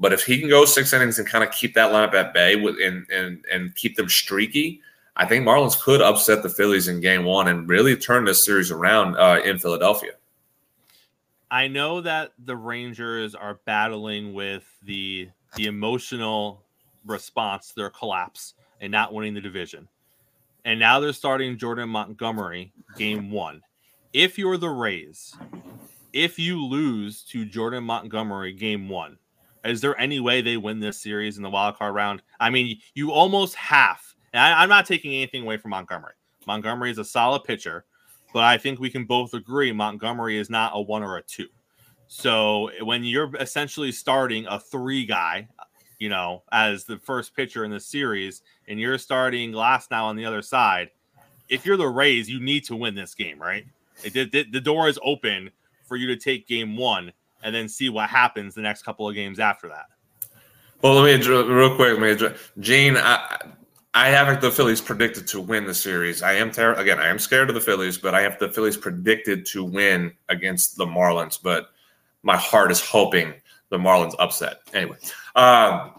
But 0.01 0.13
if 0.13 0.23
he 0.23 0.39
can 0.39 0.49
go 0.49 0.65
six 0.65 0.93
innings 0.93 1.19
and 1.19 1.27
kind 1.27 1.43
of 1.43 1.51
keep 1.51 1.75
that 1.75 1.93
lineup 1.93 2.15
at 2.15 2.33
bay 2.33 2.57
with 2.57 2.77
and 2.81 3.07
and 3.11 3.45
and 3.53 3.75
keep 3.75 3.97
them 3.97 4.09
streaky, 4.09 4.81
I 5.17 5.27
think 5.27 5.45
Marlins 5.45 5.81
could 5.81 6.01
upset 6.01 6.43
the 6.43 6.49
Phillies 6.49 6.89
in 6.89 7.01
Game 7.01 7.25
One 7.25 7.49
and 7.49 7.69
really 7.69 7.97
turn 7.97 8.25
this 8.25 8.45
series 8.45 8.71
around 8.71 9.17
uh, 9.17 9.41
in 9.45 9.59
Philadelphia. 9.59 10.13
I 11.51 11.67
know 11.67 12.01
that 12.03 12.33
the 12.45 12.57
Rangers 12.57 13.35
are 13.35 13.61
battling 13.65 14.35
with 14.35 14.65
the 14.83 15.29
the 15.57 15.67
emotional 15.67 16.63
response 17.07 17.69
to 17.69 17.75
their 17.77 17.91
collapse 17.91 18.55
and 18.81 18.93
not 18.93 19.13
winning 19.15 19.35
the 19.35 19.41
division 19.41 19.89
and 20.69 20.79
now 20.79 21.01
they're 21.01 21.15
starting 21.15 21.57
Jordan 21.57 21.89
Montgomery 21.89 22.73
game 22.99 23.31
one. 23.31 23.63
If 24.13 24.37
you're 24.37 24.59
the 24.59 24.69
Rays, 24.69 25.35
if 26.13 26.39
you 26.39 26.63
lose 26.63 27.23
to 27.31 27.47
Jordan 27.47 27.85
Montgomery 27.85 28.53
game 28.53 28.87
one, 28.87 29.17
is 29.65 29.81
there 29.81 29.99
any 30.01 30.21
way 30.21 30.41
they 30.41 30.57
win 30.57 30.81
this 30.81 31.01
series 31.01 31.37
in 31.37 31.43
the 31.43 31.51
wild 31.51 31.77
card 31.77 31.95
round? 31.95 32.23
I 32.41 32.51
mean, 32.51 32.79
you 32.95 33.11
almost 33.13 33.55
have. 33.57 34.01
And 34.33 34.43
I, 34.43 34.63
I'm 34.63 34.69
not 34.69 34.87
taking 34.87 35.15
anything 35.15 35.43
away 35.43 35.57
from 35.57 35.71
Montgomery. 35.71 36.15
Montgomery 36.47 36.91
is 36.91 36.99
a 36.99 37.05
solid 37.05 37.45
pitcher, 37.45 37.85
but 38.33 38.45
I 38.45 38.59
think 38.59 38.79
we 38.79 38.91
can 38.91 39.05
both 39.05 39.35
agree 39.35 39.73
Montgomery 39.73 40.39
is 40.39 40.51
not 40.51 40.73
a 40.75 40.81
one 40.81 41.03
or 41.03 41.17
a 41.17 41.23
two. 41.23 41.49
So 42.09 42.69
eh, 42.69 42.83
when 42.83 43.05
you're 43.05 43.35
essentially 43.37 43.93
starting 43.93 44.47
a 44.47 44.59
three 44.59 45.05
guy, 45.05 45.49
you 45.99 46.09
know, 46.09 46.43
as 46.53 46.85
the 46.85 46.99
first 46.99 47.35
pitcher 47.35 47.65
in 47.65 47.71
the 47.71 47.81
series, 47.81 48.43
and 48.67 48.81
you're 48.81 48.99
starting 48.99 49.53
last 49.53 49.91
now 49.91 50.07
on 50.07 50.17
the 50.17 50.25
other 50.25 50.43
side, 50.43 50.91
if 51.49 51.65
you're 51.65 51.77
the 51.77 51.89
Rays, 51.89 52.29
you 52.29 52.41
need 52.41 52.65
to 52.65 52.77
win 52.77 52.95
this 52.95 53.15
game, 53.15 53.41
right? 53.41 53.67
It, 54.05 54.35
it, 54.35 54.53
the 54.53 54.61
door 54.61 54.89
is 54.89 54.99
open 55.03 55.51
for 55.87 55.97
you 55.97 56.07
to 56.09 56.17
take 56.17 56.47
game 56.47 56.77
one 56.77 57.13
and 57.43 57.55
then 57.55 57.69
see 57.69 57.89
what 57.89 58.09
happens 58.09 58.55
the 58.55 58.63
next 58.63 58.83
couple 58.83 59.09
of 59.09 59.15
games 59.15 59.39
after 59.39 59.69
that. 59.69 59.87
Well, 60.83 60.95
let 60.95 61.21
me 61.21 61.27
real 61.27 61.75
quick, 61.75 61.99
me 61.99 62.29
Gene. 62.61 62.97
I, 62.97 63.37
I 63.95 64.11
have 64.11 64.41
the 64.41 64.51
Phillies 64.51 64.81
predicted 64.81 65.27
to 65.29 65.41
win 65.41 65.67
the 65.67 65.75
series. 65.75 66.23
I 66.23 66.35
am 66.35 66.53
ter- 66.53 66.75
again, 66.75 67.01
I 67.01 67.09
am 67.09 67.19
scared 67.19 67.49
of 67.49 67.55
the 67.55 67.61
Phillies, 67.61 67.99
but 67.99 68.15
I 68.15 68.21
have 68.21 68.39
the 68.39 68.49
Phillies 68.49 68.77
predicted 68.77 69.45
to 69.47 69.65
win 69.65 70.13
against 70.29 70.77
the 70.77 70.87
Marlins. 70.87 71.39
But 71.43 71.71
my 72.23 72.37
heart 72.37 72.71
is 72.71 72.81
hoping 72.81 73.35
the 73.71 73.79
Marlins 73.79 74.15
upset. 74.19 74.61
Anyway, 74.73 74.97
um, 75.35 75.98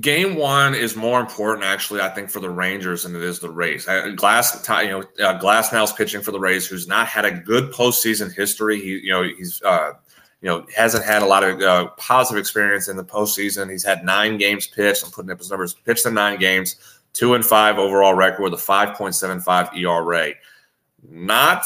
game 0.00 0.34
one 0.34 0.74
is 0.74 0.96
more 0.96 1.20
important, 1.20 1.64
actually, 1.64 2.00
I 2.00 2.08
think, 2.08 2.30
for 2.30 2.40
the 2.40 2.50
Rangers 2.50 3.04
than 3.04 3.14
it 3.14 3.22
is 3.22 3.38
the 3.38 3.50
Rays. 3.50 3.86
Glass, 4.16 4.68
you 4.68 4.88
know, 4.88 5.00
uh, 5.00 5.38
Glasnow's 5.38 5.92
pitching 5.92 6.20
for 6.20 6.32
the 6.32 6.40
Rays, 6.40 6.66
who's 6.66 6.88
not 6.88 7.06
had 7.06 7.24
a 7.24 7.30
good 7.30 7.72
postseason 7.72 8.34
history. 8.34 8.80
He, 8.80 8.98
you 8.98 9.10
know, 9.10 9.22
he's, 9.22 9.62
uh, 9.62 9.92
you 10.40 10.48
know, 10.48 10.66
hasn't 10.76 11.04
had 11.04 11.22
a 11.22 11.26
lot 11.26 11.44
of 11.44 11.60
uh, 11.60 11.88
positive 11.96 12.38
experience 12.38 12.88
in 12.88 12.96
the 12.96 13.04
postseason. 13.04 13.70
He's 13.70 13.84
had 13.84 14.04
nine 14.04 14.36
games 14.36 14.66
pitched. 14.66 15.04
I'm 15.04 15.10
putting 15.10 15.30
up 15.30 15.38
his 15.38 15.50
numbers. 15.50 15.74
Pitched 15.74 16.06
in 16.06 16.14
nine 16.14 16.38
games, 16.38 16.76
two 17.12 17.34
and 17.34 17.44
five 17.44 17.78
overall 17.78 18.14
record 18.14 18.42
with 18.42 18.54
a 18.54 18.56
5.75 18.56 19.76
ERA. 19.78 20.34
Not 21.08 21.64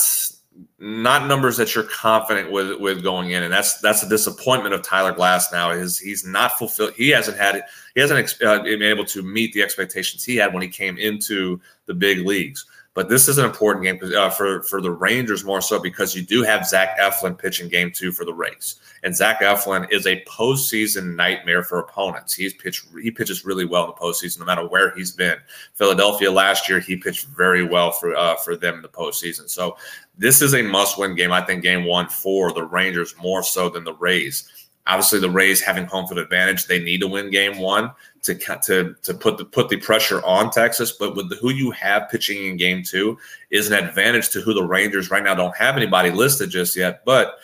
not 0.81 1.27
numbers 1.27 1.57
that 1.57 1.75
you're 1.75 1.85
confident 1.85 2.51
with 2.51 2.81
with 2.81 3.03
going 3.03 3.31
in, 3.31 3.43
and 3.43 3.53
that's 3.53 3.81
that's 3.81 4.03
a 4.03 4.09
disappointment 4.09 4.75
of 4.75 4.83
Tyler 4.83 5.13
Glasnow 5.13 5.77
Is 5.77 5.99
he's 5.99 6.25
not 6.25 6.53
fulfilled? 6.53 6.93
He 6.97 7.11
hasn't 7.11 7.37
had 7.37 7.57
it. 7.57 7.65
He 7.99 8.03
hasn't 8.03 8.41
uh, 8.45 8.63
been 8.63 8.81
able 8.81 9.05
to 9.07 9.25
meet 9.25 9.53
the 9.53 9.61
expectations 9.61 10.23
he 10.23 10.37
had 10.37 10.55
when 10.55 10.63
he 10.63 10.69
came 10.69 10.99
into 10.99 11.61
the 11.87 11.95
big 11.95 12.25
leagues. 12.25 12.65
But 12.95 13.09
this 13.09 13.27
is 13.27 13.39
an 13.39 13.45
important 13.45 13.85
game 13.85 13.99
uh, 14.17 14.31
for 14.31 14.63
for 14.63 14.81
the 14.81 14.93
Rangers 14.93 15.45
more 15.45 15.61
so 15.61 15.83
because 15.83 16.15
you 16.15 16.23
do 16.23 16.45
have 16.45 16.65
Zach 16.65 16.97
Eflin 16.97 17.37
pitching 17.37 17.69
game 17.69 17.91
two 17.93 18.13
for 18.13 18.25
the 18.25 18.33
Rays, 18.33 18.77
and 19.03 19.17
Zach 19.17 19.41
Eflin 19.41 19.91
is 19.93 20.07
a 20.07 20.25
postseason 20.27 21.17
nightmare 21.17 21.65
for 21.65 21.81
opponents. 21.81 22.35
He's 22.35 22.55
pitched 22.55 22.87
he 23.03 23.11
pitches 23.11 23.45
really 23.45 23.65
well 23.65 23.83
in 23.83 23.91
the 23.91 23.95
postseason, 23.95 24.39
no 24.39 24.45
matter 24.45 24.69
where 24.69 24.95
he's 24.95 25.11
been. 25.11 25.39
Philadelphia 25.75 26.31
last 26.31 26.69
year, 26.69 26.79
he 26.79 26.95
pitched 26.95 27.27
very 27.27 27.65
well 27.65 27.91
for 27.91 28.15
uh, 28.15 28.37
for 28.37 28.55
them 28.55 28.77
in 28.77 28.83
the 28.83 28.89
postseason. 28.89 29.51
So 29.51 29.77
this 30.17 30.41
is 30.41 30.55
a 30.55 30.63
must 30.63 31.01
win 31.01 31.17
game. 31.17 31.33
I 31.33 31.43
think 31.43 31.65
game 31.65 31.85
one 31.85 32.09
for 32.09 32.53
the 32.53 32.63
Rangers 32.63 33.17
more 33.21 33.43
so 33.43 33.69
than 33.69 33.83
the 33.83 33.95
Rays. 33.95 34.68
Obviously, 34.89 35.21
the 35.21 35.31
Rays 35.31 35.61
having 35.61 35.85
home 35.85 36.07
field 36.07 36.19
advantage, 36.19 36.67
they 36.67 36.83
need 36.83 37.01
to 37.03 37.09
win 37.09 37.31
game 37.31 37.59
one 37.59 37.93
to 38.23 38.35
to 38.35 38.95
to 39.03 39.15
put 39.15 39.39
the 39.39 39.45
put 39.45 39.69
the 39.69 39.77
pressure 39.77 40.25
on 40.25 40.51
Texas. 40.51 40.93
But 40.93 41.15
with 41.15 41.29
the, 41.29 41.37
who 41.37 41.51
you 41.51 41.71
have 41.73 42.09
pitching 42.11 42.47
in 42.47 42.57
game 42.57 42.83
two 42.83 43.19
is 43.51 43.71
an 43.71 43.75
advantage 43.75 44.31
to 44.31 44.41
who 44.41 44.55
the 44.55 44.65
Rangers 44.65 45.11
right 45.11 45.23
now 45.23 45.35
don't 45.35 45.57
have 45.57 45.77
anybody 45.77 46.11
listed 46.11 46.51
just 46.51 46.75
yet. 46.75 47.05
But 47.05 47.37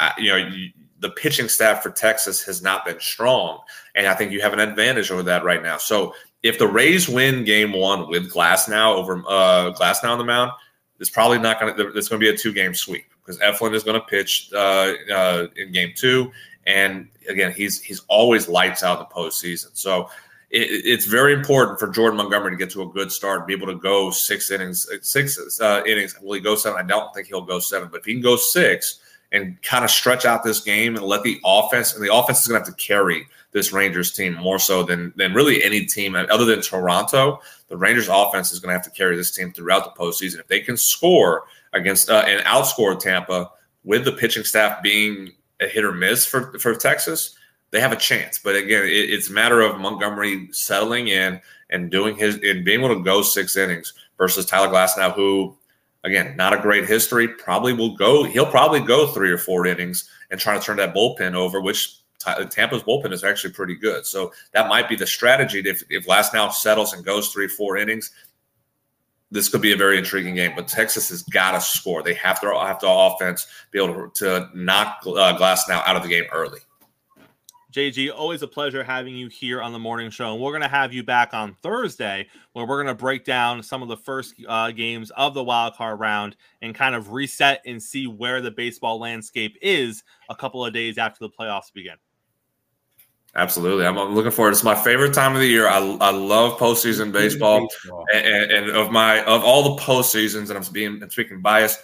uh, 0.00 0.12
you 0.18 0.30
know, 0.30 0.36
you, 0.36 0.70
the 1.02 1.10
pitching 1.10 1.48
staff 1.48 1.82
for 1.82 1.90
Texas 1.90 2.42
has 2.44 2.62
not 2.62 2.84
been 2.84 3.00
strong. 3.00 3.58
And 3.94 4.06
I 4.06 4.14
think 4.14 4.30
you 4.30 4.40
have 4.40 4.52
an 4.52 4.60
advantage 4.60 5.10
over 5.10 5.22
that 5.24 5.44
right 5.44 5.62
now. 5.62 5.76
So 5.76 6.14
if 6.42 6.58
the 6.58 6.66
Rays 6.66 7.08
win 7.08 7.44
game 7.44 7.72
one 7.72 8.08
with 8.08 8.32
Glasnow 8.32 8.94
over 8.94 9.22
uh, 9.28 9.72
Glasnow 9.72 10.10
on 10.10 10.18
the 10.18 10.24
mound, 10.24 10.52
it's 11.00 11.10
probably 11.10 11.38
not 11.38 11.60
going 11.60 11.76
to, 11.76 11.88
it's 11.88 12.08
going 12.08 12.20
to 12.20 12.24
be 12.24 12.32
a 12.32 12.36
two 12.36 12.52
game 12.52 12.72
sweep 12.72 13.04
because 13.20 13.38
Eflin 13.40 13.74
is 13.74 13.82
going 13.82 14.00
to 14.00 14.06
pitch 14.06 14.50
uh, 14.54 14.92
uh, 15.12 15.46
in 15.56 15.72
game 15.72 15.92
two. 15.96 16.30
And 16.66 17.08
again, 17.28 17.52
he's 17.52 17.80
he's 17.80 18.00
always 18.08 18.48
lights 18.48 18.82
out 18.82 19.00
in 19.00 19.06
the 19.08 19.14
postseason. 19.14 19.76
So 19.76 20.08
it, 20.50 20.68
it's 20.84 21.06
very 21.06 21.32
important 21.32 21.80
for 21.80 21.88
Jordan 21.88 22.18
Montgomery 22.18 22.52
to 22.52 22.56
get 22.56 22.70
to 22.70 22.82
a 22.82 22.86
good 22.86 23.10
start, 23.10 23.46
be 23.46 23.54
able 23.54 23.66
to 23.66 23.78
go 23.78 24.10
six 24.10 24.50
innings, 24.50 24.86
six 25.02 25.60
uh, 25.60 25.82
innings. 25.86 26.14
Will 26.20 26.34
he 26.34 26.40
go 26.40 26.54
seven? 26.54 26.78
I 26.78 26.86
don't 26.86 27.12
think 27.14 27.26
he'll 27.26 27.42
go 27.42 27.58
seven, 27.58 27.88
but 27.90 28.00
if 28.00 28.06
he 28.06 28.12
can 28.12 28.22
go 28.22 28.36
six 28.36 29.00
and 29.32 29.60
kind 29.62 29.84
of 29.84 29.90
stretch 29.90 30.26
out 30.26 30.44
this 30.44 30.60
game 30.60 30.94
and 30.94 31.04
let 31.04 31.22
the 31.22 31.40
offense, 31.44 31.94
and 31.94 32.04
the 32.04 32.14
offense 32.14 32.42
is 32.42 32.48
going 32.48 32.62
to 32.62 32.66
have 32.66 32.76
to 32.76 32.84
carry 32.84 33.26
this 33.52 33.72
Rangers 33.72 34.12
team 34.12 34.34
more 34.34 34.58
so 34.58 34.82
than 34.82 35.12
than 35.16 35.34
really 35.34 35.62
any 35.62 35.84
team 35.84 36.14
other 36.14 36.44
than 36.44 36.60
Toronto. 36.60 37.40
The 37.68 37.76
Rangers 37.76 38.08
offense 38.10 38.52
is 38.52 38.60
going 38.60 38.68
to 38.68 38.74
have 38.74 38.84
to 38.84 38.90
carry 38.90 39.16
this 39.16 39.34
team 39.34 39.52
throughout 39.52 39.84
the 39.84 40.00
postseason. 40.00 40.40
If 40.40 40.48
they 40.48 40.60
can 40.60 40.76
score 40.76 41.44
against 41.72 42.10
uh, 42.10 42.24
and 42.26 42.44
outscore 42.44 42.98
Tampa 42.98 43.50
with 43.84 44.04
the 44.04 44.12
pitching 44.12 44.44
staff 44.44 44.82
being 44.82 45.32
a 45.62 45.68
hit 45.68 45.84
or 45.84 45.92
miss 45.92 46.26
for 46.26 46.58
for 46.58 46.74
Texas, 46.74 47.36
they 47.70 47.80
have 47.80 47.92
a 47.92 47.96
chance. 47.96 48.38
But 48.38 48.56
again, 48.56 48.84
it, 48.84 49.10
it's 49.10 49.30
a 49.30 49.32
matter 49.32 49.60
of 49.60 49.80
Montgomery 49.80 50.48
settling 50.52 51.08
in 51.08 51.40
and 51.70 51.90
doing 51.90 52.16
his 52.16 52.34
and 52.36 52.64
being 52.64 52.80
able 52.80 52.94
to 52.94 53.02
go 53.02 53.22
six 53.22 53.56
innings 53.56 53.94
versus 54.18 54.46
Tyler 54.46 54.68
Glasnow, 54.68 55.14
who 55.14 55.56
again, 56.04 56.36
not 56.36 56.52
a 56.52 56.60
great 56.60 56.86
history, 56.86 57.28
probably 57.28 57.72
will 57.72 57.96
go, 57.96 58.24
he'll 58.24 58.46
probably 58.46 58.80
go 58.80 59.06
three 59.08 59.30
or 59.30 59.38
four 59.38 59.66
innings 59.66 60.08
and 60.30 60.40
try 60.40 60.56
to 60.56 60.64
turn 60.64 60.76
that 60.76 60.94
bullpen 60.94 61.34
over, 61.34 61.60
which 61.60 61.98
Tampa's 62.50 62.82
bullpen 62.82 63.12
is 63.12 63.24
actually 63.24 63.52
pretty 63.52 63.74
good. 63.74 64.06
So 64.06 64.32
that 64.52 64.68
might 64.68 64.88
be 64.88 64.96
the 64.96 65.06
strategy. 65.06 65.60
If, 65.64 65.82
if 65.90 66.06
Glasnow 66.06 66.52
settles 66.52 66.92
and 66.92 67.04
goes 67.04 67.28
three, 67.28 67.48
four 67.48 67.76
innings, 67.76 68.10
this 69.32 69.48
could 69.48 69.62
be 69.62 69.72
a 69.72 69.76
very 69.76 69.98
intriguing 69.98 70.34
game. 70.34 70.52
But 70.54 70.68
Texas 70.68 71.08
has 71.08 71.22
got 71.22 71.52
to 71.52 71.60
score. 71.60 72.02
They 72.02 72.14
have 72.14 72.40
to 72.42 72.46
have 72.48 72.78
to 72.80 72.88
offense 72.88 73.46
be 73.70 73.82
able 73.82 74.10
to, 74.10 74.24
to 74.24 74.50
knock 74.54 74.98
uh, 75.06 75.36
Glasnow 75.36 75.82
out 75.86 75.96
of 75.96 76.02
the 76.02 76.08
game 76.08 76.24
early. 76.32 76.60
JG, 77.72 78.12
always 78.14 78.42
a 78.42 78.46
pleasure 78.46 78.84
having 78.84 79.16
you 79.16 79.28
here 79.28 79.62
on 79.62 79.72
the 79.72 79.78
morning 79.78 80.10
show. 80.10 80.34
And 80.34 80.42
we're 80.42 80.50
going 80.50 80.60
to 80.60 80.68
have 80.68 80.92
you 80.92 81.02
back 81.02 81.32
on 81.32 81.56
Thursday 81.62 82.28
where 82.52 82.66
we're 82.66 82.76
going 82.82 82.94
to 82.94 83.00
break 83.00 83.24
down 83.24 83.62
some 83.62 83.82
of 83.82 83.88
the 83.88 83.96
first 83.96 84.34
uh, 84.46 84.70
games 84.72 85.10
of 85.12 85.32
the 85.32 85.42
wild 85.42 85.74
card 85.74 85.98
round 85.98 86.36
and 86.60 86.74
kind 86.74 86.94
of 86.94 87.12
reset 87.12 87.62
and 87.64 87.82
see 87.82 88.06
where 88.06 88.42
the 88.42 88.50
baseball 88.50 89.00
landscape 89.00 89.56
is 89.62 90.04
a 90.28 90.34
couple 90.34 90.64
of 90.64 90.74
days 90.74 90.98
after 90.98 91.20
the 91.20 91.30
playoffs 91.30 91.72
begin. 91.72 91.96
Absolutely. 93.34 93.86
I'm 93.86 93.96
looking 94.14 94.30
forward. 94.30 94.50
It's 94.50 94.62
my 94.62 94.74
favorite 94.74 95.14
time 95.14 95.34
of 95.34 95.40
the 95.40 95.46
year. 95.46 95.66
I, 95.66 95.78
I 95.78 96.10
love 96.10 96.58
postseason 96.58 97.12
baseball. 97.12 97.66
baseball. 97.66 98.04
And, 98.14 98.52
and, 98.52 98.70
of 98.70 98.90
my 98.90 99.22
of 99.24 99.42
all 99.42 99.74
the 99.74 99.82
postseasons, 99.82 100.50
and 100.50 100.58
I'm 100.58 100.72
being 100.72 101.02
I'm 101.02 101.10
speaking 101.10 101.40
biased, 101.40 101.80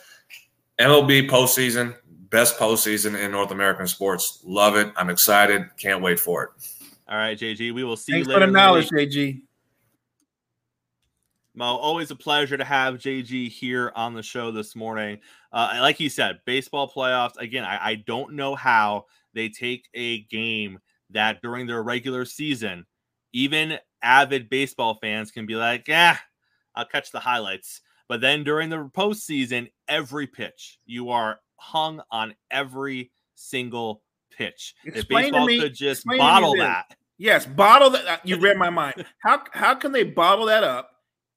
MLB 0.78 1.28
postseason, 1.30 1.96
best 2.28 2.58
postseason 2.58 3.18
in 3.18 3.30
North 3.30 3.50
American 3.50 3.86
sports. 3.86 4.40
Love 4.44 4.76
it. 4.76 4.92
I'm 4.96 5.08
excited. 5.08 5.64
Can't 5.78 6.02
wait 6.02 6.20
for 6.20 6.44
it. 6.44 6.50
All 7.08 7.16
right, 7.16 7.38
JG. 7.38 7.72
We 7.72 7.82
will 7.82 7.96
see 7.96 8.12
Thanks 8.12 8.28
you 8.28 8.34
later. 8.34 8.46
Thanks 8.46 8.46
for 8.46 8.46
the 8.46 8.52
knowledge, 8.52 8.88
JG. 8.90 9.40
Mo, 11.54 11.64
always 11.64 12.10
a 12.10 12.16
pleasure 12.16 12.58
to 12.58 12.64
have 12.64 12.96
JG 12.96 13.48
here 13.48 13.90
on 13.96 14.12
the 14.12 14.22
show 14.22 14.52
this 14.52 14.76
morning. 14.76 15.18
Uh, 15.50 15.78
like 15.80 15.98
you 15.98 16.10
said, 16.10 16.40
baseball 16.44 16.88
playoffs. 16.88 17.36
Again, 17.38 17.64
I, 17.64 17.78
I 17.82 17.94
don't 17.94 18.34
know 18.34 18.54
how 18.54 19.06
they 19.32 19.48
take 19.48 19.88
a 19.94 20.20
game 20.24 20.78
that 21.10 21.40
during 21.42 21.66
their 21.66 21.82
regular 21.82 22.24
season, 22.24 22.86
even 23.32 23.78
avid 24.02 24.48
baseball 24.48 24.98
fans 25.00 25.30
can 25.30 25.46
be 25.46 25.56
like, 25.56 25.88
yeah, 25.88 26.18
I'll 26.74 26.86
catch 26.86 27.10
the 27.10 27.20
highlights. 27.20 27.80
But 28.08 28.20
then 28.20 28.44
during 28.44 28.70
the 28.70 28.90
postseason, 28.96 29.70
every 29.86 30.26
pitch 30.26 30.78
you 30.86 31.10
are 31.10 31.40
hung 31.56 32.00
on 32.10 32.34
every 32.50 33.10
single 33.34 34.02
pitch. 34.30 34.74
Explain 34.84 34.98
if 35.00 35.08
baseball 35.08 35.46
me, 35.46 35.60
could 35.60 35.74
just 35.74 36.04
bottle 36.06 36.56
that. 36.56 36.94
Yes, 37.18 37.44
bottle 37.44 37.90
that. 37.90 38.06
Uh, 38.06 38.16
you 38.24 38.38
read 38.38 38.56
my 38.56 38.70
mind. 38.70 39.04
How 39.22 39.42
how 39.52 39.74
can 39.74 39.92
they 39.92 40.04
bottle 40.04 40.46
that 40.46 40.62
up 40.62 40.90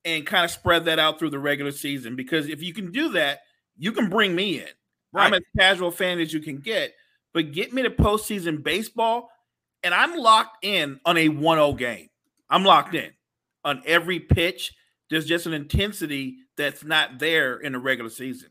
and 0.06 0.26
kind 0.26 0.46
of 0.46 0.52
spread 0.52 0.86
that 0.86 1.00
out 1.00 1.18
through 1.18 1.32
the 1.32 1.40
regular 1.40 1.72
season? 1.72 2.16
Because 2.16 2.48
if 2.48 2.62
you 2.62 2.74
can 2.74 2.92
do 2.92 3.10
that, 3.10 3.40
you 3.78 3.92
can 3.92 4.10
bring 4.10 4.36
me 4.36 4.60
in. 4.60 4.68
Right. 5.12 5.26
I'm 5.26 5.34
as 5.34 5.42
casual 5.58 5.92
fan 5.92 6.20
as 6.20 6.32
you 6.32 6.40
can 6.40 6.60
get, 6.60 6.94
but 7.34 7.52
get 7.52 7.74
me 7.74 7.82
to 7.82 7.90
postseason 7.90 8.64
baseball, 8.64 9.31
and 9.84 9.94
I'm 9.94 10.18
locked 10.18 10.64
in 10.64 11.00
on 11.06 11.18
a 11.18 11.30
1-0 11.30 11.78
game. 11.78 12.10
I'm 12.50 12.64
locked 12.64 12.96
in 12.96 13.12
on 13.64 13.82
every 13.86 14.20
pitch. 14.20 14.74
There's 15.10 15.26
just 15.26 15.46
an 15.46 15.54
intensity 15.54 16.38
that's 16.58 16.84
not 16.84 17.20
there 17.20 17.58
in 17.58 17.74
the 17.74 17.80
regular 17.80 18.10
season. 18.10 18.50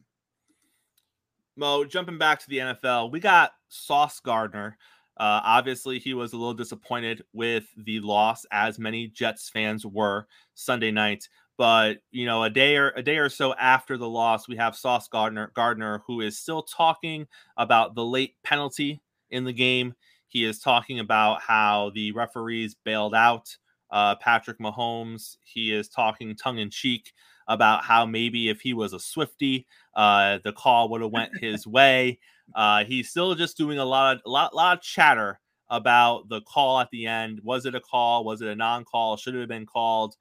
Mo, 1.57 1.85
jumping 1.85 2.19
back 2.19 2.41
to 2.41 2.49
the 2.49 2.59
NFL, 2.59 3.13
we 3.13 3.21
got 3.21 3.53
Sauce 3.69 4.21
Gardner. 4.21 4.77
Uh, 5.17 5.41
obviously, 5.45 5.99
he 5.99 6.15
was 6.15 6.33
a 6.33 6.37
little 6.37 6.55
disappointed 6.55 7.23
with 7.35 7.65
the 7.77 8.01
loss, 8.01 8.47
as 8.51 8.79
many 8.79 9.09
Jets 9.09 9.51
fans 9.51 9.85
were 9.85 10.27
Sunday 10.55 10.91
night. 10.91 11.29
But 11.59 11.99
you 12.11 12.25
know, 12.25 12.45
a 12.45 12.49
day 12.49 12.79
or 12.79 12.91
a 12.97 13.03
day 13.03 13.19
or 13.19 13.29
so 13.29 13.53
after 13.55 13.99
the 13.99 14.09
loss, 14.09 14.49
we 14.49 14.57
have 14.57 14.75
Sauce 14.75 15.09
Gardner, 15.09 15.53
Gardner, 15.55 16.03
who 16.07 16.23
is 16.23 16.39
still 16.39 16.63
talking 16.63 17.27
about 17.59 17.95
the 17.95 18.05
late 18.05 18.37
penalty 18.43 19.03
in 19.29 19.45
the 19.45 19.53
game. 19.53 19.95
He 20.31 20.45
is 20.45 20.61
talking 20.61 21.01
about 21.01 21.43
how 21.43 21.91
the 21.95 22.13
referees 22.13 22.77
bailed 22.85 23.15
out 23.15 23.57
uh, 23.91 24.15
Patrick 24.15 24.59
Mahomes. 24.59 25.37
He 25.43 25.73
is 25.73 25.89
talking 25.89 26.37
tongue 26.37 26.59
in 26.59 26.71
cheek 26.71 27.13
about 27.49 27.83
how 27.83 28.07
maybe 28.07 28.49
if 28.49 28.61
he 28.61 28.73
was 28.73 28.93
a 28.93 29.01
Swifty, 29.01 29.67
uh, 29.95 30.39
the 30.45 30.53
call 30.53 30.89
would 30.89 31.01
have 31.01 31.11
went 31.11 31.37
his 31.41 31.67
way. 31.67 32.21
Uh, 32.55 32.85
he's 32.85 33.11
still 33.11 33.35
just 33.35 33.57
doing 33.57 33.79
a 33.79 33.85
lot 33.85 34.17
of 34.17 34.23
a 34.25 34.31
lot, 34.31 34.55
lot 34.55 34.79
of 34.79 34.83
chatter 34.85 35.41
about 35.69 36.29
the 36.29 36.41
call 36.43 36.79
at 36.79 36.91
the 36.91 37.07
end. 37.07 37.41
Was 37.43 37.67
it 37.67 37.75
a 37.75 37.81
call? 37.81 38.25
Was 38.25 38.41
it 38.41 38.49
a 38.49 38.55
non-call? 38.57 39.17
Should 39.17 39.35
it 39.35 39.41
have 39.41 39.49
been 39.49 39.67
called? 39.67 40.17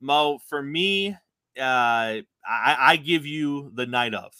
Mo, 0.00 0.38
for 0.48 0.62
me, 0.62 1.10
uh, 1.10 1.14
I, 1.58 2.24
I 2.46 2.96
give 2.96 3.26
you 3.26 3.70
the 3.74 3.86
night 3.86 4.14
of. 4.14 4.32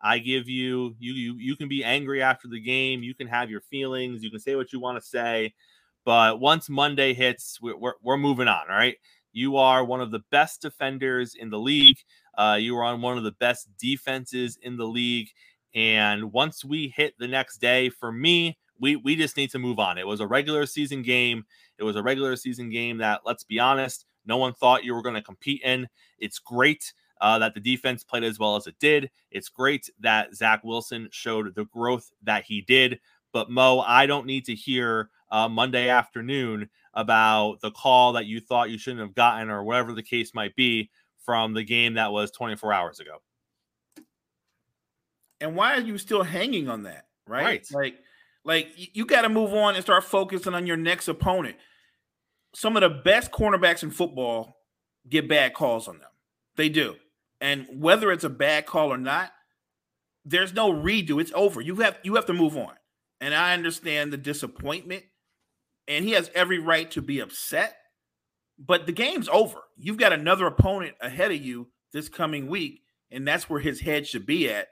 I 0.00 0.18
give 0.18 0.48
you 0.48 0.94
you 0.98 1.12
you 1.14 1.34
you 1.34 1.56
can 1.56 1.68
be 1.68 1.84
angry 1.84 2.22
after 2.22 2.48
the 2.48 2.60
game. 2.60 3.02
You 3.02 3.14
can 3.14 3.26
have 3.26 3.50
your 3.50 3.60
feelings. 3.60 4.22
You 4.22 4.30
can 4.30 4.40
say 4.40 4.54
what 4.56 4.72
you 4.72 4.80
want 4.80 5.00
to 5.00 5.06
say. 5.06 5.54
But 6.04 6.40
once 6.40 6.70
Monday 6.70 7.12
hits, 7.12 7.58
we're, 7.60 7.76
we're, 7.76 7.94
we're 8.02 8.16
moving 8.16 8.48
on. 8.48 8.70
All 8.70 8.76
right. 8.76 8.96
You 9.32 9.56
are 9.56 9.84
one 9.84 10.00
of 10.00 10.10
the 10.10 10.22
best 10.30 10.62
defenders 10.62 11.34
in 11.34 11.50
the 11.50 11.58
league. 11.58 11.98
Uh, 12.36 12.56
you 12.58 12.76
are 12.78 12.84
on 12.84 13.02
one 13.02 13.18
of 13.18 13.24
the 13.24 13.32
best 13.32 13.68
defenses 13.78 14.58
in 14.62 14.76
the 14.76 14.86
league. 14.86 15.28
And 15.74 16.32
once 16.32 16.64
we 16.64 16.88
hit 16.96 17.14
the 17.18 17.28
next 17.28 17.58
day, 17.58 17.90
for 17.90 18.10
me, 18.10 18.56
we 18.80 18.96
we 18.96 19.16
just 19.16 19.36
need 19.36 19.50
to 19.50 19.58
move 19.58 19.78
on. 19.78 19.98
It 19.98 20.06
was 20.06 20.20
a 20.20 20.26
regular 20.26 20.64
season 20.64 21.02
game. 21.02 21.44
It 21.78 21.84
was 21.84 21.96
a 21.96 22.02
regular 22.02 22.36
season 22.36 22.70
game 22.70 22.98
that, 22.98 23.20
let's 23.26 23.44
be 23.44 23.58
honest, 23.58 24.06
no 24.24 24.36
one 24.38 24.54
thought 24.54 24.84
you 24.84 24.94
were 24.94 25.02
going 25.02 25.14
to 25.14 25.22
compete 25.22 25.62
in. 25.62 25.88
It's 26.18 26.38
great 26.38 26.92
uh, 27.20 27.38
that 27.38 27.54
the 27.54 27.60
defense 27.60 28.04
played 28.04 28.24
as 28.24 28.38
well 28.38 28.56
as 28.56 28.66
it 28.66 28.78
did. 28.78 29.10
It's 29.30 29.48
great 29.48 29.90
that 30.00 30.34
Zach 30.34 30.62
Wilson 30.64 31.08
showed 31.10 31.54
the 31.54 31.64
growth 31.66 32.10
that 32.22 32.44
he 32.44 32.60
did. 32.60 33.00
But 33.32 33.50
Mo, 33.50 33.80
I 33.80 34.06
don't 34.06 34.26
need 34.26 34.44
to 34.46 34.54
hear 34.54 35.10
uh, 35.30 35.48
Monday 35.48 35.88
afternoon 35.88 36.70
about 36.94 37.60
the 37.60 37.70
call 37.70 38.14
that 38.14 38.26
you 38.26 38.40
thought 38.40 38.70
you 38.70 38.78
shouldn't 38.78 39.02
have 39.02 39.14
gotten 39.14 39.50
or 39.50 39.62
whatever 39.62 39.92
the 39.92 40.02
case 40.02 40.34
might 40.34 40.56
be 40.56 40.90
from 41.24 41.52
the 41.52 41.62
game 41.62 41.94
that 41.94 42.12
was 42.12 42.30
24 42.30 42.72
hours 42.72 43.00
ago. 43.00 43.22
And 45.40 45.54
why 45.54 45.74
are 45.74 45.80
you 45.80 45.98
still 45.98 46.22
hanging 46.22 46.68
on 46.68 46.84
that? 46.84 47.06
Right. 47.26 47.44
right. 47.44 47.66
Like, 47.72 47.94
like 48.44 48.96
you 48.96 49.04
got 49.04 49.22
to 49.22 49.28
move 49.28 49.52
on 49.52 49.74
and 49.74 49.84
start 49.84 50.04
focusing 50.04 50.54
on 50.54 50.66
your 50.66 50.76
next 50.76 51.06
opponent. 51.06 51.56
Some 52.54 52.76
of 52.76 52.80
the 52.80 52.88
best 52.88 53.30
cornerbacks 53.30 53.82
in 53.82 53.90
football 53.90 54.56
get 55.08 55.28
bad 55.28 55.54
calls 55.54 55.86
on 55.86 55.98
them. 55.98 56.08
They 56.56 56.68
do. 56.68 56.96
And 57.40 57.66
whether 57.70 58.10
it's 58.10 58.24
a 58.24 58.30
bad 58.30 58.66
call 58.66 58.92
or 58.92 58.98
not, 58.98 59.30
there's 60.24 60.52
no 60.52 60.72
redo. 60.72 61.20
It's 61.20 61.32
over. 61.34 61.60
You 61.60 61.76
have 61.76 61.98
you 62.02 62.16
have 62.16 62.26
to 62.26 62.32
move 62.32 62.56
on. 62.56 62.74
And 63.20 63.34
I 63.34 63.54
understand 63.54 64.12
the 64.12 64.16
disappointment 64.16 65.04
and 65.88 66.04
he 66.04 66.12
has 66.12 66.30
every 66.34 66.58
right 66.58 66.88
to 66.92 67.02
be 67.02 67.18
upset. 67.18 67.76
But 68.58 68.86
the 68.86 68.92
game's 68.92 69.28
over. 69.28 69.58
You've 69.76 69.96
got 69.96 70.12
another 70.12 70.46
opponent 70.46 70.94
ahead 71.00 71.30
of 71.32 71.40
you 71.40 71.68
this 71.92 72.08
coming 72.08 72.48
week, 72.48 72.82
and 73.10 73.26
that's 73.26 73.48
where 73.48 73.60
his 73.60 73.80
head 73.80 74.06
should 74.06 74.26
be 74.26 74.50
at. 74.50 74.68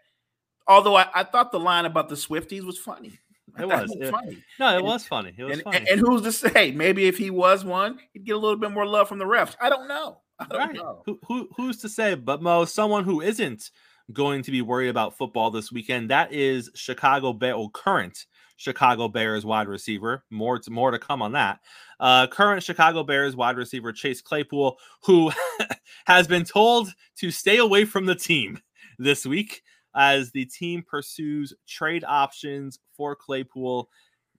Although 0.69 0.97
I, 0.97 1.09
I 1.15 1.25
thought 1.25 1.53
the 1.53 1.61
line 1.61 1.85
about 1.85 2.09
the 2.09 2.17
Swifties 2.17 2.65
was 2.65 2.79
funny. 2.79 3.19
It 3.59 3.65
was, 3.67 3.91
it 3.93 4.01
was 4.01 4.11
funny. 4.11 4.45
No, 4.59 4.69
it 4.69 4.77
and, 4.77 4.85
was 4.85 5.07
funny. 5.07 5.35
It 5.37 5.45
was 5.45 5.53
and, 5.55 5.63
funny. 5.63 5.77
And, 5.79 5.89
and, 5.89 6.01
who's 6.01 6.23
to 6.23 6.33
say? 6.33 6.73
Maybe 6.73 7.07
if 7.07 7.17
he 7.17 7.31
was 7.31 7.65
one, 7.65 7.99
he'd 8.13 8.25
get 8.25 8.35
a 8.35 8.39
little 8.39 8.57
bit 8.57 8.73
more 8.73 8.87
love 8.87 9.09
from 9.09 9.19
the 9.19 9.25
refs. 9.25 9.57
I 9.61 9.71
don't 9.71 9.89
know. 9.89 10.19
Right. 10.53 10.77
Who, 11.07 11.19
who, 11.27 11.49
who's 11.57 11.79
to 11.79 11.89
say? 11.89 12.15
But 12.15 12.43
Mo, 12.43 12.65
someone 12.65 13.05
who 13.05 13.21
isn't 13.21 13.71
going 14.13 14.43
to 14.43 14.51
be 14.51 14.63
worried 14.63 14.89
about 14.89 15.17
football 15.17 15.51
this 15.51 15.73
weekend, 15.73 16.11
that 16.11 16.33
is 16.33 16.71
Chicago 16.75 17.33
Bear 17.33 17.57
current 17.73 18.27
Chicago 18.57 19.09
Bears 19.09 19.45
wide 19.45 19.69
receiver. 19.69 20.25
More 20.31 20.59
to, 20.59 20.71
more 20.71 20.91
to 20.91 20.99
come 20.99 21.23
on 21.23 21.33
that. 21.33 21.61
Uh, 22.01 22.27
current 22.27 22.63
Chicago 22.63 23.03
Bears 23.03 23.37
wide 23.37 23.57
receiver 23.57 23.93
Chase 23.93 24.21
Claypool, 24.21 24.79
who 25.05 25.31
has 26.07 26.27
been 26.27 26.45
told 26.45 26.93
to 27.17 27.31
stay 27.31 27.59
away 27.59 27.85
from 27.85 28.07
the 28.07 28.15
team 28.15 28.59
this 28.99 29.27
week 29.27 29.63
as 29.95 30.31
the 30.33 30.45
team 30.47 30.83
pursues 30.87 31.55
trade 31.67 32.05
options 32.07 32.79
for 32.97 33.15
Claypool. 33.15 33.89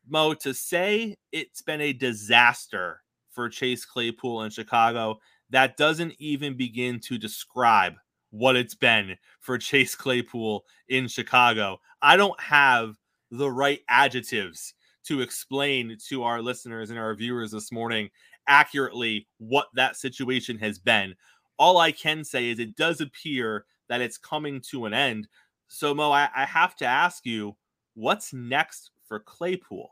Mo, 0.08 0.34
to 0.36 0.54
say 0.54 1.18
it's 1.32 1.62
been 1.62 1.82
a 1.82 1.94
disaster 1.94 3.02
for 3.32 3.50
Chase 3.50 3.86
Claypool 3.86 4.44
in 4.44 4.50
Chicago, 4.50 5.20
that 5.50 5.78
doesn't 5.78 6.14
even 6.20 6.56
begin 6.58 7.00
to 7.02 7.18
describe 7.18 7.94
what 8.32 8.56
it's 8.56 8.76
been 8.76 9.16
for 9.40 9.58
Chase 9.58 9.96
Claypool 9.96 10.66
in 10.90 11.08
Chicago. 11.08 11.80
I 12.02 12.18
don't 12.18 12.40
have 12.40 12.96
the 13.32 13.50
right 13.50 13.80
adjectives 13.90 14.74
to 15.06 15.22
explain 15.22 15.98
to 16.10 16.24
our 16.24 16.42
listeners 16.42 16.90
and 16.90 17.00
our 17.00 17.16
viewers 17.16 17.52
this 17.52 17.72
morning 17.72 18.10
accurately 18.48 19.28
what 19.38 19.68
that 19.74 19.96
situation 19.96 20.58
has 20.58 20.78
been. 20.80 21.16
All 21.58 21.78
I 21.78 21.92
can 21.92 22.24
say 22.24 22.50
is 22.50 22.60
it 22.60 22.76
does 22.76 23.02
appear 23.02 23.66
that 23.90 24.02
it's 24.02 24.18
coming 24.18 24.62
to 24.70 24.86
an 24.86 24.94
end. 24.94 25.28
So, 25.70 25.94
Mo, 25.94 26.12
I, 26.12 26.30
I 26.36 26.46
have 26.46 26.76
to 26.78 26.86
ask 26.86 27.26
you, 27.26 27.56
what's 27.96 28.34
next 28.34 28.92
for 29.08 29.20
Claypool? 29.20 29.90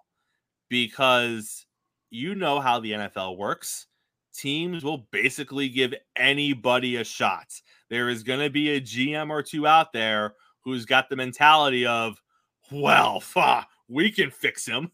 Because 0.70 1.66
you 2.10 2.36
know 2.36 2.60
how 2.60 2.80
the 2.80 2.92
NFL 2.92 3.38
works. 3.38 3.88
Teams 4.38 4.84
will 4.84 5.08
basically 5.12 5.70
give 5.70 5.94
anybody 6.16 6.98
a 6.98 7.04
shot. 7.04 7.48
There 7.90 8.10
is 8.10 8.24
going 8.24 8.42
to 8.42 8.50
be 8.50 8.72
a 8.72 8.82
GM 8.82 9.30
or 9.30 9.42
two 9.42 9.66
out 9.66 9.94
there 9.94 10.34
who's 10.62 10.86
got 10.86 11.10
the 11.10 11.16
mentality 11.16 11.86
of, 11.86 12.22
well, 12.72 13.20
fuck, 13.22 13.70
we 13.88 14.12
can 14.12 14.32
fix 14.32 14.66
him. 14.66 14.92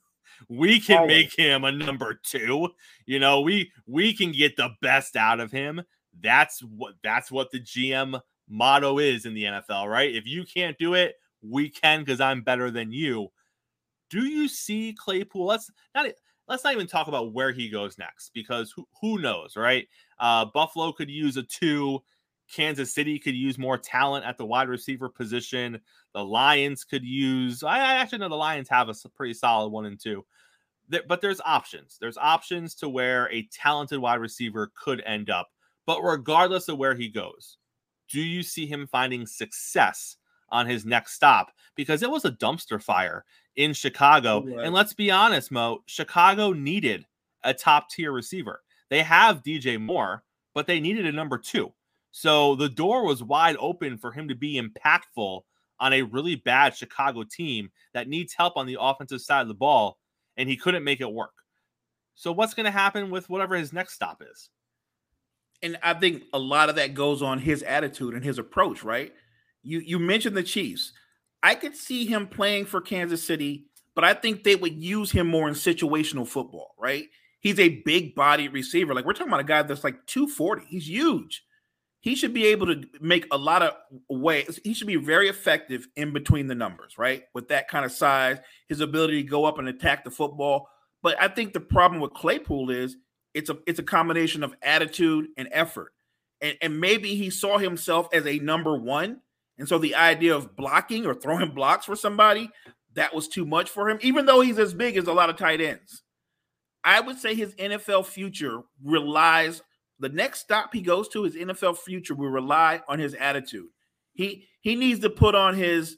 We 0.49 0.79
can 0.79 1.07
make 1.07 1.37
him 1.37 1.63
a 1.63 1.71
number 1.71 2.19
two. 2.23 2.69
You 3.05 3.19
know, 3.19 3.41
we 3.41 3.71
we 3.85 4.13
can 4.13 4.31
get 4.31 4.57
the 4.57 4.69
best 4.81 5.15
out 5.15 5.39
of 5.39 5.51
him. 5.51 5.83
That's 6.19 6.61
what 6.61 6.95
that's 7.03 7.31
what 7.31 7.51
the 7.51 7.59
GM 7.59 8.19
motto 8.49 8.97
is 8.97 9.25
in 9.25 9.33
the 9.33 9.43
NFL, 9.43 9.87
right? 9.87 10.13
If 10.13 10.25
you 10.25 10.43
can't 10.43 10.77
do 10.77 10.95
it, 10.95 11.15
we 11.41 11.69
can 11.69 11.99
because 11.99 12.19
I'm 12.19 12.41
better 12.41 12.71
than 12.71 12.91
you. 12.91 13.29
Do 14.09 14.25
you 14.25 14.47
see 14.47 14.95
Claypool? 14.97 15.45
Let's 15.45 15.71
not 15.95 16.07
let's 16.51 16.65
not 16.65 16.73
even 16.73 16.85
talk 16.85 17.07
about 17.07 17.31
where 17.31 17.53
he 17.53 17.69
goes 17.69 17.97
next 17.97 18.31
because 18.33 18.73
who, 18.75 18.85
who 18.99 19.19
knows, 19.19 19.55
right? 19.55 19.87
Uh, 20.19 20.45
Buffalo 20.53 20.91
could 20.91 21.09
use 21.09 21.37
a 21.37 21.43
two. 21.43 21.99
Kansas 22.53 22.93
City 22.93 23.17
could 23.17 23.35
use 23.35 23.57
more 23.57 23.77
talent 23.77 24.25
at 24.25 24.37
the 24.37 24.45
wide 24.45 24.67
receiver 24.67 25.07
position. 25.07 25.79
The 26.13 26.25
Lions 26.25 26.83
could 26.83 27.05
use. 27.05 27.63
I, 27.63 27.77
I 27.77 27.93
actually 27.95 28.17
know 28.17 28.27
the 28.27 28.35
Lions 28.35 28.67
have 28.67 28.89
a 28.89 29.09
pretty 29.15 29.33
solid 29.33 29.69
one 29.69 29.85
and 29.85 29.97
two, 29.97 30.25
there, 30.89 31.03
but 31.07 31.21
there's 31.21 31.39
options. 31.45 31.97
There's 32.01 32.17
options 32.17 32.75
to 32.75 32.89
where 32.89 33.31
a 33.31 33.47
talented 33.53 33.99
wide 33.99 34.19
receiver 34.19 34.73
could 34.75 35.01
end 35.05 35.29
up. 35.29 35.47
But 35.85 36.01
regardless 36.01 36.67
of 36.67 36.77
where 36.77 36.95
he 36.95 37.07
goes, 37.07 37.57
do 38.09 38.19
you 38.19 38.43
see 38.43 38.65
him 38.65 38.87
finding 38.87 39.25
success 39.25 40.17
on 40.49 40.67
his 40.67 40.85
next 40.85 41.13
stop? 41.13 41.53
Because 41.75 42.03
it 42.03 42.11
was 42.11 42.25
a 42.25 42.31
dumpster 42.31 42.83
fire 42.83 43.23
in 43.55 43.73
Chicago. 43.73 44.45
And 44.59 44.73
let's 44.73 44.93
be 44.93 45.11
honest, 45.11 45.51
Mo, 45.51 45.83
Chicago 45.85 46.53
needed 46.53 47.05
a 47.43 47.53
top 47.53 47.89
tier 47.89 48.11
receiver. 48.11 48.61
They 48.89 49.03
have 49.03 49.43
DJ 49.43 49.79
Moore, 49.79 50.23
but 50.53 50.67
they 50.67 50.79
needed 50.79 51.05
a 51.05 51.11
number 51.11 51.37
two. 51.37 51.71
So 52.11 52.55
the 52.55 52.69
door 52.69 53.05
was 53.05 53.23
wide 53.23 53.55
open 53.59 53.97
for 53.97 54.11
him 54.11 54.27
to 54.27 54.35
be 54.35 54.61
impactful 54.61 55.41
on 55.79 55.93
a 55.93 56.03
really 56.03 56.35
bad 56.35 56.75
Chicago 56.75 57.23
team 57.23 57.71
that 57.93 58.07
needs 58.07 58.33
help 58.33 58.57
on 58.57 58.67
the 58.67 58.77
offensive 58.79 59.21
side 59.21 59.41
of 59.41 59.47
the 59.47 59.53
ball, 59.53 59.97
and 60.37 60.47
he 60.47 60.57
couldn't 60.57 60.83
make 60.83 61.01
it 61.01 61.11
work. 61.11 61.33
So 62.15 62.31
what's 62.31 62.53
going 62.53 62.65
to 62.65 62.71
happen 62.71 63.09
with 63.09 63.29
whatever 63.29 63.55
his 63.55 63.73
next 63.73 63.93
stop 63.93 64.21
is? 64.21 64.49
And 65.63 65.77
I 65.81 65.93
think 65.93 66.23
a 66.33 66.39
lot 66.39 66.69
of 66.69 66.75
that 66.75 66.93
goes 66.93 67.21
on 67.21 67.39
his 67.39 67.63
attitude 67.63 68.13
and 68.13 68.23
his 68.23 68.37
approach, 68.39 68.83
right? 68.83 69.13
You 69.63 69.79
you 69.79 69.99
mentioned 69.99 70.35
the 70.35 70.43
Chiefs. 70.43 70.93
I 71.43 71.55
could 71.55 71.75
see 71.75 72.05
him 72.05 72.27
playing 72.27 72.65
for 72.65 72.81
Kansas 72.81 73.23
City, 73.23 73.65
but 73.95 74.03
I 74.03 74.13
think 74.13 74.43
they 74.43 74.55
would 74.55 74.75
use 74.81 75.11
him 75.11 75.27
more 75.27 75.47
in 75.47 75.55
situational 75.55 76.27
football, 76.27 76.75
right? 76.79 77.05
He's 77.39 77.59
a 77.59 77.81
big 77.85 78.13
body 78.13 78.47
receiver. 78.47 78.93
Like 78.93 79.05
we're 79.05 79.13
talking 79.13 79.29
about 79.29 79.39
a 79.39 79.45
guy 79.45 79.63
that's 79.63 79.83
like 79.83 80.05
240. 80.05 80.65
He's 80.67 80.87
huge 80.87 81.43
he 82.01 82.15
should 82.15 82.33
be 82.33 82.47
able 82.47 82.65
to 82.65 82.83
make 82.99 83.27
a 83.31 83.37
lot 83.37 83.61
of 83.61 83.73
ways. 84.09 84.59
He 84.63 84.73
should 84.73 84.87
be 84.87 84.95
very 84.95 85.29
effective 85.29 85.87
in 85.95 86.11
between 86.11 86.47
the 86.47 86.55
numbers, 86.55 86.97
right? 86.97 87.23
With 87.35 87.47
that 87.49 87.67
kind 87.67 87.85
of 87.85 87.91
size, 87.91 88.39
his 88.67 88.81
ability 88.81 89.23
to 89.23 89.29
go 89.29 89.45
up 89.45 89.59
and 89.59 89.67
attack 89.67 90.03
the 90.03 90.11
football. 90.11 90.67
But 91.03 91.21
I 91.21 91.27
think 91.27 91.53
the 91.53 91.59
problem 91.59 92.01
with 92.01 92.13
Claypool 92.13 92.71
is 92.71 92.97
it's 93.35 93.51
a 93.51 93.57
it's 93.67 93.79
a 93.79 93.83
combination 93.83 94.43
of 94.43 94.55
attitude 94.63 95.27
and 95.37 95.47
effort. 95.51 95.93
And, 96.41 96.57
and 96.59 96.81
maybe 96.81 97.15
he 97.15 97.29
saw 97.29 97.59
himself 97.59 98.07
as 98.13 98.25
a 98.25 98.39
number 98.39 98.75
one. 98.75 99.21
And 99.61 99.69
so 99.69 99.77
the 99.77 99.93
idea 99.93 100.35
of 100.35 100.55
blocking 100.55 101.05
or 101.05 101.13
throwing 101.13 101.51
blocks 101.53 101.85
for 101.85 101.95
somebody, 101.95 102.49
that 102.95 103.13
was 103.13 103.27
too 103.27 103.45
much 103.45 103.69
for 103.69 103.91
him, 103.91 103.99
even 104.01 104.25
though 104.25 104.41
he's 104.41 104.57
as 104.57 104.73
big 104.73 104.97
as 104.97 105.05
a 105.05 105.13
lot 105.13 105.29
of 105.29 105.37
tight 105.37 105.61
ends. 105.61 106.01
I 106.83 106.99
would 106.99 107.19
say 107.19 107.35
his 107.35 107.53
NFL 107.53 108.07
future 108.07 108.61
relies 108.83 109.61
the 109.99 110.09
next 110.09 110.39
stop 110.39 110.73
he 110.73 110.81
goes 110.81 111.07
to, 111.09 111.25
his 111.25 111.35
NFL 111.35 111.77
future 111.77 112.15
will 112.15 112.31
rely 112.31 112.81
on 112.89 112.97
his 112.97 113.13
attitude. 113.13 113.67
He 114.13 114.47
he 114.61 114.75
needs 114.75 114.99
to 115.01 115.11
put 115.11 115.35
on 115.35 115.53
his 115.53 115.97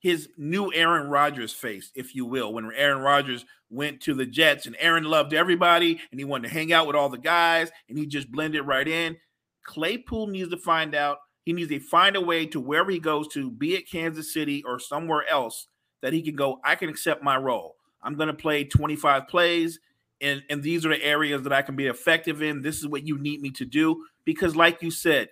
his 0.00 0.28
new 0.36 0.72
Aaron 0.72 1.08
Rodgers 1.08 1.52
face, 1.52 1.92
if 1.94 2.16
you 2.16 2.26
will, 2.26 2.52
when 2.52 2.72
Aaron 2.74 3.00
Rodgers 3.00 3.46
went 3.70 4.00
to 4.00 4.14
the 4.14 4.26
Jets 4.26 4.66
and 4.66 4.74
Aaron 4.80 5.04
loved 5.04 5.34
everybody 5.34 6.00
and 6.10 6.18
he 6.18 6.24
wanted 6.24 6.48
to 6.48 6.54
hang 6.54 6.72
out 6.72 6.88
with 6.88 6.96
all 6.96 7.10
the 7.10 7.16
guys 7.16 7.70
and 7.88 7.96
he 7.96 8.06
just 8.06 8.28
blended 8.28 8.66
right 8.66 8.88
in. 8.88 9.16
Claypool 9.64 10.26
needs 10.26 10.50
to 10.50 10.56
find 10.56 10.96
out, 10.96 11.18
he 11.48 11.54
needs 11.54 11.70
to 11.70 11.80
find 11.80 12.14
a 12.14 12.20
way 12.20 12.44
to 12.44 12.60
wherever 12.60 12.90
he 12.90 12.98
goes 12.98 13.26
to, 13.28 13.50
be 13.50 13.74
it 13.74 13.90
Kansas 13.90 14.34
City 14.34 14.62
or 14.66 14.78
somewhere 14.78 15.24
else, 15.30 15.68
that 16.02 16.12
he 16.12 16.20
can 16.20 16.36
go, 16.36 16.60
I 16.62 16.74
can 16.74 16.90
accept 16.90 17.22
my 17.22 17.38
role. 17.38 17.76
I'm 18.02 18.16
going 18.16 18.26
to 18.26 18.34
play 18.34 18.64
25 18.64 19.26
plays 19.28 19.80
and 20.20 20.42
and 20.50 20.62
these 20.62 20.84
are 20.84 20.90
the 20.90 21.02
areas 21.02 21.42
that 21.42 21.52
I 21.52 21.62
can 21.62 21.76
be 21.76 21.86
effective 21.86 22.42
in. 22.42 22.60
This 22.60 22.78
is 22.78 22.86
what 22.86 23.06
you 23.06 23.18
need 23.18 23.40
me 23.40 23.50
to 23.52 23.64
do 23.64 24.04
because, 24.24 24.56
like 24.56 24.82
you 24.82 24.90
said, 24.90 25.28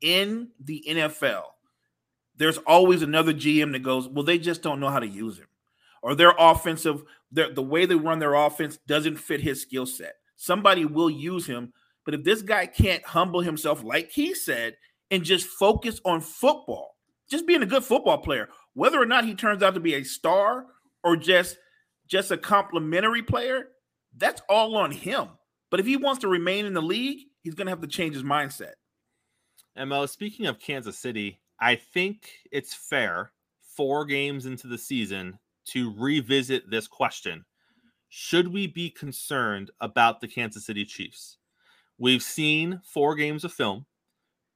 in 0.00 0.48
the 0.60 0.84
NFL, 0.86 1.44
there's 2.36 2.58
always 2.58 3.02
another 3.02 3.32
GM 3.32 3.72
that 3.72 3.82
goes, 3.82 4.08
well, 4.08 4.24
they 4.24 4.38
just 4.38 4.62
don't 4.62 4.80
know 4.80 4.90
how 4.90 4.98
to 4.98 5.06
use 5.06 5.38
him, 5.38 5.46
or 6.02 6.14
their 6.14 6.34
offensive, 6.38 7.04
their, 7.30 7.52
the 7.52 7.62
way 7.62 7.86
they 7.86 7.94
run 7.94 8.18
their 8.18 8.34
offense 8.34 8.78
doesn't 8.86 9.16
fit 9.16 9.40
his 9.40 9.62
skill 9.62 9.86
set. 9.86 10.14
Somebody 10.36 10.84
will 10.84 11.10
use 11.10 11.46
him, 11.46 11.72
but 12.04 12.14
if 12.14 12.24
this 12.24 12.42
guy 12.42 12.66
can't 12.66 13.04
humble 13.06 13.40
himself, 13.40 13.84
like 13.84 14.10
he 14.10 14.34
said, 14.34 14.76
and 15.12 15.22
just 15.22 15.46
focus 15.46 16.00
on 16.04 16.20
football, 16.20 16.96
just 17.30 17.46
being 17.46 17.62
a 17.62 17.66
good 17.66 17.84
football 17.84 18.18
player, 18.18 18.48
whether 18.74 19.00
or 19.00 19.06
not 19.06 19.26
he 19.26 19.34
turns 19.34 19.62
out 19.62 19.74
to 19.74 19.80
be 19.80 19.94
a 19.94 20.02
star 20.02 20.66
or 21.04 21.16
just 21.16 21.58
just 22.08 22.32
a 22.32 22.36
complimentary 22.36 23.22
player, 23.22 23.68
that's 24.16 24.42
all 24.48 24.76
on 24.76 24.90
him. 24.90 25.28
But 25.70 25.80
if 25.80 25.86
he 25.86 25.96
wants 25.96 26.20
to 26.22 26.28
remain 26.28 26.66
in 26.66 26.74
the 26.74 26.82
league, 26.82 27.20
he's 27.42 27.54
going 27.54 27.66
to 27.66 27.70
have 27.70 27.80
to 27.80 27.86
change 27.86 28.14
his 28.14 28.24
mindset. 28.24 28.72
And 29.76 29.88
Mo, 29.88 30.04
speaking 30.06 30.46
of 30.46 30.58
Kansas 30.58 30.98
City, 30.98 31.40
I 31.60 31.76
think 31.76 32.28
it's 32.50 32.74
fair 32.74 33.32
four 33.76 34.04
games 34.04 34.44
into 34.44 34.66
the 34.66 34.76
season 34.76 35.38
to 35.66 35.94
revisit 35.96 36.68
this 36.70 36.86
question. 36.86 37.44
Should 38.10 38.48
we 38.48 38.66
be 38.66 38.90
concerned 38.90 39.70
about 39.80 40.20
the 40.20 40.28
Kansas 40.28 40.66
City 40.66 40.84
Chiefs? 40.84 41.38
We've 41.98 42.22
seen 42.22 42.82
four 42.84 43.14
games 43.14 43.44
of 43.44 43.52
film. 43.52 43.86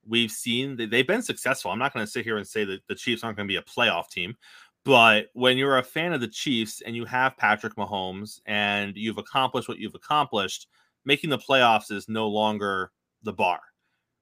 We've 0.09 0.31
seen 0.31 0.77
that 0.77 0.91
they've 0.91 1.07
been 1.07 1.23
successful. 1.23 1.71
I'm 1.71 1.79
not 1.79 1.93
going 1.93 2.05
to 2.05 2.11
sit 2.11 2.25
here 2.25 2.37
and 2.37 2.47
say 2.47 2.65
that 2.65 2.87
the 2.89 2.95
Chiefs 2.95 3.25
aren't 3.25 3.37
going 3.37 3.49
to 3.49 3.53
be 3.53 3.57
a 3.57 3.63
playoff 3.63 4.09
team, 4.09 4.37
but 4.85 5.31
when 5.33 5.59
you're 5.59 5.79
a 5.79 5.83
fan 5.83 6.13
of 6.13 6.21
the 6.21 6.29
Chiefs 6.29 6.81
and 6.81 6.95
you 6.95 7.05
have 7.07 7.37
Patrick 7.37 7.75
Mahomes 7.75 8.41
and 8.47 8.97
you've 8.97 9.19
accomplished 9.19 9.69
what 9.69 9.79
you've 9.79 9.97
accomplished, 9.97 10.69
making 11.05 11.29
the 11.31 11.39
playoffs 11.39 11.91
is 11.91 12.09
no 12.09 12.29
longer 12.29 12.93
the 13.25 13.33
bar, 13.33 13.61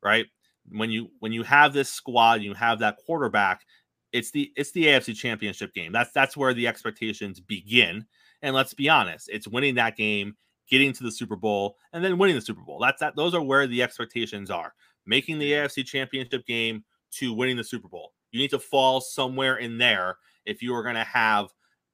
right? 0.03 0.27
When 0.71 0.91
you 0.91 1.11
when 1.21 1.33
you 1.33 1.43
have 1.43 1.75
this 1.75 1.91
squad, 1.91 2.41
you 2.41 2.55
have 2.55 2.79
that 2.79 2.97
quarterback, 3.05 3.67
it's 4.15 4.31
the 4.31 4.53
it's 4.57 4.71
the 4.71 4.87
AFC 4.87 5.15
Championship 5.15 5.75
game. 5.75 5.93
That's 5.93 6.13
that's 6.13 6.37
where 6.37 6.55
the 6.55 6.67
expectations 6.67 7.41
begin. 7.41 8.07
And 8.41 8.55
let's 8.55 8.73
be 8.73 8.89
honest, 8.89 9.29
it's 9.31 9.47
winning 9.47 9.75
that 9.75 9.97
game, 9.97 10.35
getting 10.71 10.95
to 10.95 11.03
the 11.03 11.13
Super 11.13 11.37
Bowl, 11.37 11.77
and 11.93 12.03
then 12.03 12.17
winning 12.17 12.37
the 12.37 12.43
Super 12.43 12.63
Bowl. 12.63 12.79
That's 12.81 13.01
that 13.01 13.17
those 13.17 13.35
are 13.35 13.43
where 13.43 13.67
the 13.67 13.83
expectations 13.83 14.51
are. 14.51 14.73
Making 15.07 15.39
the 15.39 15.53
AFC 15.53 15.85
Championship 15.85 16.47
game 16.47 16.85
to 17.13 17.33
winning 17.33 17.57
the 17.57 17.65
Super 17.65 17.89
Bowl. 17.89 18.13
You 18.31 18.41
need 18.41 18.51
to 18.51 18.59
fall 18.59 19.01
somewhere 19.01 19.57
in 19.57 19.79
there 19.79 20.17
if 20.45 20.63
you 20.63 20.75
are 20.75 20.83
going 20.83 20.97
to 20.97 21.05
have 21.05 21.49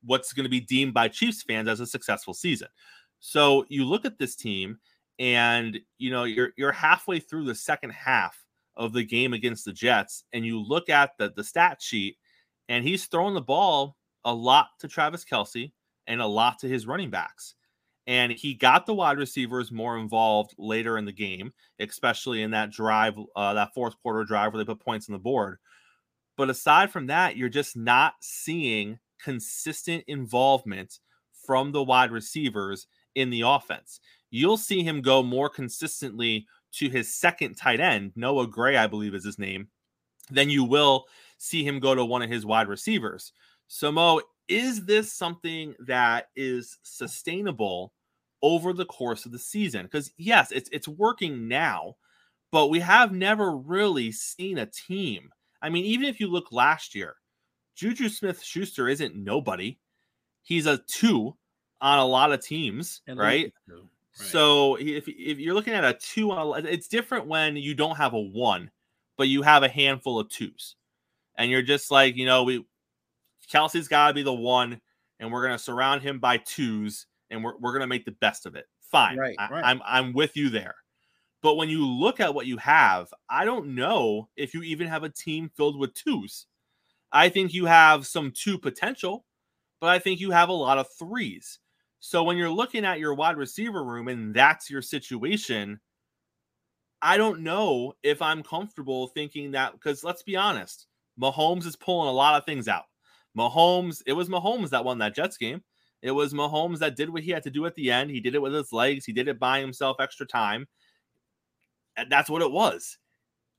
what's 0.05 0.33
going 0.33 0.45
to 0.45 0.51
be 0.51 0.61
deemed 0.61 0.95
by 0.95 1.09
Chiefs 1.09 1.43
fans 1.43 1.69
as 1.69 1.81
a 1.81 1.87
successful 1.87 2.35
season. 2.35 2.69
So 3.21 3.67
you 3.69 3.85
look 3.85 4.05
at 4.05 4.19
this 4.19 4.35
team 4.35 4.79
and 5.19 5.79
you 5.99 6.11
know 6.11 6.25
you're 6.25 6.51
you're 6.57 6.73
halfway 6.73 7.21
through 7.21 7.45
the 7.45 7.55
second 7.55 7.91
half 7.91 8.43
of 8.77 8.95
the 8.95 9.05
game 9.05 9.35
against 9.35 9.67
the 9.67 9.73
Jets 9.73 10.25
and 10.33 10.47
you 10.47 10.59
look 10.59 10.89
at 10.89 11.11
the 11.19 11.33
the 11.37 11.45
stat 11.45 11.83
sheet 11.83 12.17
and 12.71 12.85
he's 12.85 13.07
throwing 13.07 13.35
the 13.35 13.41
ball 13.43 13.97
a 14.25 14.33
lot 14.33 14.69
to 14.79 14.89
Travis 14.89 15.25
Kelce 15.25 15.73
and 16.07 16.21
a 16.21 16.27
lot 16.27 16.59
to 16.61 16.69
his 16.69 16.87
running 16.87 17.11
backs. 17.11 17.55
And 18.11 18.33
he 18.33 18.55
got 18.55 18.87
the 18.87 18.95
wide 18.95 19.19
receivers 19.19 19.71
more 19.71 19.97
involved 19.97 20.57
later 20.59 20.99
in 20.99 21.05
the 21.05 21.13
game, 21.13 21.53
especially 21.79 22.43
in 22.43 22.51
that 22.51 22.73
drive, 22.73 23.15
uh, 23.37 23.55
that 23.55 23.73
fourth 23.73 23.95
quarter 24.03 24.25
drive 24.25 24.53
where 24.53 24.59
they 24.59 24.67
put 24.67 24.85
points 24.85 25.09
on 25.09 25.13
the 25.13 25.21
board. 25.21 25.59
But 26.37 26.51
aside 26.51 26.91
from 26.91 27.07
that, 27.07 27.37
you're 27.37 27.49
just 27.49 27.77
not 27.77 28.15
seeing 28.21 28.99
consistent 29.23 30.03
involvement 30.09 30.99
from 31.47 31.71
the 31.71 31.85
wide 31.85 32.11
receivers 32.11 32.89
in 33.15 33.31
the 33.31 33.43
offense. 33.43 34.01
You'll 34.33 34.57
see 34.57 34.83
him 34.83 35.03
go 35.03 35.23
more 35.23 35.49
consistently 35.49 36.49
to 36.73 36.89
his 36.89 37.15
second 37.15 37.55
tight 37.55 37.79
end, 37.79 38.11
Noah 38.17 38.49
Gray, 38.49 38.77
I 38.77 38.89
believe 38.89 39.15
is 39.15 39.25
his 39.25 39.39
name, 39.39 39.69
than 40.33 40.51
you 40.51 40.65
will 40.65 41.05
see 41.39 41.63
him 41.63 41.79
go 41.79 41.95
to 41.95 42.05
one 42.05 42.23
of 42.23 42.31
his 42.31 42.45
wide 42.45 42.67
receivers. 42.67 43.31
So, 43.69 43.93
Mo, 43.93 44.21
is 44.49 44.85
this 44.85 45.13
something 45.13 45.77
that 45.79 46.27
is 46.35 46.77
sustainable 46.83 47.93
over 48.43 48.73
the 48.73 48.87
course 48.87 49.27
of 49.27 49.33
the 49.33 49.39
season? 49.39 49.83
Because 49.83 50.13
yes, 50.17 50.51
it's 50.53 50.71
it's 50.73 50.89
working 50.89 51.49
now, 51.49 51.97
but 52.51 52.69
we 52.69 52.81
have 52.81 53.13
never 53.13 53.57
really 53.57 54.13
seen 54.13 54.59
a 54.59 54.67
team. 54.67 55.31
I 55.63 55.69
mean, 55.69 55.85
even 55.85 56.07
if 56.07 56.21
you 56.21 56.29
look 56.29 56.53
last 56.53 56.95
year, 56.95 57.17
Juju 57.75 58.09
Smith 58.09 58.43
Schuster 58.43 58.89
isn't 58.89 59.15
nobody. 59.15 59.79
He's 60.43 60.67
a 60.67 60.79
two 60.79 61.37
on 61.81 61.99
a 61.99 62.07
lot 62.07 62.33
of 62.33 62.43
teams, 62.43 63.03
right? 63.07 63.17
right? 63.17 63.53
So 64.13 64.77
if, 64.77 65.09
if 65.09 65.39
you're 65.39 65.55
looking 65.55 65.75
at 65.75 65.85
a 65.85 65.95
two 65.95 66.31
on 66.31 66.65
a, 66.65 66.69
it's 66.69 66.89
different 66.89 67.27
when 67.27 67.57
you 67.57 67.75
don't 67.75 67.97
have 67.97 68.13
a 68.13 68.21
one, 68.21 68.71
but 69.17 69.29
you 69.29 69.43
have 69.43 69.63
a 69.63 69.69
handful 69.69 70.19
of 70.19 70.29
twos. 70.29 70.77
And 71.37 71.51
you're 71.51 71.63
just 71.63 71.91
like, 71.91 72.17
you 72.17 72.27
know, 72.27 72.43
we 72.43 72.65
Kelce's 73.51 73.89
gotta 73.89 74.15
be 74.15 74.23
the 74.23 74.33
one, 74.33 74.81
and 75.19 75.33
we're 75.33 75.43
gonna 75.43 75.59
surround 75.59 76.03
him 76.03 76.19
by 76.19 76.37
twos, 76.37 77.07
and 77.31 77.43
we're, 77.43 77.57
we're 77.59 77.73
gonna 77.73 77.87
make 77.87 78.05
the 78.05 78.17
best 78.21 78.47
of 78.47 78.55
it. 78.57 78.67
Fine. 78.81 79.19
Right, 79.19 79.37
I, 79.39 79.49
right. 79.49 79.65
I'm 79.65 79.81
I'm 79.85 80.13
with 80.13 80.37
you 80.37 80.51
there. 80.51 80.75
But 81.43 81.57
when 81.57 81.71
you 81.71 81.87
look 81.87 82.21
at 82.21 82.35
what 82.35 82.47
you 82.47 82.59
have, 82.59 83.09
I 83.29 83.45
don't 83.45 83.75
know 83.75 84.29
if 84.37 84.53
you 84.53 84.63
even 84.63 84.89
have 84.89 85.05
a 85.05 85.09
team 85.09 85.51
filled 85.57 85.79
with 85.79 85.95
twos. 85.95 86.47
I 87.13 87.29
think 87.29 87.55
you 87.55 87.65
have 87.65 88.07
some 88.07 88.33
two 88.35 88.59
potential, 88.59 89.25
but 89.81 89.89
I 89.89 89.99
think 89.99 90.21
you 90.21 90.31
have 90.33 90.49
a 90.49 90.55
lot 90.55 90.79
of 90.79 90.87
threes. 90.99 91.59
So 91.99 92.23
when 92.23 92.37
you're 92.37 92.51
looking 92.51 92.85
at 92.85 92.99
your 92.99 93.15
wide 93.15 93.37
receiver 93.37 93.85
room 93.85 94.09
and 94.09 94.35
that's 94.35 94.71
your 94.71 94.83
situation, 94.83 95.81
I 97.03 97.17
don't 97.17 97.41
know 97.41 97.95
if 98.03 98.21
I'm 98.21 98.43
comfortable 98.43 99.09
thinking 99.09 99.53
that 99.53 99.73
because 99.73 100.05
let's 100.05 100.23
be 100.23 100.37
honest, 100.37 100.87
Mahomes 101.21 101.67
is 101.67 101.77
pulling 101.77 102.09
a 102.09 102.13
lot 102.13 102.37
of 102.37 102.45
things 102.45 102.69
out. 102.69 102.85
Mahomes, 103.37 104.03
it 104.07 104.13
was 104.13 104.29
Mahomes 104.29 104.71
that 104.71 104.85
won 104.85 104.99
that 104.99 105.15
Jets 105.15 105.37
game. 105.37 105.63
It 106.03 106.13
was 106.13 106.33
Mahomes 106.33 106.79
that 106.79 106.97
did 106.97 107.11
what 107.11 107.23
he 107.23 107.31
had 107.31 107.43
to 107.43 107.51
do 107.51 107.67
at 107.67 107.75
the 107.75 107.91
end. 107.91 108.11
He 108.11 108.21
did 108.21 108.35
it 108.35 108.43
with 108.43 108.55
his 108.55 108.73
legs, 108.73 109.05
he 109.05 109.13
did 109.13 109.29
it 109.29 109.39
by 109.39 109.61
himself 109.61 109.97
extra 110.01 110.27
time. 110.27 110.67
And 111.97 112.11
that's 112.11 112.31
what 112.31 112.43
it 112.43 112.51
was. 112.51 112.99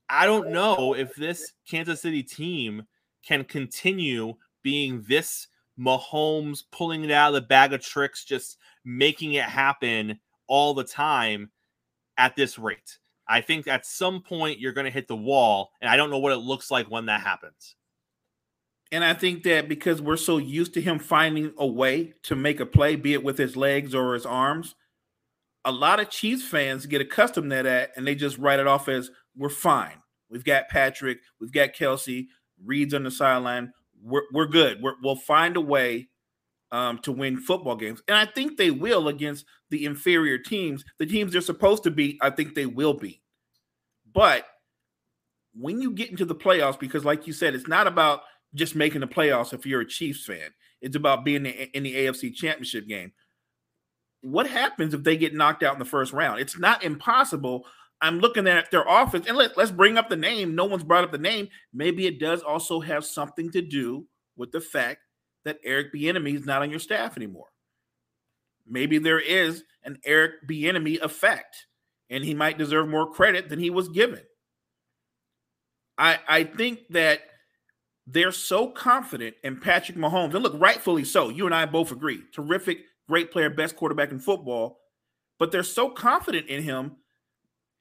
I 0.08 0.26
don't 0.26 0.50
know 0.50 0.94
if 0.94 1.14
this 1.14 1.52
Kansas 1.68 2.02
City 2.02 2.22
team 2.22 2.82
can 3.26 3.44
continue 3.44 4.34
being 4.62 5.04
this 5.08 5.46
Mahomes 5.78 6.64
pulling 6.70 7.04
it 7.04 7.10
out 7.10 7.28
of 7.28 7.34
the 7.34 7.46
bag 7.46 7.72
of 7.72 7.80
tricks, 7.80 8.24
just 8.24 8.58
making 8.84 9.34
it 9.34 9.44
happen 9.44 10.20
all 10.46 10.74
the 10.74 10.84
time 10.84 11.50
at 12.18 12.36
this 12.36 12.58
rate. 12.58 12.98
I 13.26 13.40
think 13.40 13.66
at 13.66 13.86
some 13.86 14.20
point 14.20 14.58
you're 14.58 14.72
going 14.72 14.84
to 14.84 14.90
hit 14.90 15.08
the 15.08 15.16
wall, 15.16 15.70
and 15.80 15.88
I 15.88 15.96
don't 15.96 16.10
know 16.10 16.18
what 16.18 16.32
it 16.32 16.38
looks 16.38 16.70
like 16.70 16.90
when 16.90 17.06
that 17.06 17.22
happens. 17.22 17.76
And 18.92 19.02
I 19.02 19.14
think 19.14 19.42
that 19.44 19.68
because 19.68 20.02
we're 20.02 20.18
so 20.18 20.36
used 20.36 20.74
to 20.74 20.80
him 20.82 20.98
finding 20.98 21.52
a 21.56 21.66
way 21.66 22.12
to 22.24 22.36
make 22.36 22.60
a 22.60 22.66
play, 22.66 22.94
be 22.94 23.14
it 23.14 23.24
with 23.24 23.38
his 23.38 23.56
legs 23.56 23.94
or 23.94 24.12
his 24.12 24.26
arms, 24.26 24.74
a 25.64 25.72
lot 25.72 25.98
of 25.98 26.10
Chiefs 26.10 26.46
fans 26.46 26.84
get 26.84 27.00
accustomed 27.00 27.50
to 27.50 27.62
that 27.62 27.92
and 27.96 28.06
they 28.06 28.14
just 28.14 28.36
write 28.36 28.60
it 28.60 28.66
off 28.66 28.88
as 28.88 29.10
we're 29.34 29.48
fine. 29.48 30.02
We've 30.28 30.44
got 30.44 30.68
Patrick, 30.68 31.20
we've 31.40 31.52
got 31.52 31.72
Kelce, 31.72 32.26
Reid's 32.62 32.92
on 32.92 33.04
the 33.04 33.10
sideline. 33.10 33.72
We're, 34.02 34.24
we're 34.32 34.46
good. 34.46 34.82
we 34.82 34.92
will 35.02 35.16
find 35.16 35.56
a 35.56 35.60
way 35.60 36.08
um, 36.70 36.98
to 36.98 37.12
win 37.12 37.38
football 37.38 37.76
games. 37.76 38.02
And 38.08 38.16
I 38.16 38.26
think 38.26 38.56
they 38.56 38.70
will 38.70 39.08
against 39.08 39.46
the 39.70 39.86
inferior 39.86 40.36
teams. 40.36 40.84
The 40.98 41.06
teams 41.06 41.32
they're 41.32 41.40
supposed 41.40 41.84
to 41.84 41.90
beat, 41.90 42.18
I 42.20 42.30
think 42.30 42.54
they 42.54 42.66
will 42.66 42.94
beat. 42.94 43.22
But 44.12 44.44
when 45.54 45.80
you 45.80 45.92
get 45.92 46.10
into 46.10 46.24
the 46.24 46.34
playoffs, 46.34 46.78
because 46.78 47.04
like 47.04 47.26
you 47.26 47.32
said, 47.32 47.54
it's 47.54 47.68
not 47.68 47.86
about 47.86 48.20
just 48.54 48.74
making 48.74 49.00
the 49.00 49.06
playoffs 49.06 49.52
if 49.52 49.66
you're 49.66 49.80
a 49.80 49.88
Chiefs 49.88 50.24
fan. 50.24 50.50
It's 50.80 50.96
about 50.96 51.24
being 51.24 51.46
in 51.46 51.82
the 51.82 51.94
AFC 51.94 52.34
championship 52.34 52.86
game. 52.88 53.12
What 54.22 54.48
happens 54.48 54.94
if 54.94 55.02
they 55.02 55.16
get 55.16 55.34
knocked 55.34 55.62
out 55.62 55.72
in 55.72 55.78
the 55.78 55.84
first 55.84 56.12
round? 56.12 56.40
It's 56.40 56.58
not 56.58 56.84
impossible. 56.84 57.66
I'm 58.00 58.18
looking 58.18 58.48
at 58.48 58.70
their 58.70 58.84
offense, 58.86 59.26
and 59.28 59.36
let, 59.36 59.56
let's 59.56 59.70
bring 59.70 59.96
up 59.96 60.08
the 60.08 60.16
name. 60.16 60.54
No 60.54 60.64
one's 60.64 60.84
brought 60.84 61.04
up 61.04 61.12
the 61.12 61.18
name. 61.18 61.48
Maybe 61.72 62.06
it 62.06 62.18
does 62.18 62.42
also 62.42 62.80
have 62.80 63.04
something 63.04 63.50
to 63.52 63.62
do 63.62 64.06
with 64.36 64.50
the 64.50 64.60
fact 64.60 65.00
that 65.44 65.58
Eric 65.64 65.94
Bieniemy 65.94 66.34
is 66.34 66.46
not 66.46 66.62
on 66.62 66.70
your 66.70 66.80
staff 66.80 67.16
anymore. 67.16 67.46
Maybe 68.66 68.98
there 68.98 69.20
is 69.20 69.64
an 69.84 69.98
Eric 70.04 70.48
Bieniemy 70.48 71.00
effect, 71.00 71.66
and 72.10 72.24
he 72.24 72.34
might 72.34 72.58
deserve 72.58 72.88
more 72.88 73.10
credit 73.10 73.48
than 73.48 73.58
he 73.58 73.70
was 73.70 73.88
given. 73.88 74.22
I 75.98 76.18
I 76.28 76.44
think 76.44 76.80
that 76.90 77.20
they're 78.12 78.32
so 78.32 78.68
confident 78.68 79.36
in 79.42 79.58
Patrick 79.58 79.96
Mahomes, 79.96 80.34
and 80.34 80.42
look, 80.42 80.58
rightfully 80.60 81.04
so. 81.04 81.30
You 81.30 81.46
and 81.46 81.54
I 81.54 81.64
both 81.66 81.92
agree. 81.92 82.22
Terrific, 82.34 82.80
great 83.08 83.30
player, 83.30 83.48
best 83.48 83.74
quarterback 83.74 84.10
in 84.10 84.18
football. 84.18 84.78
But 85.38 85.50
they're 85.50 85.62
so 85.62 85.88
confident 85.88 86.48
in 86.48 86.62
him, 86.62 86.96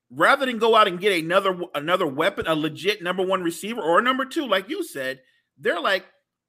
rather 0.09 0.45
than 0.45 0.57
go 0.57 0.75
out 0.75 0.87
and 0.87 0.99
get 0.99 1.21
another 1.21 1.59
another 1.75 2.07
weapon, 2.07 2.47
a 2.47 2.55
legit 2.55 3.03
number 3.03 3.23
one 3.23 3.43
receiver 3.43 3.81
or 3.81 3.99
a 3.99 4.01
number 4.01 4.25
two, 4.25 4.47
like 4.47 4.69
you 4.69 4.83
said, 4.83 5.19
they're 5.59 5.79
like, 5.79 6.05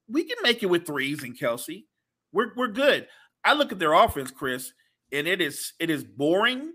we 0.09 0.24
can 0.24 0.39
make 0.43 0.62
it 0.62 0.70
with 0.70 0.87
threes 0.87 1.22
and 1.22 1.39
Kelce. 1.39 1.85
We're 2.33 2.53
we're 2.57 2.68
good. 2.68 3.09
I 3.45 3.55
look 3.55 3.72
at 3.72 3.78
their 3.78 3.93
offense, 3.93 4.30
Chris, 4.30 4.72
and 5.11 5.26
it 5.26 5.41
is 5.41 5.72
it 5.80 5.91
is 5.91 6.05
boring. 6.05 6.72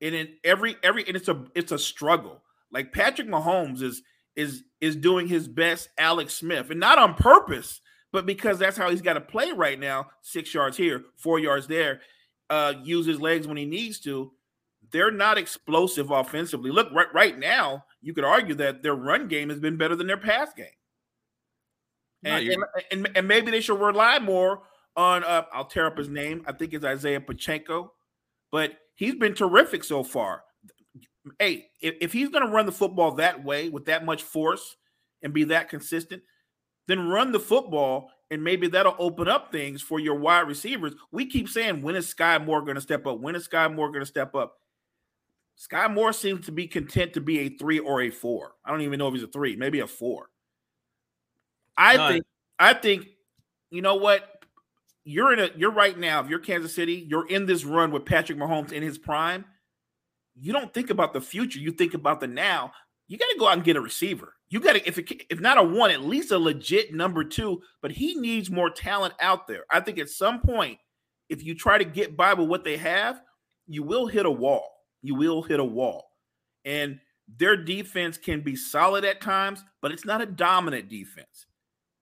And 0.00 0.14
in 0.14 0.28
every 0.44 0.76
every 0.82 1.06
and 1.06 1.16
it's 1.16 1.28
a 1.28 1.44
it's 1.54 1.72
a 1.72 1.78
struggle. 1.78 2.42
Like 2.70 2.92
Patrick 2.92 3.28
Mahomes 3.28 3.82
is 3.82 4.02
is 4.36 4.64
is 4.80 4.96
doing 4.96 5.28
his 5.28 5.48
best 5.48 5.88
Alex 5.98 6.34
Smith, 6.34 6.70
and 6.70 6.80
not 6.80 6.98
on 6.98 7.14
purpose, 7.14 7.80
but 8.12 8.26
because 8.26 8.58
that's 8.58 8.76
how 8.76 8.90
he's 8.90 9.02
got 9.02 9.14
to 9.14 9.20
play 9.20 9.52
right 9.52 9.78
now. 9.78 10.08
Six 10.22 10.52
yards 10.52 10.76
here, 10.76 11.04
four 11.16 11.38
yards 11.38 11.66
there. 11.66 12.00
Uh, 12.50 12.74
use 12.82 13.06
his 13.06 13.20
legs 13.20 13.46
when 13.46 13.56
he 13.56 13.64
needs 13.64 14.00
to. 14.00 14.32
They're 14.90 15.10
not 15.10 15.38
explosive 15.38 16.10
offensively. 16.10 16.70
Look, 16.70 16.92
right 16.92 17.12
right 17.14 17.38
now, 17.38 17.84
you 18.00 18.12
could 18.12 18.24
argue 18.24 18.54
that 18.56 18.82
their 18.82 18.94
run 18.94 19.28
game 19.28 19.48
has 19.48 19.58
been 19.58 19.76
better 19.76 19.96
than 19.96 20.06
their 20.06 20.18
pass 20.18 20.52
game. 20.52 20.66
And, 22.24 22.48
and, 22.48 22.64
and, 22.92 23.10
and, 23.16 23.26
maybe 23.26 23.50
they 23.50 23.60
should 23.60 23.80
rely 23.80 24.20
more 24.20 24.62
on 24.94 25.24
uh, 25.24 25.42
I'll 25.52 25.64
tear 25.64 25.86
up 25.86 25.98
his 25.98 26.08
name. 26.08 26.44
I 26.46 26.52
think 26.52 26.72
it's 26.72 26.84
Isaiah 26.84 27.20
Pacheco, 27.20 27.94
but 28.52 28.74
he's 28.94 29.16
been 29.16 29.34
terrific 29.34 29.82
so 29.82 30.04
far 30.04 30.44
hey, 31.38 31.66
if, 31.80 31.94
if 32.00 32.12
he's 32.12 32.28
going 32.28 32.44
to 32.44 32.52
run 32.52 32.66
the 32.66 32.72
football 32.72 33.12
that 33.12 33.44
way 33.44 33.68
with 33.68 33.86
that 33.86 34.04
much 34.04 34.22
force 34.22 34.76
and 35.22 35.32
be 35.32 35.44
that 35.44 35.68
consistent, 35.68 36.22
then 36.88 37.08
run 37.08 37.32
the 37.32 37.40
football 37.40 38.10
and 38.30 38.42
maybe 38.42 38.66
that'll 38.66 38.96
open 38.98 39.28
up 39.28 39.52
things 39.52 39.82
for 39.82 40.00
your 40.00 40.14
wide 40.14 40.48
receivers. 40.48 40.94
We 41.10 41.26
keep 41.26 41.48
saying, 41.48 41.82
when 41.82 41.96
is 41.96 42.12
Skyy 42.12 42.44
Moore 42.44 42.62
going 42.62 42.76
to 42.76 42.80
step 42.80 43.06
up? 43.06 43.20
When 43.20 43.34
is 43.34 43.46
Skyy 43.46 43.74
Moore 43.74 43.88
going 43.88 44.00
to 44.00 44.06
step 44.06 44.34
up? 44.34 44.54
Skyy 45.60 45.92
Moore 45.92 46.12
seems 46.12 46.46
to 46.46 46.52
be 46.52 46.66
content 46.66 47.12
to 47.12 47.20
be 47.20 47.40
a 47.40 47.48
three 47.50 47.78
or 47.78 48.00
a 48.00 48.10
four. 48.10 48.52
I 48.64 48.70
don't 48.70 48.80
even 48.80 48.98
know 48.98 49.08
if 49.08 49.14
he's 49.14 49.22
a 49.22 49.28
three, 49.28 49.54
maybe 49.54 49.80
a 49.80 49.86
four. 49.86 50.30
I 51.76 51.96
no, 51.96 52.08
think, 52.08 52.24
I 52.58 52.74
think, 52.74 53.06
you 53.70 53.82
know 53.82 53.96
what? 53.96 54.44
You're 55.04 55.32
in 55.32 55.38
a, 55.40 55.50
you're 55.56 55.72
right 55.72 55.98
now. 55.98 56.20
If 56.20 56.28
you're 56.28 56.38
Kansas 56.38 56.74
City, 56.74 57.06
you're 57.08 57.26
in 57.26 57.46
this 57.46 57.64
run 57.64 57.90
with 57.90 58.06
Patrick 58.06 58.38
Mahomes 58.38 58.72
in 58.72 58.82
his 58.82 58.98
prime 58.98 59.44
you 60.38 60.52
don't 60.52 60.72
think 60.72 60.90
about 60.90 61.12
the 61.12 61.20
future. 61.20 61.58
You 61.58 61.72
think 61.72 61.94
about 61.94 62.20
the 62.20 62.26
now. 62.26 62.72
You 63.08 63.18
got 63.18 63.26
to 63.26 63.38
go 63.38 63.48
out 63.48 63.54
and 63.54 63.64
get 63.64 63.76
a 63.76 63.80
receiver. 63.80 64.34
You 64.48 64.60
got 64.60 64.74
to, 64.74 64.86
if 64.86 64.98
it, 64.98 65.24
if 65.28 65.40
not 65.40 65.58
a 65.58 65.62
one, 65.62 65.90
at 65.90 66.02
least 66.02 66.30
a 66.30 66.38
legit 66.38 66.94
number 66.94 67.24
two. 67.24 67.62
But 67.80 67.92
he 67.92 68.14
needs 68.14 68.50
more 68.50 68.70
talent 68.70 69.14
out 69.20 69.46
there. 69.46 69.64
I 69.70 69.80
think 69.80 69.98
at 69.98 70.08
some 70.08 70.40
point, 70.40 70.78
if 71.28 71.42
you 71.42 71.54
try 71.54 71.78
to 71.78 71.84
get 71.84 72.16
by 72.16 72.34
with 72.34 72.48
what 72.48 72.64
they 72.64 72.76
have, 72.76 73.20
you 73.66 73.82
will 73.82 74.06
hit 74.06 74.26
a 74.26 74.30
wall. 74.30 74.70
You 75.02 75.14
will 75.14 75.42
hit 75.42 75.60
a 75.60 75.64
wall. 75.64 76.10
And 76.64 77.00
their 77.36 77.56
defense 77.56 78.18
can 78.18 78.40
be 78.40 78.56
solid 78.56 79.04
at 79.04 79.20
times, 79.20 79.64
but 79.80 79.92
it's 79.92 80.04
not 80.04 80.20
a 80.20 80.26
dominant 80.26 80.88
defense. 80.88 81.46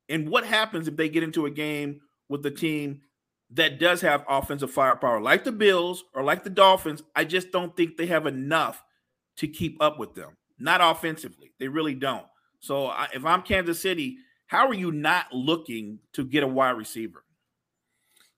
And 0.08 0.28
what 0.28 0.44
happens 0.44 0.88
if 0.88 0.96
they 0.96 1.08
get 1.08 1.22
into 1.22 1.46
a 1.46 1.50
game 1.50 2.00
with 2.28 2.42
the 2.42 2.50
team 2.50 3.02
that 3.52 3.80
does 3.80 4.00
have 4.00 4.24
offensive 4.28 4.70
firepower, 4.70 5.20
like 5.20 5.44
the 5.44 5.52
Bills 5.52 6.04
or 6.14 6.22
like 6.22 6.44
the 6.44 6.50
Dolphins. 6.50 7.02
I 7.16 7.24
just 7.24 7.50
don't 7.50 7.76
think 7.76 7.96
they 7.96 8.06
have 8.06 8.26
enough 8.26 8.82
to 9.38 9.48
keep 9.48 9.82
up 9.82 9.98
with 9.98 10.14
them. 10.14 10.36
Not 10.58 10.80
offensively, 10.82 11.52
they 11.58 11.68
really 11.68 11.94
don't. 11.94 12.26
So 12.60 12.86
I, 12.86 13.08
if 13.14 13.24
I'm 13.24 13.42
Kansas 13.42 13.80
City, 13.80 14.18
how 14.46 14.68
are 14.68 14.74
you 14.74 14.92
not 14.92 15.32
looking 15.32 15.98
to 16.12 16.24
get 16.24 16.42
a 16.42 16.48
wide 16.48 16.70
receiver? 16.70 17.24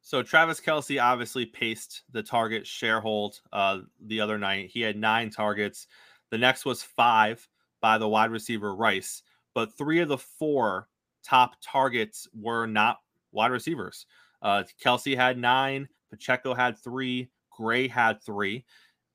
So 0.01 0.23
Travis 0.23 0.61
Kelce 0.61 1.03
obviously 1.03 1.47
paced 1.47 2.03
the 2.13 2.23
target 2.23 2.67
share 2.67 3.01
hold 3.01 3.41
uh, 3.53 3.81
the 4.07 4.21
other 4.21 4.39
night. 4.39 4.71
He 4.73 4.81
had 4.81 4.97
nine 4.97 5.31
targets. 5.31 5.87
The 6.31 6.39
next 6.39 6.65
was 6.65 6.83
five 6.83 7.47
by 7.81 7.99
the 7.99 8.09
wide 8.09 8.31
receiver 8.31 8.75
Rice, 8.75 9.23
but 9.55 9.77
three 9.77 10.01
of 10.01 10.09
the 10.09 10.19
four 10.19 10.89
top 11.23 11.57
targets 11.63 12.29
were 12.35 12.67
not 12.67 12.99
wide 13.33 13.53
receivers. 13.53 14.07
Uh, 14.43 14.64
Kelce 14.84 15.16
had 15.16 15.38
nine, 15.38 15.88
Pacheco 16.11 16.55
had 16.55 16.76
three, 16.78 17.30
Gray 17.51 17.88
had 17.88 18.22
three. 18.22 18.64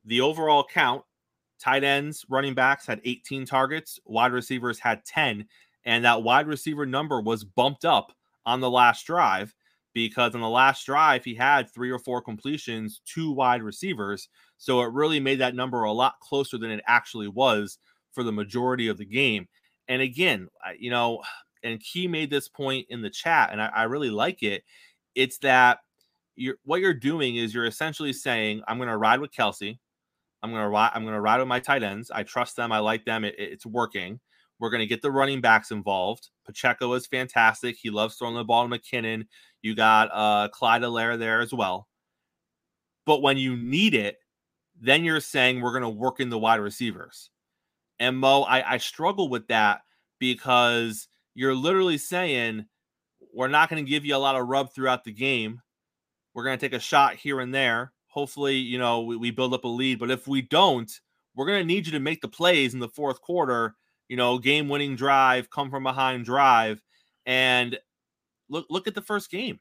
The 0.05 0.21
overall 0.21 0.63
count, 0.63 1.03
tight 1.59 1.83
ends, 1.83 2.25
running 2.29 2.53
backs 2.53 2.85
had 2.85 3.01
18 3.03 3.45
targets, 3.45 3.99
wide 4.05 4.31
receivers 4.31 4.79
had 4.79 5.03
10, 5.05 5.45
and 5.85 6.05
that 6.05 6.23
wide 6.23 6.47
receiver 6.47 6.85
number 6.85 7.21
was 7.21 7.43
bumped 7.43 7.85
up 7.85 8.13
on 8.45 8.61
the 8.61 8.69
last 8.69 9.05
drive 9.05 9.53
because 9.93 10.35
on 10.35 10.41
the 10.41 10.49
last 10.49 10.85
drive 10.85 11.25
he 11.25 11.33
had 11.35 11.69
three 11.69 11.89
or 11.89 11.99
four 11.99 12.21
completions, 12.21 13.01
two 13.05 13.31
wide 13.31 13.63
receivers. 13.63 14.29
So 14.57 14.81
it 14.81 14.93
really 14.93 15.19
made 15.19 15.39
that 15.39 15.55
number 15.55 15.83
a 15.83 15.91
lot 15.91 16.19
closer 16.21 16.57
than 16.57 16.71
it 16.71 16.83
actually 16.87 17.27
was 17.27 17.79
for 18.11 18.23
the 18.23 18.31
majority 18.31 18.87
of 18.87 18.97
the 18.97 19.05
game. 19.05 19.47
And 19.87 20.01
again, 20.01 20.47
you 20.77 20.89
know, 20.89 21.21
and 21.63 21.79
Key 21.79 22.07
made 22.07 22.29
this 22.29 22.47
point 22.47 22.87
in 22.89 23.01
the 23.01 23.09
chat, 23.09 23.49
and 23.51 23.61
I, 23.61 23.67
I 23.67 23.83
really 23.83 24.09
like 24.09 24.43
it. 24.43 24.63
It's 25.17 25.39
that 25.39 25.79
you're 26.35 26.57
what 26.63 26.79
you're 26.79 26.93
doing 26.93 27.35
is 27.35 27.53
you're 27.53 27.65
essentially 27.65 28.13
saying, 28.13 28.61
I'm 28.67 28.77
going 28.77 28.89
to 28.89 28.97
ride 28.97 29.19
with 29.19 29.33
Kelce. 29.33 29.79
I'm 30.43 30.51
going 30.51 30.61
to 30.61 30.69
ride. 30.69 30.91
I'm 30.93 31.03
to 31.05 31.19
ride 31.19 31.39
with 31.39 31.47
my 31.47 31.59
tight 31.59 31.81
ends. 31.81 32.11
I 32.11 32.21
trust 32.21 32.55
them. 32.55 32.71
I 32.71 32.77
like 32.77 33.03
them. 33.03 33.25
It, 33.25 33.35
it's 33.37 33.65
working. 33.65 34.19
We're 34.59 34.69
going 34.69 34.81
to 34.81 34.87
get 34.87 35.01
the 35.01 35.11
running 35.11 35.41
backs 35.41 35.71
involved. 35.71 36.29
Pacheco 36.45 36.93
is 36.93 37.07
fantastic. 37.07 37.75
He 37.75 37.89
loves 37.89 38.15
throwing 38.15 38.35
the 38.35 38.43
ball 38.43 38.67
to 38.67 38.75
McKinnon. 38.75 39.25
You 39.61 39.75
got 39.75 40.09
uh, 40.13 40.49
Clyde 40.49 40.83
Helaire 40.83 41.17
there 41.17 41.41
as 41.41 41.53
well. 41.53 41.87
But 43.05 43.21
when 43.21 43.37
you 43.37 43.55
need 43.55 43.95
it, 43.95 44.17
then 44.79 45.03
you're 45.03 45.19
saying 45.19 45.61
we're 45.61 45.71
going 45.71 45.81
to 45.81 45.89
work 45.89 46.19
in 46.19 46.29
the 46.29 46.37
wide 46.37 46.59
receivers. 46.59 47.31
And 47.99 48.17
Mo, 48.17 48.43
I, 48.43 48.73
I 48.73 48.77
struggle 48.77 49.29
with 49.29 49.47
that 49.47 49.81
because 50.19 51.07
you're 51.33 51.55
literally 51.55 51.97
saying 51.97 52.65
we're 53.37 53.47
not 53.47 53.69
going 53.69 53.83
to 53.83 53.89
give 53.89 54.03
you 54.03 54.15
a 54.15 54.17
lot 54.17 54.35
of 54.35 54.47
rub 54.47 54.73
throughout 54.73 55.03
the 55.03 55.13
game. 55.13 55.61
We're 56.33 56.43
going 56.43 56.57
to 56.57 56.65
take 56.65 56.75
a 56.75 56.79
shot 56.79 57.15
here 57.15 57.39
and 57.39 57.53
there. 57.53 57.93
Hopefully, 58.07 58.55
you 58.55 58.77
know, 58.77 59.01
we, 59.01 59.15
we 59.15 59.31
build 59.31 59.53
up 59.53 59.63
a 59.63 59.67
lead. 59.69 59.99
But 59.99 60.11
if 60.11 60.27
we 60.27 60.41
don't, 60.41 60.91
we're 61.35 61.45
going 61.45 61.61
to 61.61 61.65
need 61.65 61.85
you 61.85 61.93
to 61.93 61.99
make 61.99 62.21
the 62.21 62.27
plays 62.27 62.73
in 62.73 62.79
the 62.79 62.89
fourth 62.89 63.21
quarter 63.21 63.75
you 64.07 64.15
know, 64.15 64.37
game 64.37 64.69
winning 64.69 64.95
drive, 64.95 65.49
come 65.49 65.69
from 65.69 65.83
behind 65.83 66.25
drive. 66.25 66.81
And 67.25 67.77
look 68.49 68.65
look 68.69 68.87
at 68.87 68.95
the 68.95 69.01
first 69.01 69.29
game. 69.29 69.59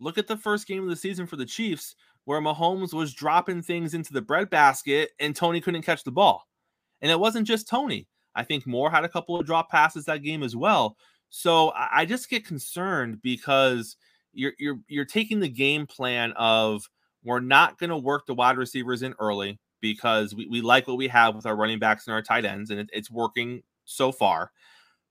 Look 0.00 0.18
at 0.18 0.26
the 0.26 0.36
first 0.36 0.66
game 0.66 0.82
of 0.82 0.88
the 0.88 0.96
season 0.96 1.26
for 1.26 1.36
the 1.36 1.46
Chiefs 1.46 1.94
where 2.24 2.40
Mahomes 2.40 2.94
was 2.94 3.12
dropping 3.12 3.62
things 3.62 3.92
into 3.92 4.12
the 4.12 4.22
breadbasket 4.22 5.10
and 5.20 5.36
Toney 5.36 5.60
couldn't 5.60 5.82
catch 5.82 6.04
the 6.04 6.10
ball. 6.10 6.48
And 7.02 7.10
it 7.10 7.20
wasn't 7.20 7.46
just 7.46 7.68
Toney. 7.68 8.08
I 8.34 8.44
think 8.44 8.66
Moore 8.66 8.90
had 8.90 9.04
a 9.04 9.08
couple 9.08 9.38
of 9.38 9.46
drop 9.46 9.70
passes 9.70 10.06
that 10.06 10.22
game 10.22 10.42
as 10.42 10.56
well. 10.56 10.96
So 11.36 11.72
I 11.74 12.04
just 12.04 12.30
get 12.30 12.46
concerned 12.46 13.20
because 13.20 13.96
you're 14.32 14.52
you're 14.56 14.78
you're 14.86 15.04
taking 15.04 15.40
the 15.40 15.48
game 15.48 15.84
plan 15.84 16.32
of 16.36 16.88
we're 17.24 17.40
not 17.40 17.76
going 17.76 17.90
to 17.90 17.96
work 17.96 18.24
the 18.26 18.36
wide 18.36 18.56
receivers 18.56 19.02
in 19.02 19.16
early 19.18 19.58
because 19.80 20.32
we, 20.32 20.46
we 20.46 20.60
like 20.60 20.86
what 20.86 20.96
we 20.96 21.08
have 21.08 21.34
with 21.34 21.44
our 21.44 21.56
running 21.56 21.80
backs 21.80 22.06
and 22.06 22.14
our 22.14 22.22
tight 22.22 22.44
ends, 22.44 22.70
and 22.70 22.78
it, 22.78 22.88
it's 22.92 23.10
working 23.10 23.64
so 23.84 24.12
far. 24.12 24.52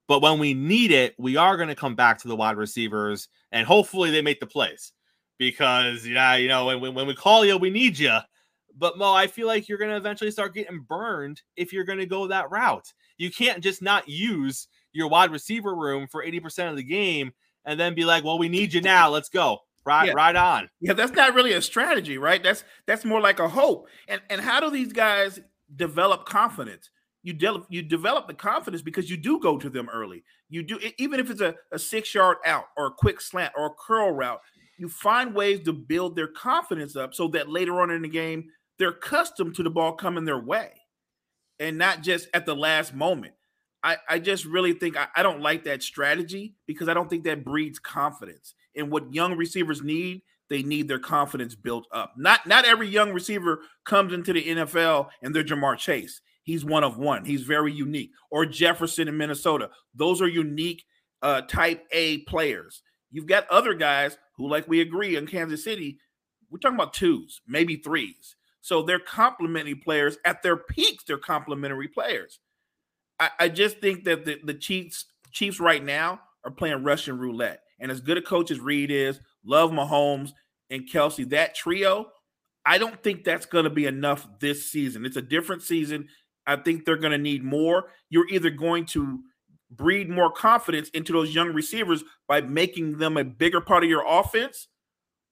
But 0.07 0.21
when 0.21 0.39
we 0.39 0.53
need 0.53 0.91
it, 0.91 1.13
we 1.19 1.35
are 1.35 1.57
going 1.57 1.67
to 1.67 1.75
come 1.75 1.93
back 1.93 2.19
to 2.19 2.29
the 2.29 2.37
wide 2.37 2.55
receivers 2.55 3.27
and 3.51 3.67
hopefully 3.67 4.09
they 4.09 4.21
make 4.21 4.39
the 4.39 4.47
plays 4.47 4.93
because, 5.37 6.07
yeah, 6.07 6.37
you 6.37 6.47
know, 6.47 6.65
when, 6.77 6.93
when 6.93 7.05
we 7.05 7.15
call 7.15 7.43
you, 7.43 7.57
we 7.57 7.69
need 7.69 7.99
you. 7.99 8.17
But 8.77 8.97
Mo, 8.97 9.13
I 9.13 9.27
feel 9.27 9.47
like 9.47 9.67
you're 9.67 9.77
going 9.77 9.91
to 9.91 9.97
eventually 9.97 10.31
start 10.31 10.55
getting 10.55 10.85
burned 10.87 11.41
if 11.57 11.73
you're 11.73 11.83
going 11.83 11.99
to 11.99 12.05
go 12.05 12.27
that 12.27 12.49
route. 12.49 12.93
You 13.17 13.29
can't 13.29 13.61
just 13.61 13.81
not 13.81 14.07
use 14.07 14.69
your 14.93 15.09
wide 15.09 15.31
receiver 15.31 15.75
room 15.75 16.07
for 16.11 16.23
80% 16.23 16.69
of 16.69 16.77
the 16.77 16.83
game 16.83 17.31
and 17.65 17.79
then 17.79 17.95
be 17.95 18.05
like, 18.05 18.23
well, 18.23 18.37
we 18.37 18.49
need 18.49 18.73
you 18.73 18.81
now. 18.81 19.09
Let's 19.09 19.29
go. 19.29 19.59
Right, 19.85 20.07
yeah. 20.07 20.13
right 20.13 20.35
on. 20.35 20.69
Yeah, 20.79 20.93
that's 20.93 21.11
not 21.11 21.33
really 21.33 21.53
a 21.53 21.61
strategy, 21.61 22.17
right? 22.17 22.41
That's 22.41 22.63
that's 22.87 23.03
more 23.03 23.19
like 23.19 23.39
a 23.39 23.49
hope. 23.49 23.87
And 24.07 24.21
and 24.29 24.39
how 24.39 24.61
do 24.61 24.69
these 24.69 24.93
guys 24.93 25.41
develop 25.75 26.25
confidence? 26.25 26.89
you 27.23 27.33
develop 27.33 27.65
you 27.69 27.81
develop 27.81 28.27
the 28.27 28.33
confidence 28.33 28.81
because 28.81 29.09
you 29.09 29.17
do 29.17 29.39
go 29.39 29.57
to 29.57 29.69
them 29.69 29.89
early. 29.91 30.23
You 30.49 30.61
do 30.61 30.77
even 30.97 31.19
if 31.19 31.31
it's 31.31 31.41
a, 31.41 31.55
a 31.71 31.79
six 31.79 32.13
yard 32.13 32.37
out 32.45 32.65
or 32.77 32.87
a 32.87 32.91
quick 32.91 33.21
slant 33.21 33.53
or 33.57 33.67
a 33.67 33.73
curl 33.87 34.11
route, 34.11 34.41
you 34.77 34.89
find 34.89 35.33
ways 35.33 35.61
to 35.61 35.73
build 35.73 36.15
their 36.15 36.27
confidence 36.27 36.95
up 36.95 37.13
so 37.13 37.29
that 37.29 37.49
later 37.49 37.81
on 37.81 37.89
in 37.89 38.01
the 38.01 38.09
game 38.09 38.45
they're 38.77 38.89
accustomed 38.89 39.55
to 39.55 39.63
the 39.63 39.69
ball 39.69 39.93
coming 39.93 40.25
their 40.25 40.39
way 40.39 40.71
and 41.59 41.77
not 41.77 42.01
just 42.03 42.27
at 42.33 42.45
the 42.45 42.55
last 42.55 42.93
moment. 42.93 43.33
I, 43.83 43.97
I 44.07 44.19
just 44.19 44.45
really 44.45 44.73
think 44.73 44.97
I, 44.97 45.07
I 45.15 45.23
don't 45.23 45.41
like 45.41 45.63
that 45.65 45.83
strategy 45.83 46.55
because 46.67 46.87
I 46.87 46.93
don't 46.93 47.09
think 47.09 47.25
that 47.25 47.43
breeds 47.43 47.79
confidence. 47.79 48.53
And 48.75 48.91
what 48.91 49.13
young 49.13 49.35
receivers 49.35 49.81
need, 49.81 50.21
they 50.49 50.63
need 50.63 50.87
their 50.87 50.99
confidence 50.99 51.55
built 51.55 51.85
up. 51.91 52.13
Not 52.17 52.47
not 52.47 52.65
every 52.65 52.87
young 52.87 53.11
receiver 53.11 53.59
comes 53.85 54.13
into 54.13 54.33
the 54.33 54.43
NFL 54.43 55.09
and 55.21 55.35
they're 55.35 55.43
Ja'Marr 55.43 55.77
Chase 55.77 56.21
he's 56.43 56.63
one 56.63 56.83
of 56.83 56.97
one. 56.97 57.25
He's 57.25 57.43
very 57.43 57.71
unique. 57.71 58.11
Or 58.29 58.45
Jefferson 58.45 59.07
in 59.07 59.17
Minnesota. 59.17 59.69
Those 59.95 60.21
are 60.21 60.27
unique 60.27 60.85
uh, 61.21 61.41
type 61.41 61.85
A 61.91 62.19
players. 62.19 62.83
You've 63.11 63.27
got 63.27 63.49
other 63.49 63.73
guys 63.73 64.17
who, 64.37 64.49
like 64.49 64.67
we 64.67 64.81
agree 64.81 65.15
in 65.15 65.27
Kansas 65.27 65.63
City, 65.63 65.99
we're 66.49 66.59
talking 66.59 66.75
about 66.75 66.93
twos, 66.93 67.41
maybe 67.47 67.77
threes. 67.77 68.35
So 68.61 68.83
they're 68.83 68.99
complementary 68.99 69.75
players. 69.75 70.17
At 70.25 70.43
their 70.43 70.57
peaks, 70.57 71.03
they're 71.05 71.17
complementary 71.17 71.87
players. 71.87 72.39
I, 73.19 73.29
I 73.39 73.49
just 73.49 73.79
think 73.79 74.03
that 74.05 74.25
the, 74.25 74.39
the 74.43 74.53
Chiefs, 74.53 75.05
Chiefs 75.31 75.59
right 75.59 75.83
now 75.83 76.19
are 76.43 76.51
playing 76.51 76.83
Russian 76.83 77.17
roulette. 77.17 77.61
And 77.79 77.91
as 77.91 78.01
good 78.01 78.17
a 78.17 78.21
coach 78.21 78.51
as 78.51 78.59
Reid 78.59 78.91
is, 78.91 79.19
love 79.45 79.71
Mahomes 79.71 80.31
and 80.69 80.89
Kelce, 80.89 81.29
that 81.29 81.55
trio, 81.55 82.07
I 82.65 82.77
don't 82.77 83.01
think 83.03 83.23
that's 83.23 83.45
going 83.45 83.65
to 83.65 83.69
be 83.69 83.85
enough 83.85 84.27
this 84.39 84.71
season. 84.71 85.05
It's 85.05 85.17
a 85.17 85.21
different 85.21 85.63
season. 85.63 86.07
I 86.47 86.55
think 86.57 86.85
they're 86.85 86.97
going 86.97 87.11
to 87.11 87.17
need 87.17 87.43
more. 87.43 87.85
You're 88.09 88.27
either 88.29 88.49
going 88.49 88.85
to 88.87 89.19
breed 89.69 90.09
more 90.09 90.31
confidence 90.31 90.89
into 90.89 91.13
those 91.13 91.33
young 91.33 91.53
receivers 91.53 92.03
by 92.27 92.41
making 92.41 92.97
them 92.99 93.17
a 93.17 93.23
bigger 93.23 93.59
part 93.59 93.83
of 93.83 93.89
your 93.89 94.05
offense, 94.07 94.67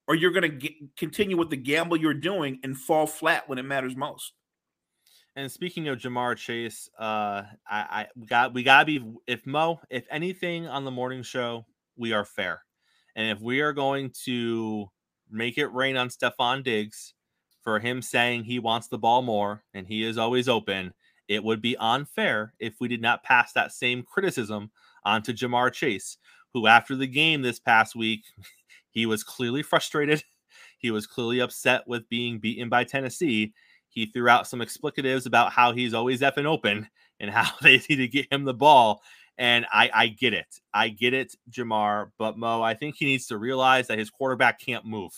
or 0.08 0.16
you're 0.16 0.32
going 0.32 0.60
to 0.60 0.70
continue 0.98 1.38
with 1.38 1.50
the 1.50 1.58
gamble 1.58 1.98
you're 1.98 2.14
doing 2.14 2.60
and 2.64 2.78
fall 2.78 3.06
flat 3.06 3.48
when 3.48 3.58
it 3.58 3.64
matters 3.64 3.96
most. 3.96 4.34
And 5.36 5.50
speaking 5.50 5.88
of 5.88 6.00
Ja'Marr 6.00 6.36
Chase, 6.36 6.90
uh, 7.00 7.44
I, 7.44 7.48
I 7.70 8.08
we 8.18 8.28
got 8.28 8.54
we 8.54 8.64
gotta 8.64 8.86
be 8.86 9.02
if 9.28 9.46
Mo, 9.48 9.80
if 9.90 10.06
anything 10.12 10.68
on 10.68 10.84
the 10.84 10.92
morning 10.92 11.24
show, 11.24 11.66
we 11.96 12.12
are 12.12 12.26
fair, 12.26 12.64
and 13.16 13.30
if 13.30 13.42
we 13.42 13.62
are 13.62 13.72
going 13.72 14.12
to 14.26 14.88
make 15.30 15.58
it 15.58 15.68
rain 15.68 15.96
on 15.96 16.10
Stefon 16.10 16.64
Diggs 16.64 17.14
for 17.64 17.80
him 17.80 18.02
saying 18.02 18.44
he 18.44 18.60
wants 18.60 18.88
the 18.90 18.98
ball 18.98 19.22
more 19.22 19.64
and 19.74 19.88
he 19.88 20.04
is 20.04 20.18
always 20.18 20.50
open, 20.50 20.94
it 21.30 21.44
would 21.44 21.62
be 21.62 21.78
unfair 21.78 22.54
if 22.60 22.76
we 22.82 22.90
did 22.90 23.02
not 23.02 23.24
pass 23.24 23.54
that 23.54 23.72
same 23.72 24.04
criticism 24.04 24.72
onto 25.06 25.32
Ja'Marr 25.32 25.72
Chase, 25.72 26.18
who 26.54 26.68
after 26.68 26.96
the 26.96 27.08
game 27.08 27.42
this 27.42 27.60
past 27.60 27.96
week, 27.96 28.24
he 28.92 29.06
was 29.06 29.24
clearly 29.24 29.64
frustrated. 29.64 30.24
He 30.78 30.90
was 30.90 31.06
clearly 31.06 31.40
upset 31.40 31.88
with 31.88 32.10
being 32.10 32.40
beaten 32.40 32.68
by 32.68 32.86
Tennessee. 32.86 33.54
He 33.92 34.06
threw 34.08 34.30
out 34.30 34.48
some 34.48 34.62
explicatives 34.62 35.26
about 35.26 35.52
how 35.52 35.74
he's 35.74 35.94
always 35.94 36.22
effing 36.22 36.46
open 36.46 36.88
and 37.20 37.30
how 37.30 37.52
they 37.62 37.82
need 37.90 37.98
to 37.98 38.08
get 38.08 38.32
him 38.32 38.46
the 38.46 38.54
ball. 38.54 39.02
And 39.38 39.66
I, 39.72 39.90
I 39.94 40.08
get 40.08 40.34
it. 40.34 40.60
I 40.74 40.90
get 40.90 41.14
it, 41.14 41.36
Ja'Marr. 41.50 42.12
But 42.18 42.38
Mo, 42.38 42.62
I 42.62 42.74
think 42.74 42.96
he 42.96 43.06
needs 43.06 43.28
to 43.28 43.38
realize 43.38 43.88
that 43.88 44.00
his 44.00 44.10
quarterback 44.10 44.60
can't 44.60 44.86
move. 44.86 45.12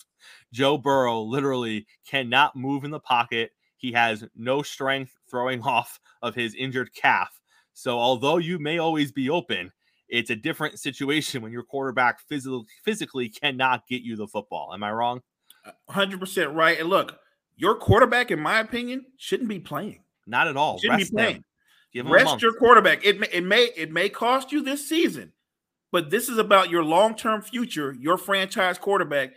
Joe 0.51 0.78
Burrow 0.78 1.21
literally 1.21 1.88
cannot 2.07 2.55
move 2.55 2.84
in 2.84 2.91
the 2.91 2.99
pocket. 2.99 3.51
He 3.78 3.91
has 3.91 4.24
no 4.36 4.61
strength 4.61 5.13
throwing 5.30 5.61
off 5.63 5.99
of 6.21 6.36
his 6.36 6.55
injured 6.55 6.93
calf. 6.93 7.39
So 7.74 7.97
although 7.99 8.38
you 8.38 8.59
may 8.59 8.78
always 8.78 9.11
be 9.11 9.30
open, 9.30 9.71
it's 10.07 10.30
a 10.30 10.36
different 10.36 10.80
situation 10.80 11.41
when 11.41 11.51
your 11.51 11.63
quarterback 11.63 12.21
physically 12.21 12.65
physically 12.84 13.30
cannot 13.30 13.88
get 13.88 14.03
you 14.03 14.15
the 14.15 14.28
football. 14.28 14.71
Am 14.74 14.84
I 14.84 14.91
wrong? 14.91 15.21
100% 15.89 16.53
right. 16.53 16.80
And 16.80 16.89
look, 16.89 17.17
your 17.56 17.76
quarterback, 17.76 18.32
in 18.32 18.39
my 18.39 18.60
opinion, 18.60 19.06
shouldn't 19.18 19.49
be 19.49 19.60
playing. 19.60 20.04
Not 20.26 20.47
at 20.47 20.58
all. 20.58 20.80
Shouldn't 20.80 20.99
Rest 20.99 21.12
be 21.12 21.18
playing. 21.18 21.43
Rest 22.06 22.41
your 22.41 22.54
quarterback. 22.54 23.06
It 23.06 23.20
may, 23.20 23.28
it 23.32 23.43
may 23.43 23.64
it 23.76 23.91
may 23.91 24.10
cost 24.10 24.51
you 24.51 24.64
this 24.64 24.88
season, 24.88 25.32
but 25.91 26.10
this 26.10 26.30
is 26.30 26.38
about 26.38 26.70
your 26.70 26.84
long 26.84 27.16
term 27.16 27.41
future. 27.41 27.95
Your 27.99 28.18
franchise 28.18 28.78
quarterback. 28.78 29.34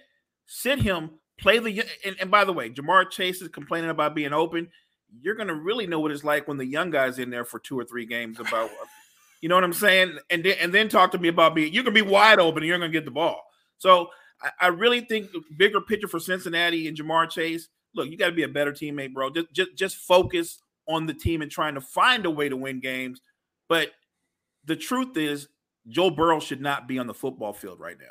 Sit 0.46 0.78
him 0.78 1.10
Play 1.38 1.58
the 1.58 1.84
and, 2.04 2.16
and 2.18 2.30
by 2.30 2.44
the 2.44 2.52
way, 2.52 2.70
Ja'Marr 2.70 3.10
Chase 3.10 3.42
is 3.42 3.48
complaining 3.48 3.90
about 3.90 4.14
being 4.14 4.32
open. 4.32 4.68
You're 5.20 5.34
gonna 5.34 5.54
really 5.54 5.86
know 5.86 6.00
what 6.00 6.10
it's 6.10 6.24
like 6.24 6.48
when 6.48 6.56
the 6.56 6.64
young 6.64 6.90
guys 6.90 7.18
in 7.18 7.28
there 7.28 7.44
for 7.44 7.58
two 7.58 7.78
or 7.78 7.84
three 7.84 8.06
games 8.06 8.40
about 8.40 8.70
You 9.42 9.50
know 9.50 9.54
what 9.54 9.64
I'm 9.64 9.74
saying? 9.74 10.18
And 10.30 10.42
then 10.42 10.56
and 10.60 10.72
then 10.72 10.88
talk 10.88 11.12
to 11.12 11.18
me 11.18 11.28
about 11.28 11.54
being 11.54 11.74
you 11.74 11.82
can 11.82 11.92
be 11.92 12.00
wide 12.00 12.38
open 12.38 12.62
and 12.62 12.66
you're 12.66 12.78
gonna 12.78 12.90
get 12.90 13.04
the 13.04 13.10
ball. 13.10 13.42
So 13.76 14.08
I, 14.40 14.50
I 14.62 14.66
really 14.68 15.02
think 15.02 15.30
the 15.30 15.42
bigger 15.58 15.80
picture 15.80 16.08
for 16.08 16.18
Cincinnati 16.18 16.88
and 16.88 16.96
Ja'Marr 16.96 17.28
Chase. 17.28 17.68
Look, 17.96 18.10
you 18.10 18.16
got 18.16 18.26
to 18.26 18.34
be 18.34 18.42
a 18.42 18.48
better 18.48 18.72
teammate, 18.72 19.14
bro. 19.14 19.30
Just, 19.30 19.52
just 19.52 19.76
just 19.76 19.96
focus 19.96 20.58
on 20.86 21.06
the 21.06 21.14
team 21.14 21.42
and 21.42 21.50
trying 21.50 21.74
to 21.74 21.80
find 21.80 22.26
a 22.26 22.30
way 22.30 22.48
to 22.48 22.56
win 22.56 22.80
games. 22.80 23.20
But 23.68 23.90
the 24.64 24.76
truth 24.76 25.16
is, 25.16 25.48
Joe 25.88 26.10
Burrow 26.10 26.40
should 26.40 26.60
not 26.60 26.86
be 26.86 26.98
on 26.98 27.06
the 27.06 27.14
football 27.14 27.52
field 27.52 27.80
right 27.80 27.98
now. 27.98 28.04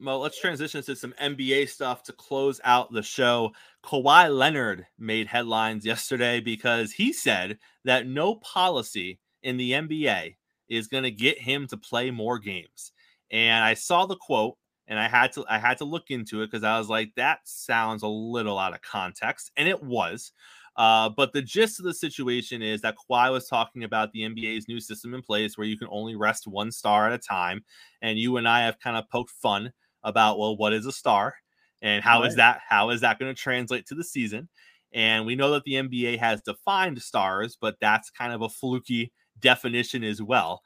Well, 0.00 0.20
let's 0.20 0.40
transition 0.40 0.82
to 0.84 0.94
some 0.94 1.12
NBA 1.20 1.68
stuff 1.68 2.04
to 2.04 2.12
close 2.12 2.60
out 2.62 2.92
the 2.92 3.02
show. 3.02 3.52
Kawhi 3.82 4.34
Leonard 4.34 4.86
made 4.96 5.26
headlines 5.26 5.84
yesterday 5.84 6.38
because 6.38 6.92
he 6.92 7.12
said 7.12 7.58
that 7.84 8.06
no 8.06 8.36
policy 8.36 9.18
in 9.42 9.56
the 9.56 9.72
NBA 9.72 10.36
is 10.68 10.86
going 10.86 11.02
to 11.02 11.10
get 11.10 11.40
him 11.40 11.66
to 11.66 11.76
play 11.76 12.12
more 12.12 12.38
games. 12.38 12.92
And 13.32 13.64
I 13.64 13.74
saw 13.74 14.06
the 14.06 14.16
quote 14.16 14.56
and 14.88 14.98
I 14.98 15.06
had 15.06 15.32
to 15.32 15.44
I 15.48 15.58
had 15.58 15.78
to 15.78 15.84
look 15.84 16.10
into 16.10 16.42
it 16.42 16.50
because 16.50 16.64
I 16.64 16.78
was 16.78 16.88
like, 16.88 17.12
that 17.16 17.40
sounds 17.44 18.02
a 18.02 18.08
little 18.08 18.58
out 18.58 18.74
of 18.74 18.82
context, 18.82 19.52
and 19.56 19.68
it 19.68 19.82
was. 19.82 20.32
Uh, 20.76 21.08
but 21.08 21.32
the 21.32 21.42
gist 21.42 21.80
of 21.80 21.84
the 21.84 21.92
situation 21.92 22.62
is 22.62 22.80
that 22.82 22.94
Kawhi 22.94 23.32
was 23.32 23.48
talking 23.48 23.82
about 23.82 24.12
the 24.12 24.20
NBA's 24.20 24.68
new 24.68 24.78
system 24.78 25.12
in 25.12 25.22
place 25.22 25.58
where 25.58 25.66
you 25.66 25.76
can 25.76 25.88
only 25.90 26.14
rest 26.14 26.46
one 26.46 26.70
star 26.70 27.08
at 27.08 27.12
a 27.12 27.18
time, 27.18 27.64
and 28.00 28.18
you 28.18 28.36
and 28.36 28.48
I 28.48 28.62
have 28.62 28.80
kind 28.80 28.96
of 28.96 29.08
poked 29.10 29.30
fun 29.30 29.72
about 30.02 30.38
well, 30.38 30.56
what 30.56 30.72
is 30.72 30.86
a 30.86 30.92
star, 30.92 31.34
and 31.82 32.02
how 32.02 32.20
right. 32.20 32.28
is 32.28 32.36
that 32.36 32.60
how 32.66 32.90
is 32.90 33.02
that 33.02 33.18
going 33.18 33.32
to 33.32 33.40
translate 33.40 33.86
to 33.86 33.94
the 33.94 34.04
season? 34.04 34.48
And 34.94 35.26
we 35.26 35.36
know 35.36 35.50
that 35.50 35.64
the 35.64 35.74
NBA 35.74 36.18
has 36.18 36.40
defined 36.40 37.02
stars, 37.02 37.58
but 37.60 37.76
that's 37.78 38.10
kind 38.10 38.32
of 38.32 38.40
a 38.40 38.48
fluky 38.48 39.12
definition 39.38 40.02
as 40.02 40.22
well. 40.22 40.62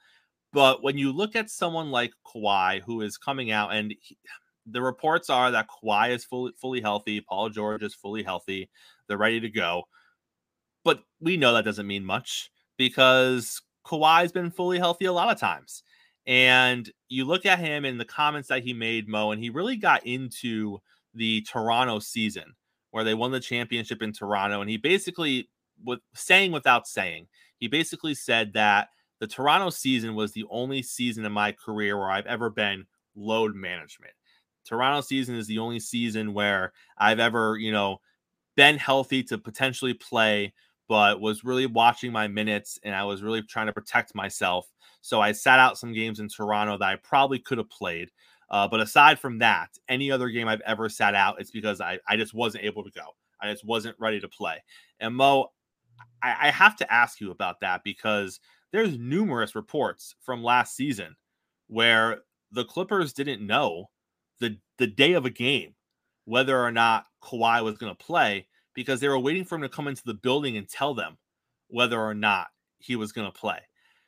But 0.53 0.83
when 0.83 0.99
you 0.99 1.13
look 1.13 1.35
at 1.35 1.51
someone 1.51 1.91
like 1.91 2.13
Kawhi, 2.27 2.83
who 2.83 3.01
is 3.01 3.17
coming 3.17 3.51
out, 3.51 3.75
and 3.75 3.95
he, 4.01 4.19
the 4.67 4.83
reports 4.83 5.31
are 5.31 5.51
that 5.51 5.69
Kawhi 5.69 6.11
is 6.11 6.25
fully 6.25 6.53
fully 6.61 6.81
healthy, 6.81 7.21
Paul 7.21 7.49
George 7.49 7.83
is 7.83 7.95
fully 7.95 8.23
healthy, 8.23 8.71
they're 9.09 9.17
ready 9.17 9.41
to 9.41 9.51
go. 9.51 9.85
But 10.85 11.03
we 11.21 11.37
know 11.37 11.55
that 11.55 11.65
doesn't 11.65 11.87
mean 11.87 12.05
much 12.05 12.51
because 12.77 13.63
Kawhi's 13.87 14.33
been 14.33 14.51
fully 14.51 14.79
healthy 14.79 15.07
a 15.07 15.13
lot 15.13 15.31
of 15.31 15.39
times. 15.39 15.83
And 16.27 16.91
you 17.09 17.25
look 17.25 17.47
at 17.47 17.59
him 17.59 17.85
in 17.85 17.99
the 17.99 18.05
comments 18.05 18.49
that 18.49 18.63
he 18.63 18.73
made, 18.73 19.09
Mo, 19.09 19.33
and 19.33 19.43
he 19.43 19.51
really 19.51 19.77
got 19.77 20.07
into 20.07 20.79
the 21.15 21.43
Toronto 21.43 21.99
season 21.99 22.55
where 22.91 23.05
they 23.05 23.15
won 23.15 23.33
the 23.33 23.41
championship 23.41 24.03
in 24.03 24.13
Toronto. 24.13 24.61
And 24.61 24.71
he 24.71 24.77
basically, 24.77 25.49
with 25.85 26.01
saying 26.15 26.53
without 26.53 26.87
saying, 26.87 27.27
he 27.59 27.67
basically 27.67 28.15
said 28.15 28.53
that 28.53 28.89
the 29.23 29.29
Toronto 29.29 29.71
season 29.71 30.17
was 30.17 30.33
the 30.33 30.45
only 30.51 30.83
season 30.83 31.25
in 31.25 31.31
my 31.31 31.53
career 31.53 31.97
where 31.97 32.11
I've 32.11 32.27
ever 32.27 32.51
been 32.51 32.87
load 33.15 33.55
management. 33.55 34.15
Toronto 34.65 35.01
season 35.01 35.37
is 35.37 35.47
the 35.47 35.61
only 35.61 35.79
season 35.79 36.35
where 36.35 36.73
I've 36.99 37.21
ever, 37.21 37.57
you 37.57 37.71
know, 37.71 38.01
been 38.57 38.79
healthy 38.79 39.23
to 39.23 39.39
potentially 39.39 39.95
play, 39.95 40.53
but 40.89 41.21
was 41.21 41.45
really 41.45 41.67
watching 41.67 42.11
my 42.11 42.27
minutes 42.27 42.81
and 42.83 42.97
I 42.97 43.05
was 43.05 43.23
really 43.23 43.43
trying 43.43 43.69
to 43.69 43.73
protect 43.73 44.13
myself. 44.13 44.67
So 45.03 45.21
I 45.21 45.31
sat 45.31 45.61
out 45.61 45.79
some 45.79 45.93
games 45.93 46.19
in 46.19 46.27
Toronto 46.29 46.77
that 46.79 46.89
I 46.89 46.97
probably 46.97 47.39
could 47.39 47.59
have 47.59 47.71
played. 47.71 48.11
Uh, 48.51 48.67
but 48.67 48.81
aside 48.81 49.21
from 49.21 49.39
that, 49.39 49.69
any 49.89 50.11
other 50.11 50.31
game 50.31 50.49
I've 50.49 50.63
ever 50.63 50.89
sat 50.89 51.15
out, 51.15 51.41
it's 51.41 51.53
because 51.53 51.81
I, 51.81 52.01
I 52.09 52.17
just 52.17 52.35
wasn't 52.35 52.65
able 52.65 52.83
to 52.83 52.91
go. 52.91 53.15
I 53.41 53.53
just 53.53 53.65
wasn't 53.65 53.95
ready 54.01 54.19
to 54.19 54.27
play. 54.27 54.65
And 54.99 55.15
Mo, 55.15 55.53
I, 56.21 56.49
I 56.49 56.51
have 56.51 56.75
to 56.79 56.93
ask 56.93 57.21
you 57.21 57.31
about 57.31 57.61
that 57.61 57.85
because 57.85 58.41
there's 58.73 58.99
numerous 58.99 59.55
reports 59.55 60.15
from 60.21 60.43
last 60.43 60.75
season 60.75 61.15
where 61.69 62.23
the 62.51 62.65
Clippers 62.65 63.13
didn't 63.13 63.47
know 63.47 63.91
the 64.41 64.59
the 64.79 64.87
day 64.87 65.13
of 65.13 65.25
a 65.25 65.31
game 65.31 65.75
whether 66.25 66.61
or 66.61 66.73
not 66.73 67.07
Kawhi 67.23 67.63
was 67.65 67.79
going 67.79 67.95
to 67.95 68.05
play 68.05 68.47
because 68.75 69.01
they 69.01 69.09
were 69.09 69.19
waiting 69.19 69.45
for 69.45 69.57
him 69.57 69.63
to 69.63 69.69
come 69.69 69.89
into 69.89 70.03
the 70.05 70.15
building 70.15 70.57
and 70.57 70.69
tell 70.69 70.95
them 70.95 71.19
whether 71.69 72.01
or 72.01 72.15
not 72.15 72.49
he 72.79 72.97
was 72.97 73.13
going 73.13 73.31
to 73.31 73.39
play. 73.39 73.59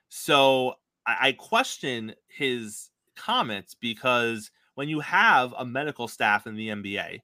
So 0.09 0.75
I, 1.07 1.29
I 1.29 1.33
question 1.33 2.15
his 2.29 2.91
comments 3.17 3.75
because 3.75 4.51
when 4.75 4.89
you 4.89 5.01
have 5.01 5.55
a 5.57 5.65
medical 5.65 6.09
staff 6.09 6.47
in 6.47 6.57
the 6.57 6.69
NBA 6.69 7.21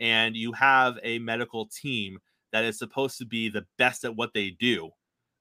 and 0.00 0.36
you 0.36 0.52
have 0.52 0.98
a 1.02 1.18
medical 1.18 1.66
team 1.66 2.18
that 2.52 2.64
is 2.64 2.78
supposed 2.78 3.18
to 3.18 3.26
be 3.26 3.48
the 3.48 3.66
best 3.78 4.04
at 4.04 4.16
what 4.16 4.32
they 4.34 4.50
do, 4.50 4.90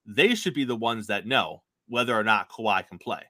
they 0.05 0.35
should 0.35 0.53
be 0.53 0.65
the 0.65 0.75
ones 0.75 1.07
that 1.07 1.25
know 1.25 1.63
whether 1.87 2.17
or 2.17 2.23
not 2.23 2.49
Kawhi 2.49 2.87
can 2.87 2.97
play. 2.97 3.21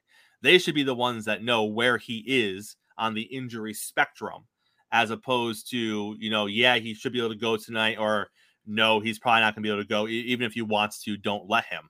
They 0.42 0.58
should 0.58 0.74
be 0.74 0.82
the 0.82 0.94
ones 0.94 1.24
that 1.24 1.42
know 1.42 1.64
where 1.64 1.98
he 1.98 2.24
is 2.26 2.76
on 2.98 3.14
the 3.14 3.22
injury 3.22 3.74
spectrum, 3.74 4.44
as 4.92 5.10
opposed 5.10 5.70
to, 5.70 6.16
you 6.18 6.30
know, 6.30 6.46
yeah, 6.46 6.76
he 6.76 6.94
should 6.94 7.12
be 7.12 7.18
able 7.18 7.30
to 7.30 7.34
go 7.34 7.56
tonight, 7.56 7.98
or 7.98 8.28
no, 8.66 9.00
he's 9.00 9.18
probably 9.18 9.40
not 9.40 9.54
going 9.54 9.62
to 9.62 9.66
be 9.66 9.72
able 9.72 9.82
to 9.82 9.88
go. 9.88 10.08
Even 10.08 10.46
if 10.46 10.52
he 10.52 10.62
wants 10.62 11.02
to, 11.04 11.16
don't 11.16 11.48
let 11.48 11.64
him. 11.66 11.88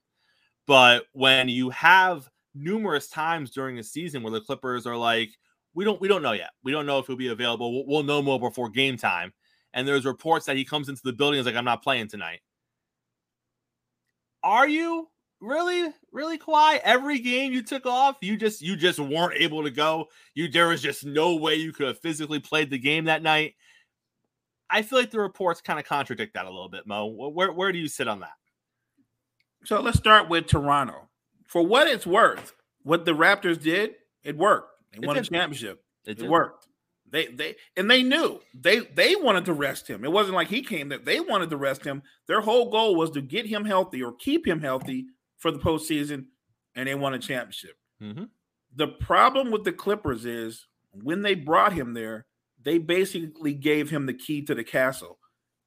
But 0.66 1.04
when 1.12 1.48
you 1.48 1.70
have 1.70 2.28
numerous 2.54 3.08
times 3.08 3.50
during 3.50 3.76
the 3.76 3.82
season 3.82 4.22
where 4.22 4.32
the 4.32 4.40
Clippers 4.40 4.86
are 4.86 4.96
like, 4.96 5.30
we 5.74 5.84
don't 5.84 6.00
we 6.00 6.08
don't 6.08 6.22
know 6.22 6.32
yet. 6.32 6.50
We 6.62 6.72
don't 6.72 6.86
know 6.86 6.98
if 6.98 7.06
he'll 7.06 7.16
be 7.16 7.28
available. 7.28 7.72
We'll, 7.72 7.86
we'll 7.86 8.02
know 8.04 8.22
more 8.22 8.38
before 8.38 8.70
game 8.70 8.96
time. 8.96 9.32
And 9.72 9.86
there's 9.86 10.04
reports 10.04 10.46
that 10.46 10.56
he 10.56 10.64
comes 10.64 10.88
into 10.88 11.02
the 11.04 11.12
building 11.12 11.38
and 11.38 11.46
is 11.46 11.52
like, 11.52 11.58
I'm 11.58 11.64
not 11.64 11.82
playing 11.82 12.08
tonight. 12.08 12.40
Are 14.44 14.68
you 14.68 15.08
really, 15.40 15.90
really, 16.12 16.38
Kawhi? 16.38 16.78
Every 16.84 17.18
game 17.18 17.52
you 17.52 17.62
took 17.62 17.86
off, 17.86 18.18
you 18.20 18.36
just 18.36 18.60
you 18.60 18.76
just 18.76 18.98
weren't 19.00 19.40
able 19.40 19.64
to 19.64 19.70
go. 19.70 20.08
You 20.34 20.48
there 20.48 20.68
was 20.68 20.82
just 20.82 21.04
no 21.04 21.34
way 21.34 21.54
you 21.56 21.72
could 21.72 21.86
have 21.88 21.98
physically 21.98 22.40
played 22.40 22.70
the 22.70 22.78
game 22.78 23.06
that 23.06 23.22
night. 23.22 23.54
I 24.68 24.82
feel 24.82 24.98
like 24.98 25.10
the 25.10 25.20
reports 25.20 25.62
kind 25.62 25.78
of 25.78 25.86
contradict 25.86 26.34
that 26.34 26.44
a 26.44 26.50
little 26.50 26.68
bit, 26.68 26.86
Mo. 26.86 27.06
Where 27.06 27.52
where 27.52 27.72
do 27.72 27.78
you 27.78 27.88
sit 27.88 28.06
on 28.06 28.20
that? 28.20 28.34
So 29.64 29.80
let's 29.80 29.96
start 29.96 30.28
with 30.28 30.46
Toronto. 30.46 31.08
For 31.46 31.66
what 31.66 31.86
it's 31.86 32.06
worth, 32.06 32.52
what 32.82 33.06
the 33.06 33.12
Raptors 33.12 33.60
did, 33.60 33.94
it 34.22 34.36
worked. 34.36 34.72
They 34.92 34.98
it 34.98 35.06
won 35.06 35.16
did. 35.16 35.24
a 35.24 35.28
championship. 35.28 35.82
It, 36.04 36.20
it 36.20 36.28
worked. 36.28 36.63
They 37.14 37.26
they 37.28 37.54
and 37.76 37.88
they 37.88 38.02
knew 38.02 38.40
they 38.52 38.80
they 38.80 39.14
wanted 39.14 39.44
to 39.44 39.52
rest 39.52 39.86
him. 39.86 40.04
It 40.04 40.10
wasn't 40.10 40.34
like 40.34 40.48
he 40.48 40.62
came 40.62 40.88
that 40.88 41.04
they 41.04 41.20
wanted 41.20 41.48
to 41.50 41.56
rest 41.56 41.84
him. 41.84 42.02
Their 42.26 42.40
whole 42.40 42.72
goal 42.72 42.96
was 42.96 43.12
to 43.12 43.22
get 43.22 43.46
him 43.46 43.64
healthy 43.64 44.02
or 44.02 44.16
keep 44.16 44.44
him 44.44 44.60
healthy 44.60 45.06
for 45.38 45.52
the 45.52 45.60
postseason, 45.60 46.24
and 46.74 46.88
they 46.88 46.96
won 46.96 47.14
a 47.14 47.20
championship. 47.20 47.76
Mm-hmm. 48.02 48.24
The 48.74 48.88
problem 48.88 49.52
with 49.52 49.62
the 49.62 49.70
Clippers 49.70 50.24
is 50.24 50.66
when 50.90 51.22
they 51.22 51.36
brought 51.36 51.72
him 51.72 51.94
there, 51.94 52.26
they 52.60 52.78
basically 52.78 53.54
gave 53.54 53.90
him 53.90 54.06
the 54.06 54.14
key 54.14 54.42
to 54.46 54.54
the 54.56 54.64
castle 54.64 55.20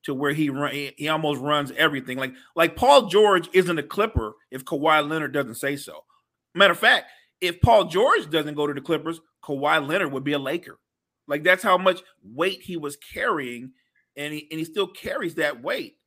to 0.03 0.13
where 0.13 0.33
he 0.33 0.49
run 0.49 0.73
he 0.73 1.07
almost 1.07 1.39
runs 1.39 1.71
everything. 1.77 2.17
Like 2.17 2.33
like 2.57 2.75
Paul 2.75 3.07
George 3.07 3.47
isn't 3.53 3.79
a 3.79 3.83
Clipper 3.83 4.33
if 4.51 4.65
Kawhi 4.65 5.09
Leonard 5.09 5.31
doesn't 5.31 5.55
say 5.55 5.77
so. 5.77 6.03
Matter 6.53 6.73
of 6.73 6.79
fact, 6.79 7.05
if 7.39 7.61
Paul 7.61 7.85
George 7.85 8.29
doesn't 8.29 8.55
go 8.55 8.67
to 8.67 8.73
the 8.73 8.81
Clippers, 8.81 9.21
Kawhi 9.45 9.87
Leonard 9.87 10.11
would 10.11 10.25
be 10.25 10.33
a 10.33 10.39
Laker. 10.39 10.77
Like 11.27 11.43
that's 11.43 11.63
how 11.63 11.77
much 11.77 12.01
weight 12.23 12.61
he 12.61 12.77
was 12.77 12.97
carrying, 12.97 13.71
and 14.15 14.33
he 14.33 14.47
and 14.49 14.59
he 14.59 14.65
still 14.65 14.87
carries 14.87 15.35
that 15.35 15.61
weight. 15.61 15.97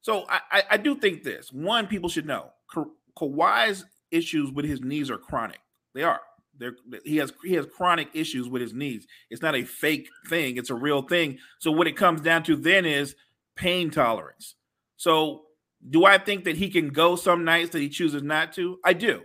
So 0.00 0.24
I, 0.28 0.40
I, 0.50 0.62
I 0.72 0.76
do 0.76 0.96
think 0.96 1.22
this. 1.24 1.52
One, 1.52 1.86
people 1.86 2.08
should 2.08 2.26
know 2.26 2.50
Ka- 2.72 2.84
Kawhi's 3.18 3.84
issues 4.10 4.50
with 4.52 4.64
his 4.64 4.80
knees 4.80 5.10
are 5.10 5.18
chronic. 5.18 5.58
They 5.94 6.02
are. 6.02 6.20
They're, 6.58 6.76
he 7.04 7.16
has 7.18 7.32
he 7.44 7.54
has 7.54 7.66
chronic 7.66 8.08
issues 8.14 8.48
with 8.48 8.62
his 8.62 8.72
knees. 8.72 9.06
It's 9.30 9.42
not 9.42 9.56
a 9.56 9.64
fake 9.64 10.08
thing. 10.28 10.56
It's 10.56 10.70
a 10.70 10.74
real 10.74 11.02
thing. 11.02 11.38
So 11.58 11.70
what 11.70 11.86
it 11.86 11.96
comes 11.96 12.20
down 12.20 12.44
to 12.44 12.56
then 12.56 12.84
is 12.84 13.14
pain 13.56 13.90
tolerance. 13.90 14.54
So 14.96 15.42
do 15.90 16.04
I 16.04 16.18
think 16.18 16.44
that 16.44 16.56
he 16.56 16.70
can 16.70 16.88
go 16.88 17.16
some 17.16 17.44
nights 17.44 17.70
that 17.70 17.82
he 17.82 17.88
chooses 17.88 18.22
not 18.22 18.52
to? 18.54 18.78
I 18.84 18.94
do. 18.94 19.22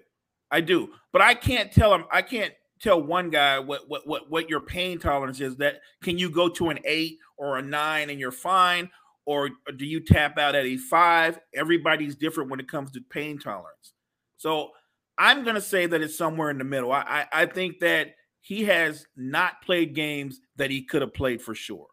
I 0.49 0.61
do. 0.61 0.89
But 1.13 1.21
I 1.21 1.33
can't 1.33 1.71
tell 1.71 1.93
him 1.93 2.05
I 2.11 2.21
can't 2.21 2.53
tell 2.81 3.01
one 3.01 3.29
guy 3.29 3.59
what 3.59 3.87
what 3.87 4.07
what 4.07 4.29
what 4.29 4.49
your 4.49 4.59
pain 4.59 4.99
tolerance 4.99 5.39
is. 5.39 5.55
That 5.57 5.81
can 6.03 6.17
you 6.17 6.29
go 6.29 6.49
to 6.49 6.69
an 6.69 6.79
eight 6.85 7.19
or 7.37 7.57
a 7.57 7.61
nine 7.61 8.09
and 8.09 8.19
you're 8.19 8.31
fine, 8.31 8.89
or, 9.25 9.49
do 9.77 9.85
you 9.85 9.99
tap 9.99 10.37
out 10.37 10.55
at 10.55 10.65
a 10.65 10.77
five? 10.77 11.39
Everybody's 11.53 12.15
different 12.15 12.49
when 12.49 12.59
it 12.59 12.67
comes 12.67 12.91
to 12.91 13.01
pain 13.09 13.39
tolerance. 13.39 13.93
So 14.37 14.71
I'm 15.17 15.43
going 15.43 15.55
to 15.55 15.61
say 15.61 15.85
that 15.85 16.01
it's 16.01 16.17
somewhere 16.17 16.49
in 16.49 16.57
the 16.57 16.63
middle. 16.63 16.91
I, 16.91 17.01
I 17.31 17.43
I 17.43 17.45
think 17.45 17.79
that 17.79 18.15
he 18.41 18.63
has 18.65 19.05
not 19.15 19.61
played 19.61 19.93
games 19.93 20.39
that 20.55 20.71
he 20.71 20.83
could 20.83 21.01
have 21.01 21.13
played 21.13 21.41
for 21.41 21.53
sure. 21.53 21.87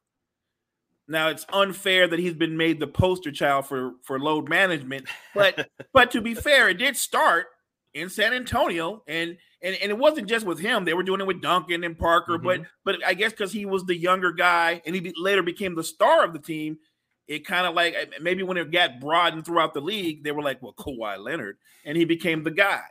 Now 1.07 1.29
it's 1.29 1.47
unfair 1.53 2.07
that 2.09 2.19
he's 2.19 2.35
been 2.35 2.57
made 2.57 2.81
the 2.81 2.87
poster 2.87 3.33
child 3.33 3.67
for 3.67 3.93
for 4.03 4.19
load 4.19 4.49
management, 4.49 5.07
but 5.35 5.69
but 5.93 6.11
to 6.13 6.21
be 6.21 6.35
fair, 6.35 6.69
it 6.69 6.79
did 6.79 6.97
start 6.97 7.47
in 7.95 8.09
San 8.09 8.33
Antonio, 8.33 9.03
and 9.07 9.37
and 9.63 9.77
and 9.77 9.91
it 9.91 9.99
wasn't 9.99 10.29
just 10.29 10.47
with 10.47 10.59
him. 10.59 10.85
They 10.85 10.95
were 10.95 11.03
doing 11.03 11.21
it 11.21 11.27
with 11.27 11.43
Duncan 11.43 11.85
and 11.85 11.99
Parker, 11.99 12.39
mm-hmm. 12.39 12.45
but 12.45 12.61
but 12.85 13.07
I 13.07 13.15
guess 13.15 13.33
because 13.33 13.53
he 13.53 13.67
was 13.67 13.85
the 13.85 13.97
younger 13.97 14.33
guy 14.33 14.83
and 14.87 14.95
he 14.95 15.01
be, 15.01 15.13
later 15.17 15.43
became 15.43 15.75
the 15.75 15.85
star 15.85 16.25
of 16.25 16.33
the 16.33 16.39
team, 16.39 16.79
it 17.27 17.47
kind 17.47 17.67
of 17.67 17.75
like 17.75 17.95
eh, 17.95 18.07
maybe 18.21 18.43
when 18.43 18.57
it 18.57 18.71
got 18.71 19.01
broadened 19.01 19.45
throughout 19.45 19.75
the 19.75 19.81
league, 19.81 20.25
they 20.25 20.33
were 20.33 20.43
like, 20.43 20.63
well, 20.63 20.75
Kawhi 20.75 21.19
Leonard, 21.19 21.59
and 21.85 21.97
he 21.97 22.05
became 22.05 22.43
the 22.43 22.51
guy. 22.51 22.83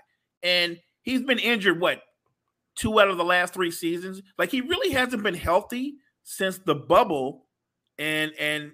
And 0.43 0.79
he's 1.01 1.23
been 1.23 1.39
injured 1.39 1.79
what 1.79 2.01
two 2.75 2.99
out 2.99 3.09
of 3.09 3.17
the 3.17 3.23
last 3.23 3.53
three 3.53 3.71
seasons. 3.71 4.21
Like 4.37 4.51
he 4.51 4.61
really 4.61 4.91
hasn't 4.91 5.23
been 5.23 5.35
healthy 5.35 5.95
since 6.23 6.59
the 6.59 6.75
bubble, 6.75 7.45
and 7.97 8.31
and 8.39 8.73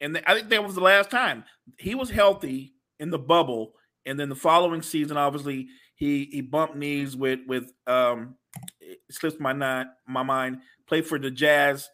and 0.00 0.20
I 0.26 0.34
think 0.34 0.48
that 0.48 0.64
was 0.64 0.74
the 0.74 0.80
last 0.80 1.10
time 1.10 1.44
he 1.78 1.94
was 1.94 2.10
healthy 2.10 2.74
in 2.98 3.10
the 3.10 3.18
bubble. 3.18 3.74
And 4.04 4.18
then 4.18 4.28
the 4.28 4.34
following 4.34 4.82
season, 4.82 5.16
obviously, 5.16 5.68
he 6.02 6.24
he 6.32 6.40
bumped 6.40 6.74
knees 6.74 7.16
with 7.16 7.38
with 7.46 7.72
um 7.86 8.34
slips 9.08 9.38
my 9.38 9.52
not 9.52 9.86
my 10.08 10.24
mind. 10.24 10.58
Played 10.88 11.06
for 11.06 11.16
the 11.16 11.30
Jazz, 11.30 11.88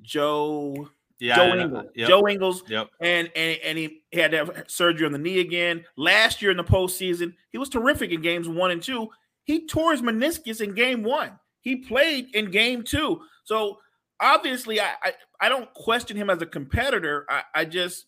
Joe. 0.00 0.88
Yeah, 1.20 1.36
Joe 1.36 1.54
Ingles. 1.54 1.84
Yep. 1.94 2.08
Joe 2.08 2.26
Ingles. 2.26 2.62
Yep. 2.66 2.88
And, 3.02 3.30
and 3.36 3.58
and 3.62 3.76
he 3.76 4.02
had 4.14 4.30
to 4.30 4.38
have 4.38 4.64
surgery 4.66 5.04
on 5.04 5.12
the 5.12 5.18
knee 5.18 5.40
again. 5.40 5.84
Last 5.98 6.40
year 6.40 6.52
in 6.52 6.56
the 6.56 6.64
postseason, 6.64 7.34
he 7.50 7.58
was 7.58 7.68
terrific 7.68 8.12
in 8.12 8.22
games 8.22 8.48
one 8.48 8.70
and 8.70 8.82
two. 8.82 9.10
He 9.44 9.66
tore 9.66 9.92
his 9.92 10.00
meniscus 10.00 10.62
in 10.62 10.74
game 10.74 11.02
one. 11.02 11.38
He 11.60 11.76
played 11.76 12.34
in 12.34 12.50
game 12.50 12.82
two. 12.82 13.20
So 13.44 13.78
obviously, 14.20 14.80
I 14.80 14.92
I, 15.02 15.12
I 15.42 15.48
don't 15.50 15.72
question 15.74 16.16
him 16.16 16.30
as 16.30 16.40
a 16.40 16.46
competitor. 16.46 17.26
I, 17.28 17.42
I 17.54 17.64
just 17.66 18.06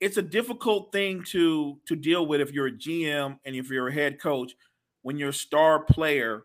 it's 0.00 0.16
a 0.16 0.22
difficult 0.22 0.92
thing 0.92 1.22
to 1.24 1.78
to 1.86 1.96
deal 1.96 2.26
with 2.26 2.40
if 2.40 2.52
you're 2.52 2.66
a 2.66 2.72
GM 2.72 3.38
and 3.44 3.56
if 3.56 3.70
you're 3.70 3.88
a 3.88 3.92
head 3.92 4.20
coach 4.20 4.54
when 5.02 5.18
your 5.18 5.32
star 5.32 5.84
player 5.84 6.44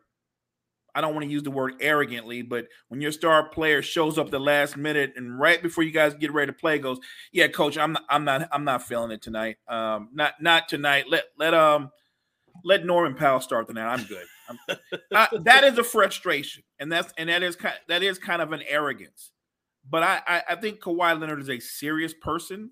I 0.93 1.02
don't 1.02 1.14
want 1.14 1.26
to 1.26 1.32
use 1.32 1.43
the 1.43 1.52
word 1.52 1.76
arrogantly, 1.80 2.41
but 2.41 2.68
when 2.89 2.99
your 2.99 3.14
star 3.14 3.47
player 3.47 3.82
shows 3.82 4.18
up 4.18 4.30
the 4.30 4.39
last 4.39 4.76
minute 4.76 5.14
and 5.16 5.39
right 5.39 5.62
before 5.62 5.86
you 5.86 5.91
guys 5.91 6.14
get 6.16 6.34
ready 6.34 6.52
to 6.52 6.58
play 6.58 6.80
goes, 6.80 6.99
"Yeah, 7.32 7.47
coach, 7.47 7.78
I'm 7.78 7.93
not 7.93 8.04
I'm 8.10 8.26
not 8.26 8.49
I'm 8.52 8.66
not 8.66 8.84
feeling 8.84 9.12
it 9.12 9.22
tonight. 9.22 9.58
Um 9.68 10.10
not 10.14 10.34
not 10.41 10.68
tonight. 10.68 11.06
Let 11.10 11.26
let 11.38 11.54
um 11.54 11.91
let 12.64 12.86
Norman 12.86 13.16
Powell 13.16 13.39
start 13.39 13.68
the 13.68 13.74
night. 13.74 13.88
I'm 13.88 14.04
good." 14.06 14.26
I'm, 14.49 14.60
I, 15.14 15.30
that 15.43 15.64
is 15.64 15.78
a 15.78 15.84
frustration. 15.84 16.64
And 16.80 16.91
that's 16.91 17.14
and 17.18 17.30
that 17.30 17.41
is 17.41 17.56
kind 17.56 17.76
that 17.88 18.04
is 18.04 18.20
kind 18.20 18.41
of 18.41 18.52
an 18.52 18.62
arrogance. 18.68 19.32
But 19.89 20.04
I, 20.04 20.22
I 20.28 20.43
I 20.49 20.56
think 20.56 20.82
Kawhi 20.82 21.20
Leonard 21.20 21.39
is 21.39 21.49
a 21.49 21.60
serious 21.60 22.14
person 22.14 22.72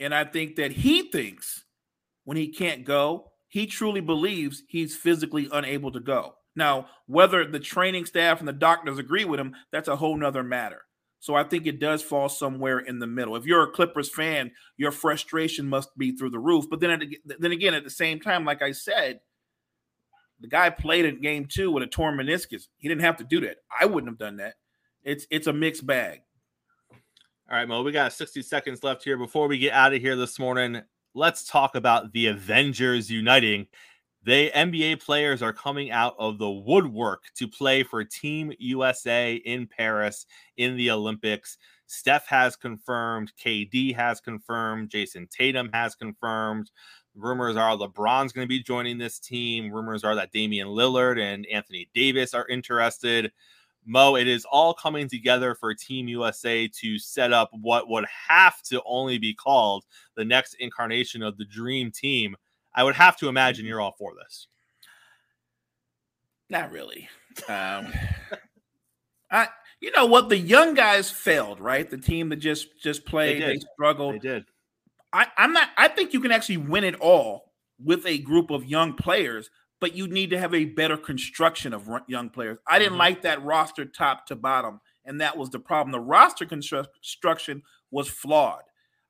and 0.00 0.14
I 0.14 0.24
think 0.24 0.56
that 0.56 0.72
he 0.72 1.10
thinks 1.10 1.64
when 2.24 2.36
he 2.36 2.48
can't 2.48 2.84
go, 2.84 3.32
he 3.48 3.66
truly 3.66 4.00
believes 4.00 4.62
he's 4.68 4.96
physically 4.96 5.48
unable 5.52 5.90
to 5.92 6.00
go. 6.00 6.34
Now, 6.54 6.86
whether 7.06 7.44
the 7.44 7.60
training 7.60 8.04
staff 8.04 8.40
and 8.40 8.48
the 8.48 8.52
doctors 8.52 8.98
agree 8.98 9.24
with 9.24 9.40
him, 9.40 9.54
that's 9.72 9.88
a 9.88 9.96
whole 9.96 10.16
nother 10.16 10.42
matter. 10.42 10.82
So 11.20 11.34
I 11.34 11.44
think 11.44 11.66
it 11.66 11.80
does 11.80 12.02
fall 12.02 12.28
somewhere 12.28 12.80
in 12.80 12.98
the 12.98 13.06
middle. 13.06 13.34
If 13.36 13.44
you're 13.44 13.62
a 13.62 13.70
Clippers 13.70 14.10
fan, 14.10 14.52
your 14.76 14.92
frustration 14.92 15.68
must 15.68 15.96
be 15.96 16.12
through 16.12 16.30
the 16.30 16.38
roof. 16.38 16.66
But 16.70 16.80
then, 16.80 16.90
at, 16.90 17.02
then 17.40 17.52
again, 17.52 17.74
at 17.74 17.84
the 17.84 17.90
same 17.90 18.20
time, 18.20 18.44
like 18.44 18.62
I 18.62 18.72
said, 18.72 19.20
the 20.40 20.48
guy 20.48 20.70
played 20.70 21.04
in 21.04 21.20
game 21.20 21.46
two 21.46 21.72
with 21.72 21.82
a 21.82 21.88
torn 21.88 22.16
meniscus. 22.16 22.68
He 22.78 22.88
didn't 22.88 23.02
have 23.02 23.16
to 23.16 23.24
do 23.24 23.40
that. 23.40 23.56
I 23.80 23.86
wouldn't 23.86 24.10
have 24.10 24.18
done 24.18 24.36
that. 24.36 24.54
It's 25.02 25.26
it's 25.30 25.48
a 25.48 25.52
mixed 25.52 25.86
bag. 25.86 26.20
All 27.50 27.56
right, 27.56 27.66
Mo, 27.66 27.82
we 27.82 27.92
got 27.92 28.12
60 28.12 28.42
seconds 28.42 28.84
left 28.84 29.02
here 29.02 29.16
before 29.16 29.48
we 29.48 29.56
get 29.56 29.72
out 29.72 29.94
of 29.94 30.02
here 30.02 30.16
this 30.16 30.38
morning. 30.38 30.82
Let's 31.14 31.46
talk 31.46 31.76
about 31.76 32.12
the 32.12 32.26
Avengers 32.26 33.10
uniting. 33.10 33.68
They 34.22 34.50
NBA 34.50 35.02
players 35.02 35.40
are 35.40 35.54
coming 35.54 35.90
out 35.90 36.14
of 36.18 36.36
the 36.36 36.50
woodwork 36.50 37.22
to 37.36 37.48
play 37.48 37.84
for 37.84 38.04
Team 38.04 38.52
USA 38.58 39.36
in 39.36 39.66
Paris 39.66 40.26
in 40.58 40.76
the 40.76 40.90
Olympics. 40.90 41.56
Steph 41.86 42.26
has 42.26 42.54
confirmed, 42.54 43.32
KD 43.42 43.96
has 43.96 44.20
confirmed, 44.20 44.90
Jayson 44.90 45.26
Tatum 45.30 45.70
has 45.72 45.94
confirmed. 45.94 46.70
Rumors 47.14 47.56
are 47.56 47.74
LeBron's 47.78 48.32
going 48.32 48.44
to 48.44 48.46
be 48.46 48.62
joining 48.62 48.98
this 48.98 49.18
team. 49.18 49.72
Rumors 49.72 50.04
are 50.04 50.14
that 50.16 50.32
Damian 50.32 50.68
Lillard 50.68 51.18
and 51.18 51.46
Anthony 51.46 51.88
Davis 51.94 52.34
are 52.34 52.46
interested. 52.48 53.32
Mo, 53.88 54.16
it 54.16 54.28
is 54.28 54.44
all 54.44 54.74
coming 54.74 55.08
together 55.08 55.54
for 55.54 55.72
Team 55.72 56.08
USA 56.08 56.68
to 56.68 56.98
set 56.98 57.32
up 57.32 57.48
what 57.52 57.88
would 57.88 58.04
have 58.28 58.60
to 58.64 58.82
only 58.84 59.16
be 59.16 59.32
called 59.32 59.84
the 60.14 60.24
next 60.24 60.54
incarnation 60.60 61.22
of 61.22 61.38
the 61.38 61.46
dream 61.46 61.90
team. 61.90 62.36
I 62.74 62.84
would 62.84 62.94
have 62.96 63.16
to 63.16 63.28
imagine 63.28 63.64
you're 63.64 63.80
all 63.80 63.96
for 63.98 64.12
this. 64.14 64.46
Not 66.50 66.70
really. 66.70 67.08
Um, 67.48 67.92
I, 69.30 69.48
you 69.80 69.90
know 69.92 70.04
what? 70.04 70.28
The 70.28 70.36
young 70.36 70.74
guys 70.74 71.10
failed, 71.10 71.58
right? 71.58 71.88
The 71.88 71.98
team 71.98 72.28
that 72.28 72.36
just 72.36 72.78
just 72.82 73.06
played, 73.06 73.42
they, 73.42 73.54
did. 73.54 73.64
struggled. 73.74 74.16
They 74.16 74.18
did. 74.18 74.44
I, 75.14 75.28
I'm 75.38 75.54
not. 75.54 75.70
I 75.78 75.88
think 75.88 76.12
you 76.12 76.20
can 76.20 76.32
actually 76.32 76.58
win 76.58 76.84
it 76.84 76.96
all 76.96 77.52
with 77.82 78.04
a 78.06 78.18
group 78.18 78.50
of 78.50 78.64
young 78.64 78.94
players, 78.94 79.50
but 79.80 79.94
you 79.94 80.06
need 80.08 80.30
to 80.30 80.38
have 80.38 80.54
a 80.54 80.64
better 80.64 80.96
construction 80.96 81.72
of 81.72 81.88
young 82.08 82.30
players. 82.30 82.58
I 82.66 82.78
didn't 82.78 82.94
Mhm. 82.94 82.98
like 82.98 83.22
that 83.22 83.42
roster 83.42 83.84
top 83.84 84.26
to 84.26 84.36
bottom, 84.36 84.80
and 85.04 85.20
that 85.20 85.36
was 85.36 85.50
the 85.50 85.60
problem. 85.60 85.92
The 85.92 86.00
roster 86.00 86.46
construction 86.46 87.62
was 87.90 88.08
flawed. 88.08 88.62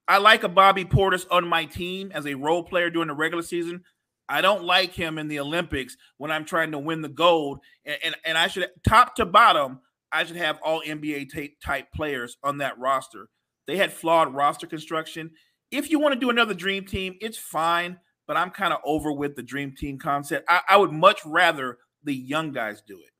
I 0.06 0.18
like 0.18 0.42
a 0.42 0.48
Bobby 0.48 0.84
Portis 0.84 1.26
on 1.30 1.46
my 1.48 1.64
team 1.66 2.10
as 2.12 2.26
a 2.26 2.34
role 2.34 2.62
player 2.62 2.90
during 2.90 3.08
the 3.08 3.14
regular 3.14 3.42
season. 3.42 3.84
I 4.28 4.40
don't 4.40 4.64
like 4.64 4.92
him 4.92 5.18
in 5.18 5.28
the 5.28 5.40
Olympics 5.40 5.96
when 6.18 6.30
I'm 6.30 6.44
trying 6.44 6.70
to 6.72 6.78
win 6.78 7.00
the 7.02 7.08
gold. 7.08 7.60
And, 7.84 7.98
and, 8.04 8.16
and 8.24 8.38
I 8.38 8.46
should, 8.48 8.70
top 8.86 9.14
to 9.16 9.26
bottom, 9.26 9.80
I 10.12 10.24
should 10.24 10.36
have 10.36 10.58
all 10.62 10.82
NBA 10.82 11.26
ta- 11.26 11.54
type 11.64 11.92
players 11.92 12.36
on 12.42 12.58
that 12.58 12.78
roster. 12.78 13.28
They 13.66 13.76
had 13.76 13.92
flawed 13.92 14.34
roster 14.34 14.66
construction. 14.66 15.30
If 15.70 15.90
you 15.90 15.98
want 15.98 16.14
to 16.14 16.20
do 16.20 16.30
another 16.30 16.54
dream 16.54 16.84
team, 16.86 17.16
it's 17.20 17.36
fine, 17.38 17.98
but 18.28 18.36
I'm 18.36 18.50
kind 18.50 18.72
of 18.72 18.78
over 18.84 19.10
with 19.10 19.34
the 19.34 19.42
dream 19.42 19.74
team 19.74 19.98
concept. 19.98 20.44
I, 20.48 20.60
I 20.68 20.76
would 20.76 20.92
much 20.92 21.24
rather 21.26 21.78
the 22.04 22.14
young 22.14 22.52
guys 22.52 22.82
do 22.86 23.00
it. 23.00 23.10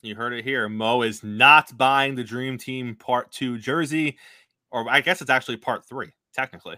You 0.00 0.14
heard 0.14 0.32
it 0.32 0.44
here. 0.44 0.68
Mo 0.68 1.02
is 1.02 1.22
not 1.24 1.76
buying 1.76 2.14
the 2.14 2.24
Dream 2.24 2.56
Team 2.56 2.94
Part 2.94 3.32
2 3.32 3.58
jersey, 3.58 4.16
or 4.70 4.88
I 4.88 5.00
guess 5.00 5.20
it's 5.20 5.30
actually 5.30 5.56
Part 5.56 5.84
3, 5.86 6.12
technically. 6.32 6.76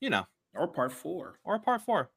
You 0.00 0.10
know, 0.10 0.26
Or 0.54 0.68
part 0.68 0.92
four. 0.92 1.38
or 1.44 1.58
Part 1.58 1.82
4. 1.82 2.10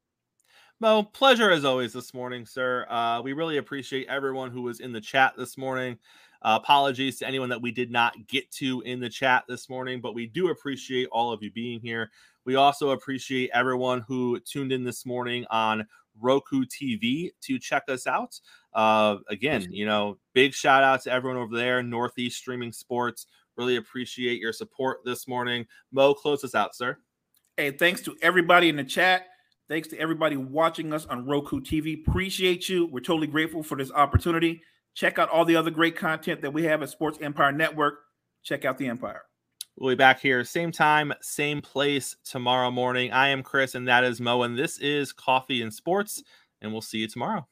Mo, 0.81 1.03
pleasure 1.03 1.49
as 1.51 1.63
always 1.65 1.93
this 1.93 2.13
morning, 2.13 2.45
sir. 2.45 2.85
Uh, 2.89 3.21
we 3.23 3.33
really 3.33 3.57
appreciate 3.57 4.07
everyone 4.07 4.51
who 4.51 4.61
was 4.61 4.81
in 4.81 4.91
the 4.91 4.99
chat 5.01 5.33
this 5.37 5.57
morning. 5.57 5.97
Uh, 6.41 6.59
apologies 6.61 7.17
to 7.17 7.27
anyone 7.27 7.49
that 7.49 7.61
we 7.61 7.71
did 7.71 7.89
not 7.89 8.13
get 8.27 8.51
to 8.51 8.81
in 8.81 8.99
the 8.99 9.09
chat 9.09 9.45
this 9.47 9.69
morning, 9.69 10.01
but 10.01 10.13
we 10.13 10.27
do 10.27 10.49
appreciate 10.49 11.07
all 11.11 11.31
of 11.31 11.41
you 11.41 11.49
being 11.51 11.79
here. 11.79 12.11
We 12.45 12.55
also 12.55 12.91
appreciate 12.91 13.49
everyone 13.53 14.01
who 14.07 14.39
tuned 14.39 14.71
in 14.71 14.83
this 14.83 15.05
morning 15.05 15.45
on 15.49 15.85
Roku 16.19 16.63
TV 16.65 17.31
to 17.41 17.59
check 17.59 17.83
us 17.89 18.07
out. 18.07 18.39
Uh, 18.73 19.17
again, 19.29 19.67
you 19.71 19.85
know, 19.85 20.17
big 20.33 20.53
shout 20.53 20.83
out 20.83 21.01
to 21.03 21.11
everyone 21.11 21.37
over 21.37 21.55
there, 21.55 21.81
Northeast 21.81 22.37
Streaming 22.37 22.71
Sports. 22.71 23.27
Really 23.57 23.77
appreciate 23.77 24.39
your 24.39 24.53
support 24.53 24.99
this 25.05 25.27
morning. 25.27 25.65
Mo, 25.91 26.13
close 26.13 26.43
us 26.43 26.55
out, 26.55 26.75
sir. 26.75 26.97
Hey, 27.57 27.71
thanks 27.71 28.01
to 28.01 28.15
everybody 28.21 28.69
in 28.69 28.75
the 28.75 28.83
chat. 28.83 29.27
Thanks 29.67 29.87
to 29.89 29.97
everybody 29.97 30.37
watching 30.37 30.93
us 30.93 31.05
on 31.07 31.25
Roku 31.25 31.59
TV. 31.59 32.05
Appreciate 32.05 32.69
you. 32.69 32.85
We're 32.85 32.99
totally 32.99 33.27
grateful 33.27 33.63
for 33.63 33.75
this 33.77 33.91
opportunity. 33.91 34.61
Check 34.93 35.17
out 35.17 35.29
all 35.29 35.45
the 35.45 35.55
other 35.55 35.71
great 35.71 35.95
content 35.95 36.41
that 36.41 36.53
we 36.53 36.63
have 36.63 36.83
at 36.83 36.89
Sports 36.89 37.17
Empire 37.21 37.51
Network. 37.51 37.95
Check 38.43 38.63
out 38.63 38.77
the 38.77 38.87
Empire. 38.87 39.23
We'll 39.77 39.89
be 39.91 39.95
back 39.95 40.21
here, 40.21 40.45
same 40.45 40.71
time, 40.71 41.13
same 41.21 41.61
place 41.61 42.15
tomorrow 42.23 42.71
morning. 42.71 43.11
I 43.11 43.27
am 43.27 43.43
Chris, 43.43 43.75
and 43.75 43.85
that 43.89 44.05
is 44.05 44.21
Mo, 44.21 44.43
and 44.43 44.57
this 44.57 44.77
is 44.79 45.11
Coffee 45.11 45.61
and 45.61 45.73
Sports, 45.73 46.23
and 46.61 46.71
we'll 46.71 46.81
see 46.81 46.99
you 46.99 47.09
tomorrow. 47.09 47.45